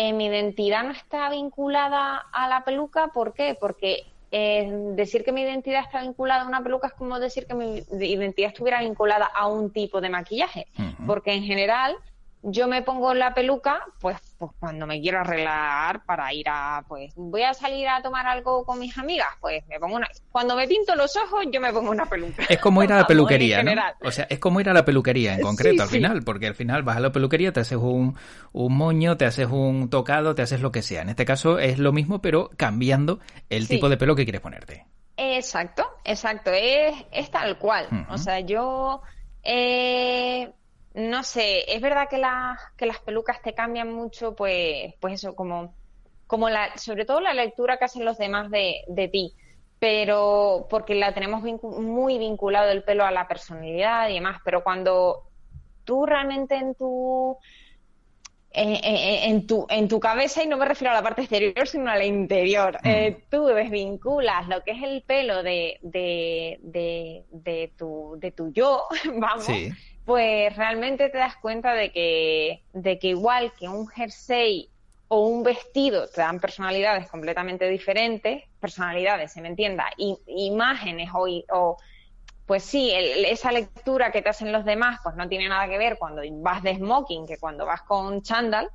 eh, 0.00 0.12
mi 0.12 0.26
identidad 0.26 0.84
no 0.84 0.92
está 0.92 1.28
vinculada 1.28 2.18
a 2.32 2.48
la 2.48 2.64
peluca. 2.64 3.08
¿Por 3.08 3.34
qué? 3.34 3.56
Porque 3.60 4.06
eh, 4.30 4.70
decir 4.94 5.24
que 5.24 5.32
mi 5.32 5.42
identidad 5.42 5.82
está 5.82 6.02
vinculada 6.02 6.42
a 6.42 6.46
una 6.46 6.62
peluca 6.62 6.86
es 6.86 6.92
como 6.92 7.18
decir 7.18 7.46
que 7.46 7.54
mi 7.54 7.82
identidad 7.90 8.50
estuviera 8.50 8.80
vinculada 8.80 9.26
a 9.26 9.48
un 9.48 9.72
tipo 9.72 10.00
de 10.00 10.08
maquillaje, 10.08 10.68
porque 11.04 11.32
en 11.34 11.42
general 11.42 11.96
yo 12.42 12.68
me 12.68 12.82
pongo 12.82 13.12
la 13.12 13.34
peluca, 13.34 13.84
pues, 14.00 14.27
pues 14.38 14.52
cuando 14.60 14.86
me 14.86 15.00
quiero 15.00 15.20
arreglar 15.20 16.04
para 16.04 16.32
ir 16.32 16.46
a, 16.48 16.84
pues, 16.86 17.12
voy 17.16 17.42
a 17.42 17.52
salir 17.54 17.88
a 17.88 18.00
tomar 18.00 18.26
algo 18.26 18.64
con 18.64 18.78
mis 18.78 18.96
amigas, 18.96 19.28
pues 19.40 19.66
me 19.66 19.80
pongo 19.80 19.96
una, 19.96 20.08
cuando 20.30 20.54
me 20.54 20.68
pinto 20.68 20.94
los 20.94 21.16
ojos, 21.16 21.44
yo 21.52 21.60
me 21.60 21.72
pongo 21.72 21.90
una 21.90 22.06
peluca. 22.06 22.44
Es 22.48 22.58
como 22.58 22.82
ir 22.82 22.92
a 22.92 22.96
la 22.98 23.06
peluquería, 23.08 23.62
¿no? 23.62 23.72
O 24.02 24.12
sea, 24.12 24.26
es 24.30 24.38
como 24.38 24.60
ir 24.60 24.68
a 24.68 24.72
la 24.72 24.84
peluquería 24.84 25.34
en 25.34 25.42
concreto 25.42 25.82
al 25.82 25.88
final, 25.88 26.22
porque 26.22 26.46
al 26.46 26.54
final 26.54 26.84
vas 26.84 26.96
a 26.96 27.00
la 27.00 27.10
peluquería, 27.10 27.52
te 27.52 27.60
haces 27.60 27.78
un, 27.78 28.16
un 28.52 28.76
moño, 28.76 29.16
te 29.16 29.24
haces 29.24 29.48
un 29.48 29.90
tocado, 29.90 30.34
te 30.34 30.42
haces 30.42 30.60
lo 30.60 30.70
que 30.70 30.82
sea. 30.82 31.02
En 31.02 31.08
este 31.08 31.24
caso 31.24 31.58
es 31.58 31.78
lo 31.78 31.92
mismo, 31.92 32.22
pero 32.22 32.50
cambiando 32.56 33.18
el 33.50 33.66
tipo 33.66 33.88
de 33.88 33.96
pelo 33.96 34.14
que 34.14 34.24
quieres 34.24 34.40
ponerte. 34.40 34.86
Exacto, 35.16 35.84
exacto, 36.04 36.52
es, 36.54 36.94
es 37.10 37.30
tal 37.30 37.58
cual. 37.58 38.06
O 38.08 38.18
sea, 38.18 38.38
yo 38.38 39.02
eh, 39.42 40.52
no 40.94 41.22
sé, 41.22 41.72
es 41.74 41.80
verdad 41.80 42.08
que, 42.08 42.20
que 42.76 42.86
las 42.86 42.98
pelucas 43.00 43.40
te 43.42 43.54
cambian 43.54 43.92
mucho, 43.92 44.34
pues, 44.34 44.94
pues 45.00 45.14
eso, 45.14 45.34
como, 45.34 45.74
como 46.26 46.48
la, 46.48 46.76
sobre 46.76 47.04
todo 47.04 47.20
la 47.20 47.34
lectura 47.34 47.78
que 47.78 47.84
hacen 47.84 48.04
los 48.04 48.18
demás 48.18 48.50
de, 48.50 48.82
de 48.88 49.08
ti, 49.08 49.32
pero 49.78 50.66
porque 50.68 50.94
la 50.94 51.14
tenemos 51.14 51.42
muy 51.62 52.18
vinculado 52.18 52.70
el 52.70 52.82
pelo 52.82 53.04
a 53.04 53.10
la 53.10 53.28
personalidad 53.28 54.08
y 54.08 54.14
demás, 54.14 54.40
pero 54.44 54.64
cuando 54.64 55.24
tú 55.84 56.04
realmente 56.04 56.56
en 56.56 56.74
tu, 56.74 57.38
en, 58.50 59.46
tu, 59.46 59.66
en 59.68 59.88
tu 59.88 60.00
cabeza, 60.00 60.42
y 60.42 60.46
no 60.46 60.56
me 60.56 60.66
refiero 60.66 60.90
a 60.90 60.94
la 60.94 61.02
parte 61.02 61.22
exterior, 61.22 61.66
sino 61.66 61.90
a 61.90 61.96
la 61.96 62.04
interior. 62.04 62.78
Mm. 62.82 62.88
Eh, 62.88 63.24
tú 63.30 63.46
desvinculas 63.46 64.48
lo 64.48 64.62
que 64.64 64.72
es 64.72 64.82
el 64.82 65.02
pelo 65.02 65.42
de, 65.42 65.78
de, 65.82 66.58
de, 66.62 67.24
de, 67.30 67.72
tu, 67.76 68.16
de 68.18 68.32
tu 68.32 68.52
yo, 68.52 68.82
vamos, 69.14 69.46
pues 70.08 70.56
realmente 70.56 71.10
te 71.10 71.18
das 71.18 71.36
cuenta 71.36 71.74
de 71.74 71.92
que, 71.92 72.62
de 72.72 72.98
que 72.98 73.08
igual 73.08 73.52
que 73.52 73.68
un 73.68 73.86
jersey 73.86 74.70
o 75.08 75.26
un 75.26 75.42
vestido 75.42 76.08
te 76.08 76.22
dan 76.22 76.40
personalidades 76.40 77.10
completamente 77.10 77.68
diferentes, 77.68 78.44
personalidades, 78.58 79.34
se 79.34 79.42
me 79.42 79.48
entienda, 79.48 79.84
y, 79.98 80.16
imágenes 80.26 81.10
o, 81.12 81.26
o, 81.50 81.76
pues 82.46 82.62
sí, 82.64 82.90
esa 82.90 83.52
lectura 83.52 84.10
que 84.10 84.22
te 84.22 84.30
hacen 84.30 84.50
los 84.50 84.64
demás, 84.64 84.98
pues 85.04 85.14
no 85.14 85.28
tiene 85.28 85.46
nada 85.46 85.68
que 85.68 85.76
ver 85.76 85.98
cuando 85.98 86.22
vas 86.40 86.62
de 86.62 86.76
smoking 86.76 87.26
que 87.26 87.36
cuando 87.36 87.66
vas 87.66 87.82
con 87.82 88.22
chándal, 88.22 88.70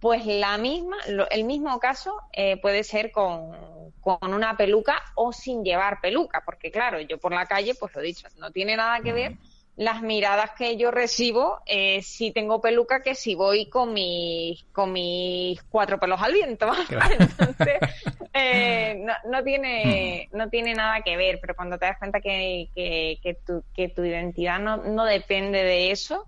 pues 0.00 0.26
la 0.26 0.58
misma, 0.58 0.96
el 1.30 1.44
mismo 1.44 1.78
caso 1.78 2.20
eh, 2.32 2.56
puede 2.56 2.82
ser 2.82 3.12
con, 3.12 3.92
con, 4.00 4.34
una 4.34 4.56
peluca 4.56 5.00
o 5.14 5.32
sin 5.32 5.62
llevar 5.62 6.00
peluca, 6.00 6.42
porque 6.44 6.72
claro, 6.72 6.98
yo 6.98 7.18
por 7.18 7.32
la 7.32 7.46
calle, 7.46 7.76
pues 7.76 7.94
lo 7.94 8.00
he 8.00 8.04
dicho, 8.04 8.26
no 8.38 8.50
tiene 8.50 8.76
nada 8.76 8.98
que 8.98 9.12
ver 9.12 9.36
las 9.76 10.02
miradas 10.02 10.50
que 10.50 10.76
yo 10.76 10.90
recibo 10.90 11.60
eh, 11.66 12.02
si 12.02 12.30
tengo 12.30 12.60
peluca 12.60 13.02
que 13.02 13.14
si 13.14 13.34
voy 13.34 13.66
con 13.66 13.94
mis 13.94 14.64
con 14.72 14.92
mis 14.92 15.62
cuatro 15.64 15.98
pelos 15.98 16.20
al 16.20 16.34
viento. 16.34 16.70
Entonces 17.18 17.78
eh, 18.34 19.02
no, 19.02 19.14
no, 19.30 19.42
tiene 19.42 20.28
no 20.32 20.50
tiene 20.50 20.74
nada 20.74 21.00
que 21.00 21.16
ver 21.16 21.38
pero 21.40 21.56
cuando 21.56 21.78
te 21.78 21.86
das 21.86 21.98
cuenta 21.98 22.20
que, 22.20 22.68
que, 22.74 23.38
tu, 23.46 23.64
que 23.74 23.88
tu 23.88 24.04
identidad 24.04 24.58
no, 24.58 24.76
no 24.76 25.04
depende 25.04 25.64
de 25.64 25.90
eso 25.90 26.26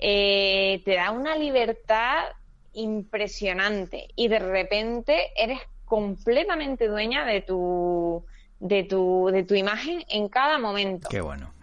eh, 0.00 0.82
te 0.84 0.96
da 0.96 1.12
una 1.12 1.36
libertad 1.36 2.24
impresionante 2.72 4.08
y 4.16 4.26
de 4.26 4.40
repente 4.40 5.30
eres 5.36 5.60
completamente 5.84 6.88
dueña 6.88 7.24
de 7.24 7.40
tu 7.40 8.24
de 8.58 8.82
tu 8.82 9.30
de 9.32 9.44
tu 9.44 9.54
imagen 9.54 10.04
en 10.08 10.28
cada 10.28 10.58
momento. 10.58 11.08
Qué 11.08 11.20
bueno 11.20 11.54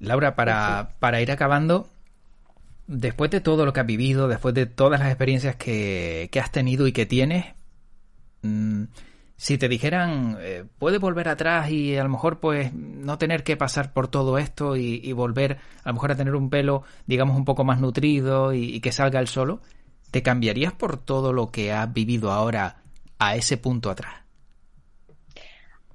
Laura, 0.00 0.34
para, 0.34 0.94
para 0.98 1.20
ir 1.20 1.30
acabando, 1.30 1.88
después 2.86 3.30
de 3.30 3.40
todo 3.40 3.64
lo 3.64 3.72
que 3.72 3.80
has 3.80 3.86
vivido, 3.86 4.26
después 4.26 4.54
de 4.54 4.66
todas 4.66 4.98
las 4.98 5.08
experiencias 5.08 5.56
que, 5.56 6.28
has 6.42 6.50
tenido 6.50 6.86
y 6.86 6.92
que 6.92 7.06
tienes, 7.06 7.46
mm, 8.42 8.84
si 9.36 9.58
te 9.58 9.68
dijeran, 9.68 10.36
eh, 10.40 10.64
puedes 10.78 11.00
volver 11.00 11.28
atrás 11.28 11.70
y 11.70 11.96
a 11.96 12.02
lo 12.02 12.10
mejor 12.10 12.40
pues 12.40 12.72
no 12.74 13.16
tener 13.16 13.44
que 13.44 13.56
pasar 13.56 13.92
por 13.92 14.08
todo 14.08 14.38
esto 14.38 14.76
y, 14.76 15.12
volver 15.12 15.58
a 15.84 15.90
lo 15.90 15.94
mejor 15.94 16.12
a 16.12 16.16
tener 16.16 16.34
un 16.34 16.50
pelo, 16.50 16.82
digamos, 17.06 17.36
un 17.36 17.44
poco 17.44 17.64
más 17.64 17.80
nutrido 17.80 18.52
y, 18.52 18.74
y 18.74 18.80
que 18.80 18.92
salga 18.92 19.20
el 19.20 19.28
solo, 19.28 19.60
¿te 20.10 20.22
cambiarías 20.22 20.72
por 20.72 20.96
todo 20.96 21.32
lo 21.32 21.50
que 21.50 21.72
has 21.72 21.92
vivido 21.92 22.32
ahora 22.32 22.82
a 23.18 23.36
ese 23.36 23.56
punto 23.56 23.90
atrás? 23.90 24.14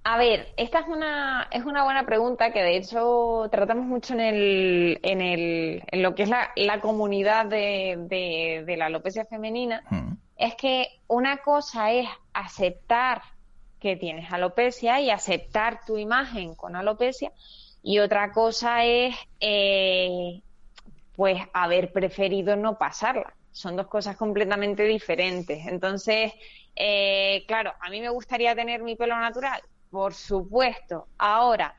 A 0.08 0.20
ver, 0.20 0.54
esta 0.56 0.82
es 0.82 0.88
una, 0.88 1.48
es 1.50 1.66
una 1.66 1.84
buena 1.84 2.06
pregunta 2.06 2.52
que 2.52 2.62
de 2.62 2.78
hecho 2.78 3.50
tratamos 3.50 3.88
mucho 3.88 4.14
en, 4.14 4.20
el, 4.20 5.00
en, 5.02 5.20
el, 5.20 5.84
en 5.88 6.04
lo 6.04 6.14
que 6.14 6.22
es 6.22 6.30
la, 6.30 6.52
la 6.56 6.80
comunidad 6.80 7.48
de, 7.48 7.98
de, 8.64 8.78
la 8.78 8.86
alopecia 8.86 9.26
femenina. 9.26 9.82
Mm. 9.90 10.12
Es 10.38 10.54
que 10.54 10.90
una 11.08 11.38
cosa 11.38 11.92
es 11.92 12.08
aceptar 12.34 13.24
que 13.80 13.96
tienes 13.96 14.32
alopecia 14.32 15.02
y 15.02 15.10
aceptar 15.10 15.84
tu 15.88 15.98
imagen 15.98 16.54
con 16.54 16.76
alopecia 16.76 17.32
y 17.82 17.98
otra 17.98 18.32
cosa 18.32 18.86
es 18.86 19.16
eh, 19.40 20.40
pues 21.16 21.42
haber 21.52 21.92
preferido 21.92 22.56
no 22.56 22.78
pasarla. 22.78 23.34
Son 23.52 23.76
dos 23.76 23.88
cosas 23.88 24.18
completamente 24.18 24.84
diferentes. 24.84 25.66
Entonces, 25.66 26.32
eh, 26.76 27.44
claro, 27.48 27.74
a 27.80 27.90
mí 27.90 28.02
me 28.02 28.10
gustaría 28.10 28.54
tener 28.54 28.84
mi 28.84 28.96
pelo 28.96 29.18
natural 29.18 29.64
por 29.90 30.14
supuesto. 30.14 31.08
Ahora, 31.18 31.76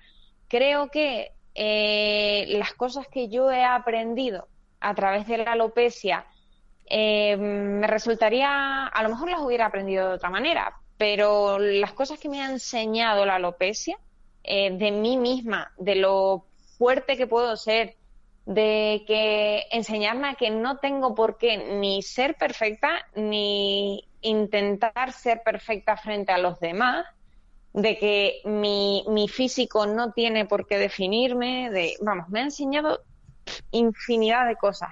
creo 0.49 0.89
que 0.89 1.33
eh, 1.55 2.45
las 2.49 2.75
cosas 2.75 3.07
que 3.09 3.29
yo 3.29 3.51
he 3.51 3.65
aprendido 3.65 4.49
a 4.81 4.95
través 4.95 5.27
de 5.27 5.39
la 5.39 5.53
alopecia 5.53 6.27
eh, 6.89 7.37
me 7.37 7.87
resultaría, 7.87 8.87
a 8.87 9.03
lo 9.03 9.09
mejor 9.09 9.31
las 9.31 9.41
hubiera 9.41 9.67
aprendido 9.67 10.09
de 10.09 10.15
otra 10.15 10.31
manera, 10.31 10.77
pero 10.97 11.59
las 11.59 11.93
cosas 11.93 12.19
que 12.19 12.29
me 12.29 12.43
ha 12.43 12.51
enseñado 12.51 13.27
la 13.27 13.37
alopecia, 13.37 13.99
eh, 14.45 14.71
de 14.71 14.91
mí 14.93 15.17
misma, 15.17 15.73
de 15.79 15.97
lo 15.97 16.47
fuerte 16.79 17.17
que 17.17 17.27
puedo 17.27 17.57
ser, 17.57 17.97
de 18.45 19.05
que 19.07 19.65
enseñarme 19.73 20.29
a 20.29 20.35
que 20.35 20.51
no 20.51 20.79
tengo 20.79 21.15
por 21.15 21.37
qué 21.37 21.57
ni 21.57 22.03
ser 22.03 22.37
perfecta 22.37 23.05
ni 23.17 24.09
intentar 24.21 25.13
ser 25.13 25.43
perfecta 25.43 25.97
frente 25.97 26.33
a 26.33 26.39
los 26.39 26.61
demás, 26.61 27.07
de 27.77 27.99
que 27.99 28.41
mi, 28.47 29.05
mi 29.07 29.29
físico 29.29 29.85
no 29.87 30.13
tiene 30.13 30.47
por 30.47 30.67
qué 30.67 30.79
definirme, 30.79 31.71
de, 31.71 31.95
vamos, 32.01 32.27
me 32.31 32.41
ha 32.41 32.45
enseñado 32.45 33.03
infinidad 33.71 34.47
de 34.47 34.57
cosas. 34.57 34.89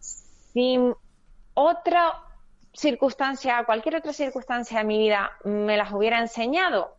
Si 0.00 0.76
otra 1.54 2.20
circunstancia, 2.72 3.62
cualquier 3.64 3.94
otra 3.96 4.12
circunstancia 4.12 4.78
de 4.78 4.84
mi 4.84 4.98
vida 4.98 5.30
me 5.44 5.76
las 5.76 5.92
hubiera 5.92 6.18
enseñado, 6.18 6.96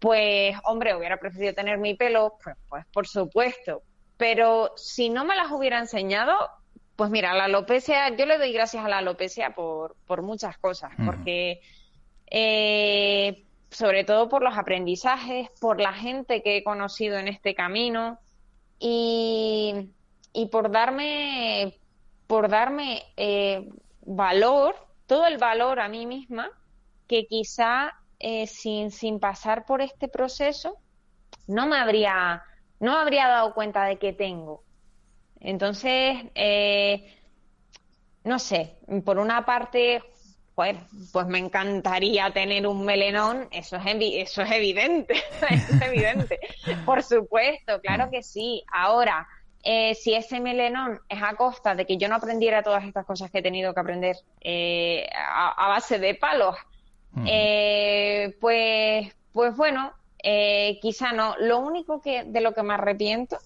pues, 0.00 0.56
hombre, 0.64 0.96
hubiera 0.96 1.18
preferido 1.18 1.54
tener 1.54 1.78
mi 1.78 1.94
pelo, 1.94 2.36
pues, 2.42 2.56
pues 2.68 2.84
por 2.92 3.06
supuesto. 3.06 3.82
pero 4.16 4.72
si 4.74 5.08
no 5.08 5.24
me 5.24 5.36
las 5.36 5.52
hubiera 5.52 5.78
enseñado, 5.78 6.34
pues 6.96 7.10
mira, 7.10 7.32
la 7.32 7.44
alopecia, 7.44 8.08
yo 8.16 8.26
le 8.26 8.38
doy 8.38 8.52
gracias 8.52 8.84
a 8.84 8.88
la 8.88 8.98
alopecia 8.98 9.54
por, 9.54 9.94
por 10.04 10.22
muchas 10.22 10.58
cosas, 10.58 10.90
porque 11.06 11.60
eh, 12.28 13.44
sobre 13.70 14.04
todo 14.04 14.28
por 14.28 14.42
los 14.42 14.56
aprendizajes, 14.56 15.48
por 15.60 15.80
la 15.80 15.92
gente 15.92 16.42
que 16.42 16.58
he 16.58 16.64
conocido 16.64 17.18
en 17.18 17.28
este 17.28 17.54
camino 17.54 18.18
y, 18.78 19.90
y 20.32 20.46
por 20.46 20.70
darme, 20.70 21.78
por 22.26 22.48
darme 22.48 23.02
eh, 23.16 23.68
valor, 24.02 24.74
todo 25.06 25.26
el 25.26 25.38
valor 25.38 25.80
a 25.80 25.88
mí 25.88 26.06
misma, 26.06 26.50
que 27.06 27.26
quizá 27.26 27.94
eh, 28.18 28.46
sin, 28.46 28.90
sin 28.90 29.20
pasar 29.20 29.64
por 29.64 29.80
este 29.80 30.08
proceso 30.08 30.78
no 31.46 31.66
me 31.66 31.76
habría, 31.78 32.42
no 32.80 32.96
habría 32.96 33.28
dado 33.28 33.54
cuenta 33.54 33.84
de 33.84 33.98
que 33.98 34.12
tengo. 34.12 34.62
Entonces, 35.40 36.18
eh, 36.34 37.16
no 38.24 38.38
sé, 38.38 38.76
por 39.04 39.18
una 39.18 39.44
parte, 39.44 40.02
pues 41.12 41.26
me 41.26 41.38
encantaría 41.38 42.30
tener 42.32 42.66
un 42.66 42.84
melenón, 42.84 43.48
eso 43.50 43.76
es, 43.76 43.82
eso 43.86 44.42
es 44.42 44.50
evidente, 44.50 45.14
es 45.50 45.82
evidente. 45.82 46.40
Por 46.84 47.02
supuesto, 47.02 47.80
claro 47.80 48.10
que 48.10 48.22
sí. 48.22 48.64
Ahora, 48.72 49.28
eh, 49.62 49.94
si 49.94 50.14
ese 50.14 50.40
melenón 50.40 51.00
es 51.08 51.22
a 51.22 51.34
costa 51.34 51.74
de 51.74 51.86
que 51.86 51.96
yo 51.96 52.08
no 52.08 52.16
aprendiera 52.16 52.62
todas 52.62 52.84
estas 52.84 53.04
cosas 53.06 53.30
que 53.30 53.38
he 53.38 53.42
tenido 53.42 53.74
que 53.74 53.80
aprender 53.80 54.16
eh, 54.40 55.08
a, 55.12 55.68
base 55.68 55.98
de 55.98 56.14
palos, 56.14 56.56
eh, 57.26 58.36
pues, 58.40 59.14
pues 59.32 59.56
bueno, 59.56 59.92
quizá 60.80 61.12
no. 61.12 61.36
Lo 61.38 61.60
único 61.60 62.00
que 62.00 62.24
de 62.24 62.40
lo 62.40 62.52
que 62.52 62.62
me 62.62 62.74
arrepiento 62.74 63.38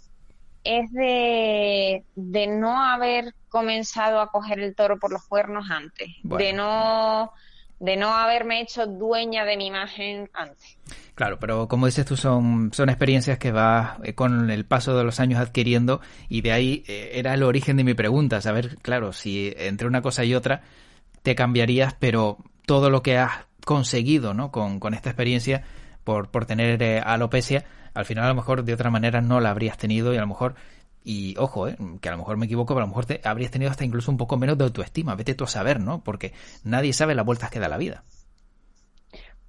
es 0.64 0.90
de, 0.92 2.04
de 2.14 2.46
no 2.46 2.82
haber 2.82 3.34
comenzado 3.48 4.20
a 4.20 4.28
coger 4.28 4.60
el 4.60 4.74
toro 4.74 4.98
por 4.98 5.12
los 5.12 5.24
cuernos 5.24 5.70
antes, 5.70 6.08
de 6.22 6.52
no 6.52 7.32
de 7.82 7.96
no 7.96 8.14
haberme 8.14 8.60
hecho 8.60 8.86
dueña 8.86 9.44
de 9.44 9.56
mi 9.56 9.66
imagen 9.66 10.30
antes. 10.34 10.78
Claro, 11.16 11.40
pero 11.40 11.66
como 11.66 11.86
dices 11.86 12.06
tú, 12.06 12.16
son, 12.16 12.70
son 12.72 12.88
experiencias 12.88 13.38
que 13.38 13.50
vas 13.50 13.98
eh, 14.04 14.14
con 14.14 14.50
el 14.50 14.64
paso 14.64 14.96
de 14.96 15.02
los 15.02 15.18
años 15.18 15.40
adquiriendo 15.40 16.00
y 16.28 16.42
de 16.42 16.52
ahí 16.52 16.84
eh, 16.86 17.10
era 17.14 17.34
el 17.34 17.42
origen 17.42 17.76
de 17.76 17.82
mi 17.82 17.94
pregunta, 17.94 18.40
saber, 18.40 18.78
claro, 18.82 19.12
si 19.12 19.52
entre 19.56 19.88
una 19.88 20.00
cosa 20.00 20.24
y 20.24 20.32
otra 20.32 20.62
te 21.22 21.34
cambiarías, 21.34 21.94
pero 21.98 22.38
todo 22.66 22.88
lo 22.88 23.02
que 23.02 23.18
has 23.18 23.46
conseguido 23.64 24.32
¿no? 24.32 24.52
con, 24.52 24.78
con 24.78 24.94
esta 24.94 25.10
experiencia 25.10 25.64
por, 26.04 26.30
por 26.30 26.46
tener 26.46 26.80
eh, 26.82 27.00
alopecia, 27.04 27.64
al 27.94 28.04
final 28.04 28.24
a 28.24 28.28
lo 28.28 28.34
mejor 28.34 28.64
de 28.64 28.74
otra 28.74 28.90
manera 28.90 29.20
no 29.20 29.40
la 29.40 29.50
habrías 29.50 29.78
tenido 29.78 30.12
y 30.12 30.16
a 30.16 30.20
lo 30.20 30.26
mejor 30.26 30.54
y 31.04 31.34
ojo, 31.38 31.68
eh, 31.68 31.76
que 32.00 32.08
a 32.08 32.12
lo 32.12 32.18
mejor 32.18 32.36
me 32.36 32.46
equivoco, 32.46 32.74
pero 32.74 32.84
a 32.84 32.86
lo 32.86 32.88
mejor 32.88 33.06
te 33.06 33.20
habrías 33.24 33.50
tenido 33.50 33.70
hasta 33.70 33.84
incluso 33.84 34.10
un 34.10 34.16
poco 34.16 34.36
menos 34.36 34.56
de 34.58 34.64
autoestima. 34.64 35.14
Vete 35.14 35.34
tú 35.34 35.44
a 35.44 35.48
saber, 35.48 35.80
¿no? 35.80 36.02
Porque 36.04 36.32
nadie 36.64 36.92
sabe 36.92 37.14
las 37.14 37.26
vueltas 37.26 37.50
que 37.50 37.60
da 37.60 37.68
la 37.68 37.76
vida. 37.78 38.04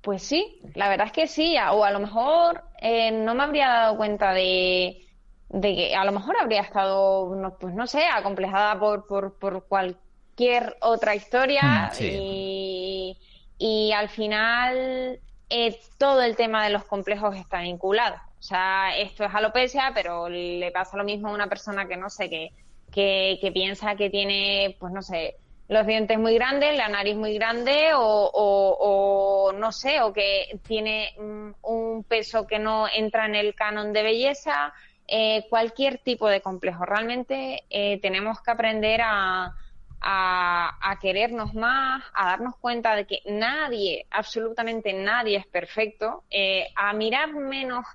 Pues 0.02 0.24
sí, 0.24 0.60
la 0.74 0.90
verdad 0.90 1.08
es 1.08 1.14
que 1.14 1.28
sí. 1.28 1.56
O 1.72 1.84
a 1.84 1.92
lo 1.92 2.00
mejor 2.00 2.64
eh, 2.82 3.12
no 3.12 3.36
me 3.36 3.44
habría 3.44 3.68
dado 3.68 3.98
cuenta 3.98 4.34
de, 4.34 5.06
de, 5.50 5.76
que 5.76 5.96
a 5.96 6.04
lo 6.04 6.12
mejor 6.12 6.36
habría 6.42 6.62
estado, 6.62 7.34
no, 7.36 7.58
pues 7.58 7.74
no 7.74 7.88
sé, 7.88 8.06
acomplejada 8.06 8.78
por, 8.80 9.08
por, 9.08 9.38
por 9.38 9.66
cualquier 9.68 10.76
otra 10.82 11.16
historia 11.16 11.92
hmm, 11.94 12.04
y, 12.04 13.18
y, 13.58 13.92
al 13.94 14.10
final 14.10 15.20
eh, 15.50 15.80
todo 15.98 16.22
el 16.22 16.36
tema 16.36 16.66
de 16.66 16.72
los 16.72 16.84
complejos 16.84 17.38
está 17.38 17.62
vinculado. 17.62 18.18
O 18.44 18.46
sea, 18.46 18.98
esto 18.98 19.24
es 19.24 19.34
alopecia, 19.34 19.92
pero 19.96 20.28
le 20.28 20.70
pasa 20.72 20.98
lo 20.98 21.06
mismo 21.06 21.30
a 21.30 21.34
una 21.34 21.48
persona 21.48 21.88
que 21.88 21.96
no 21.96 22.10
sé, 22.10 22.30
que, 22.30 22.52
que, 22.92 23.52
piensa 23.54 23.96
que 23.96 24.10
tiene, 24.10 24.76
pues 24.82 24.92
no 24.92 25.02
sé, 25.02 25.38
los 25.70 25.88
dientes 25.88 26.20
muy 26.20 26.34
grandes, 26.34 26.76
la 26.76 26.90
nariz 26.90 27.16
muy 27.16 27.36
grande 27.36 27.94
o, 27.96 28.32
o, 28.34 29.54
no 29.54 29.72
sé, 29.72 30.02
o 30.02 30.12
que 30.12 30.60
tiene 30.68 31.16
un 31.62 32.04
peso 32.06 32.46
que 32.46 32.60
no 32.60 32.86
entra 32.94 33.28
en 33.28 33.36
el 33.36 33.56
canon 33.56 33.94
de 33.94 34.04
belleza, 34.04 34.74
eh, 35.08 35.46
cualquier 35.50 36.00
tipo 36.00 36.28
de 36.28 36.42
complejo. 36.42 36.84
Realmente 36.84 37.64
eh, 37.70 37.98
tenemos 38.02 38.42
que 38.42 38.52
aprender 38.52 39.00
a, 39.06 39.56
a, 40.02 41.00
querernos 41.02 41.54
más, 41.54 42.04
a 42.14 42.26
darnos 42.26 42.58
cuenta 42.58 42.94
de 42.94 43.06
que 43.06 43.22
nadie, 43.26 44.06
absolutamente 44.12 44.92
nadie 44.92 45.38
es 45.38 45.48
perfecto, 45.48 46.26
eh, 46.30 46.68
a 46.76 46.92
mirar 46.92 47.32
menos 47.32 47.86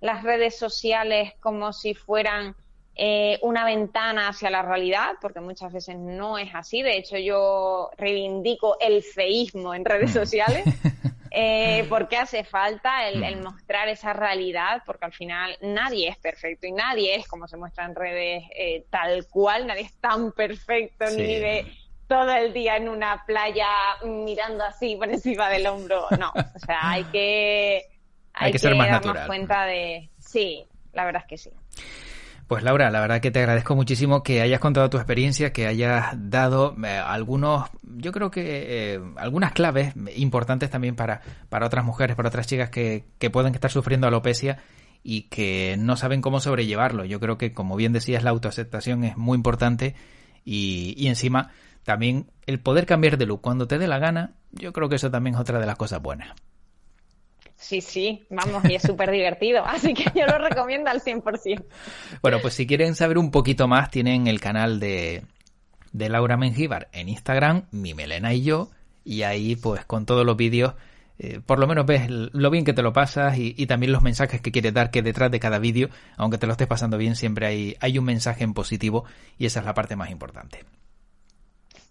las 0.00 0.22
redes 0.22 0.58
sociales 0.58 1.32
como 1.40 1.72
si 1.72 1.94
fueran 1.94 2.54
eh, 2.98 3.38
una 3.42 3.66
ventana 3.66 4.28
hacia 4.28 4.48
la 4.48 4.62
realidad, 4.62 5.16
porque 5.20 5.40
muchas 5.40 5.70
veces 5.70 5.96
no 5.98 6.38
es 6.38 6.54
así. 6.54 6.80
De 6.80 6.96
hecho, 6.96 7.18
yo 7.18 7.90
reivindico 7.98 8.78
el 8.80 9.02
feísmo 9.02 9.74
en 9.74 9.84
redes 9.84 10.10
mm. 10.10 10.14
sociales, 10.14 10.64
eh, 11.30 11.84
porque 11.90 12.16
hace 12.16 12.42
falta 12.42 13.06
el, 13.06 13.36
mm. 13.36 13.42
mostrar 13.42 13.88
esa 13.88 14.14
realidad, 14.14 14.82
porque 14.86 15.04
al 15.04 15.12
final 15.12 15.58
nadie 15.60 16.08
es 16.08 16.16
perfecto 16.16 16.66
y 16.66 16.72
nadie 16.72 17.16
es 17.16 17.28
como 17.28 17.46
se 17.46 17.58
muestra 17.58 17.84
en 17.84 17.94
redes 17.94 18.44
eh, 18.56 18.86
tal 18.88 19.26
cual, 19.26 19.66
nadie 19.66 19.82
es 19.82 19.94
tan 20.00 20.32
perfecto 20.32 21.04
ni 21.10 21.22
vive 21.22 21.66
todo 22.08 22.30
el 22.30 22.54
día 22.54 22.76
en 22.76 22.88
una 22.88 23.24
playa 23.26 23.68
mirando 24.04 24.64
así 24.64 24.96
por 24.96 25.10
encima 25.10 25.50
del 25.50 25.66
hombro. 25.66 26.06
No, 26.18 26.30
o 26.30 26.58
sea, 26.60 26.78
hay 26.82 27.04
que 27.04 27.84
hay, 28.36 28.52
que, 28.52 28.58
ser 28.58 28.74
más 28.74 28.90
natural. 28.90 29.26
cuenta 29.26 29.64
de... 29.64 30.10
Sí, 30.18 30.64
la 30.92 31.04
verdad 31.04 31.22
es 31.22 31.28
que 31.28 31.38
sí. 31.38 31.50
Pues 32.46 32.62
Laura, 32.62 32.90
la 32.90 33.00
verdad 33.00 33.20
que 33.20 33.32
te 33.32 33.40
agradezco 33.40 33.74
muchísimo 33.74 34.22
que 34.22 34.40
hayas 34.40 34.60
contado 34.60 34.88
tu 34.88 34.98
experiencia, 34.98 35.52
que 35.52 35.66
hayas 35.66 36.14
dado 36.16 36.76
eh, 36.84 36.96
algunos, 36.96 37.68
yo 37.82 38.12
creo 38.12 38.30
que 38.30 38.94
eh, 38.94 39.00
algunas 39.16 39.50
claves 39.50 39.94
importantes 40.14 40.70
también 40.70 40.94
para, 40.94 41.22
para 41.48 41.66
otras 41.66 41.84
mujeres, 41.84 42.14
para 42.14 42.28
otras 42.28 42.46
chicas 42.46 42.70
que, 42.70 43.04
que 43.18 43.30
pueden 43.30 43.52
estar 43.54 43.72
sufriendo 43.72 44.06
alopecia 44.06 44.58
y 45.02 45.22
que 45.22 45.74
no 45.76 45.96
saben 45.96 46.22
cómo 46.22 46.38
sobrellevarlo. 46.38 47.04
Yo 47.04 47.18
creo 47.18 47.36
que, 47.36 47.52
como 47.52 47.74
bien 47.74 47.92
decías, 47.92 48.22
la 48.22 48.30
autoaceptación 48.30 49.02
es 49.02 49.16
muy 49.16 49.34
importante 49.34 49.96
y, 50.44 50.94
y 50.96 51.08
encima 51.08 51.50
también 51.82 52.30
el 52.46 52.60
poder 52.60 52.86
cambiar 52.86 53.16
de 53.16 53.26
look 53.26 53.40
cuando 53.40 53.66
te 53.66 53.78
dé 53.78 53.88
la 53.88 53.98
gana, 53.98 54.34
yo 54.52 54.72
creo 54.72 54.88
que 54.88 54.96
eso 54.96 55.10
también 55.10 55.34
es 55.34 55.40
otra 55.40 55.58
de 55.58 55.66
las 55.66 55.76
cosas 55.76 56.00
buenas. 56.00 56.36
Sí, 57.56 57.80
sí, 57.80 58.26
vamos, 58.28 58.64
y 58.68 58.74
es 58.74 58.82
súper 58.82 59.10
divertido, 59.10 59.64
así 59.66 59.94
que 59.94 60.04
yo 60.14 60.26
lo 60.26 60.38
recomiendo 60.38 60.90
al 60.90 61.00
100%. 61.00 61.64
Bueno, 62.22 62.38
pues 62.40 62.54
si 62.54 62.66
quieren 62.66 62.94
saber 62.94 63.18
un 63.18 63.30
poquito 63.30 63.66
más, 63.66 63.90
tienen 63.90 64.26
el 64.26 64.40
canal 64.40 64.78
de, 64.78 65.24
de 65.92 66.08
Laura 66.08 66.36
Mengíbar 66.36 66.88
en 66.92 67.08
Instagram, 67.08 67.66
mi 67.70 67.94
melena 67.94 68.34
y 68.34 68.42
yo, 68.42 68.70
y 69.04 69.22
ahí 69.22 69.56
pues 69.56 69.84
con 69.86 70.04
todos 70.04 70.26
los 70.26 70.36
vídeos, 70.36 70.74
eh, 71.18 71.40
por 71.44 71.58
lo 71.58 71.66
menos 71.66 71.86
ves 71.86 72.10
lo 72.10 72.50
bien 72.50 72.64
que 72.64 72.74
te 72.74 72.82
lo 72.82 72.92
pasas 72.92 73.38
y, 73.38 73.54
y 73.56 73.66
también 73.66 73.90
los 73.90 74.02
mensajes 74.02 74.42
que 74.42 74.52
quieres 74.52 74.74
dar, 74.74 74.90
que 74.90 75.00
detrás 75.00 75.30
de 75.30 75.40
cada 75.40 75.58
vídeo, 75.58 75.88
aunque 76.18 76.36
te 76.36 76.46
lo 76.46 76.52
estés 76.52 76.66
pasando 76.66 76.98
bien, 76.98 77.16
siempre 77.16 77.46
hay, 77.46 77.76
hay 77.80 77.98
un 77.98 78.04
mensaje 78.04 78.44
en 78.44 78.52
positivo 78.52 79.04
y 79.38 79.46
esa 79.46 79.60
es 79.60 79.66
la 79.66 79.72
parte 79.72 79.96
más 79.96 80.10
importante. 80.10 80.64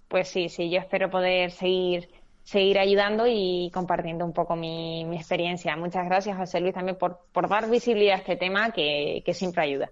Pues 0.08 0.28
sí, 0.28 0.50
sí, 0.50 0.70
yo 0.70 0.80
espero 0.80 1.10
poder 1.10 1.50
seguir 1.50 2.08
seguir 2.46 2.78
ayudando 2.78 3.26
y 3.28 3.72
compartiendo 3.74 4.24
un 4.24 4.32
poco 4.32 4.56
mi, 4.56 5.04
experiencia. 5.16 5.76
Muchas 5.76 6.06
gracias, 6.06 6.38
José 6.38 6.62
Luis, 6.62 6.76
también 6.76 6.98
por, 6.98 7.20
por 7.34 7.50
dar 7.50 7.70
visibilidad 7.70 8.16
a 8.16 8.20
este 8.20 8.38
tema 8.38 8.72
que, 8.72 9.24
siempre 9.34 9.64
ayuda. 9.64 9.90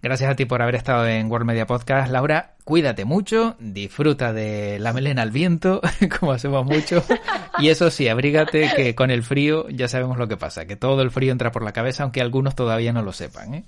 Gracias 0.00 0.30
a 0.30 0.36
ti 0.36 0.44
por 0.46 0.62
haber 0.62 0.76
estado 0.76 1.06
en 1.06 1.30
World 1.30 1.46
Media 1.46 1.66
Podcast. 1.66 2.10
Laura, 2.10 2.54
cuídate 2.64 3.04
mucho, 3.04 3.56
disfruta 3.58 4.32
de 4.32 4.78
la 4.78 4.92
melena 4.92 5.22
al 5.22 5.32
viento, 5.32 5.82
como 6.18 6.32
hacemos 6.32 6.64
mucho. 6.64 7.02
Y 7.58 7.70
eso 7.70 7.90
sí, 7.90 8.06
abrígate 8.06 8.68
que 8.76 8.94
con 8.94 9.10
el 9.10 9.22
frío 9.22 9.66
ya 9.70 9.88
sabemos 9.88 10.18
lo 10.18 10.28
que 10.28 10.36
pasa, 10.36 10.66
que 10.66 10.76
todo 10.76 11.00
el 11.00 11.10
frío 11.10 11.32
entra 11.32 11.52
por 11.52 11.64
la 11.64 11.72
cabeza, 11.72 12.02
aunque 12.02 12.20
algunos 12.20 12.54
todavía 12.54 12.92
no 12.92 13.00
lo 13.00 13.14
sepan. 13.14 13.54
¿eh? 13.54 13.64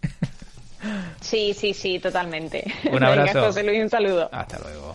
Sí, 1.23 1.55
sí, 1.55 1.73
sí, 1.73 1.99
totalmente. 1.99 2.65
Un 2.93 3.03
abrazo. 3.03 3.47
José 3.47 3.63
Luis, 3.63 3.83
un 3.83 3.89
saludo. 3.89 4.29
Hasta 4.31 4.59
luego. 4.59 4.95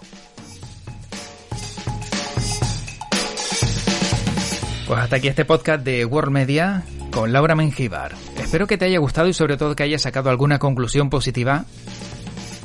Pues 4.88 5.00
hasta 5.00 5.16
aquí 5.16 5.28
este 5.28 5.46
podcast 5.46 5.84
de 5.84 6.06
World 6.06 6.32
Media 6.32 6.84
con 7.12 7.32
Laura 7.32 7.56
Mengíbar. 7.56 8.14
Espero 8.38 8.68
que 8.68 8.78
te 8.78 8.86
haya 8.86 9.00
gustado 9.00 9.28
y 9.28 9.34
sobre 9.34 9.56
todo 9.56 9.76
que 9.76 9.84
hayas 9.84 10.02
sacado 10.02 10.30
alguna 10.30 10.60
conclusión 10.60 11.10
positiva 11.10 11.66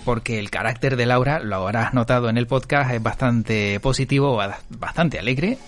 porque 0.04 0.38
el 0.38 0.50
carácter 0.50 0.96
de 0.96 1.04
Laura, 1.04 1.38
lo 1.38 1.56
habrás 1.56 1.92
notado 1.92 2.30
en 2.30 2.38
el 2.38 2.46
podcast, 2.46 2.92
es 2.92 3.02
bastante 3.02 3.78
positivo, 3.78 4.40
bastante 4.70 5.18
alegre. 5.18 5.58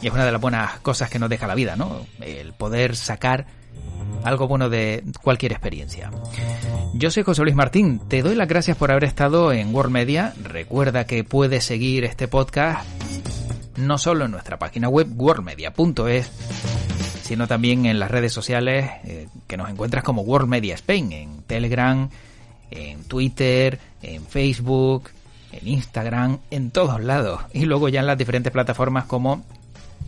Y 0.00 0.06
es 0.06 0.12
una 0.12 0.24
de 0.24 0.32
las 0.32 0.40
buenas 0.40 0.78
cosas 0.80 1.10
que 1.10 1.18
nos 1.18 1.28
deja 1.28 1.46
la 1.46 1.54
vida, 1.54 1.76
¿no? 1.76 2.06
El 2.20 2.54
poder 2.54 2.96
sacar 2.96 3.44
algo 4.24 4.48
bueno 4.48 4.70
de 4.70 5.04
cualquier 5.22 5.52
experiencia. 5.52 6.10
Yo 6.94 7.10
soy 7.10 7.24
José 7.24 7.42
Luis 7.42 7.54
Martín, 7.54 8.00
te 8.08 8.22
doy 8.22 8.36
las 8.36 8.48
gracias 8.48 8.78
por 8.78 8.90
haber 8.90 9.04
estado 9.04 9.52
en 9.52 9.74
World 9.74 9.92
Media. 9.92 10.32
Recuerda 10.42 11.04
que 11.04 11.22
puedes 11.22 11.62
seguir 11.62 12.04
este 12.04 12.28
podcast 12.28 12.86
no 13.76 13.98
solo 13.98 14.24
en 14.24 14.30
nuestra 14.30 14.58
página 14.58 14.88
web 14.88 15.08
worldmedia.es, 15.14 16.30
sino 17.22 17.46
también 17.46 17.86
en 17.86 17.98
las 17.98 18.10
redes 18.10 18.32
sociales 18.32 18.90
eh, 19.04 19.28
que 19.46 19.56
nos 19.56 19.68
encuentras 19.68 20.04
como 20.04 20.22
World 20.22 20.48
Media 20.48 20.74
Spain, 20.74 21.12
en 21.12 21.42
Telegram, 21.42 22.08
en 22.70 23.04
Twitter, 23.04 23.78
en 24.02 24.24
Facebook, 24.26 25.10
en 25.52 25.68
Instagram, 25.68 26.38
en 26.50 26.70
todos 26.70 27.02
lados. 27.02 27.42
Y 27.52 27.64
luego 27.64 27.88
ya 27.88 28.00
en 28.00 28.06
las 28.06 28.18
diferentes 28.18 28.52
plataformas 28.52 29.04
como 29.04 29.44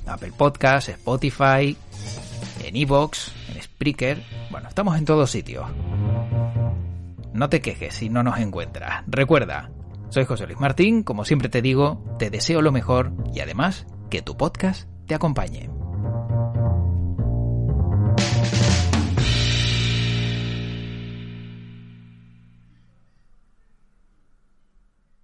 Apple 0.07 0.33
Podcasts, 0.37 0.91
Spotify, 0.91 1.77
en 2.65 2.77
Evox, 2.77 3.33
en 3.55 3.63
Spreaker. 3.63 4.23
Bueno, 4.51 4.69
estamos 4.69 4.97
en 4.97 5.05
todos 5.05 5.31
sitios. 5.31 5.67
No 7.33 7.49
te 7.49 7.61
quejes 7.61 7.95
si 7.95 8.09
no 8.09 8.23
nos 8.23 8.39
encuentras. 8.39 9.05
Recuerda, 9.07 9.71
soy 10.11 10.25
José 10.25 10.47
Luis 10.47 10.61
Martín, 10.61 11.03
como 11.03 11.25
siempre 11.25 11.49
te 11.49 11.63
digo, 11.63 12.17
te 12.19 12.31
deseo 12.31 12.63
lo 12.63 12.73
mejor 12.73 13.13
y 13.35 13.41
además 13.41 13.87
que 14.11 14.23
tu 14.23 14.37
podcast 14.37 14.89
te 15.07 15.15
acompañe. 15.15 15.78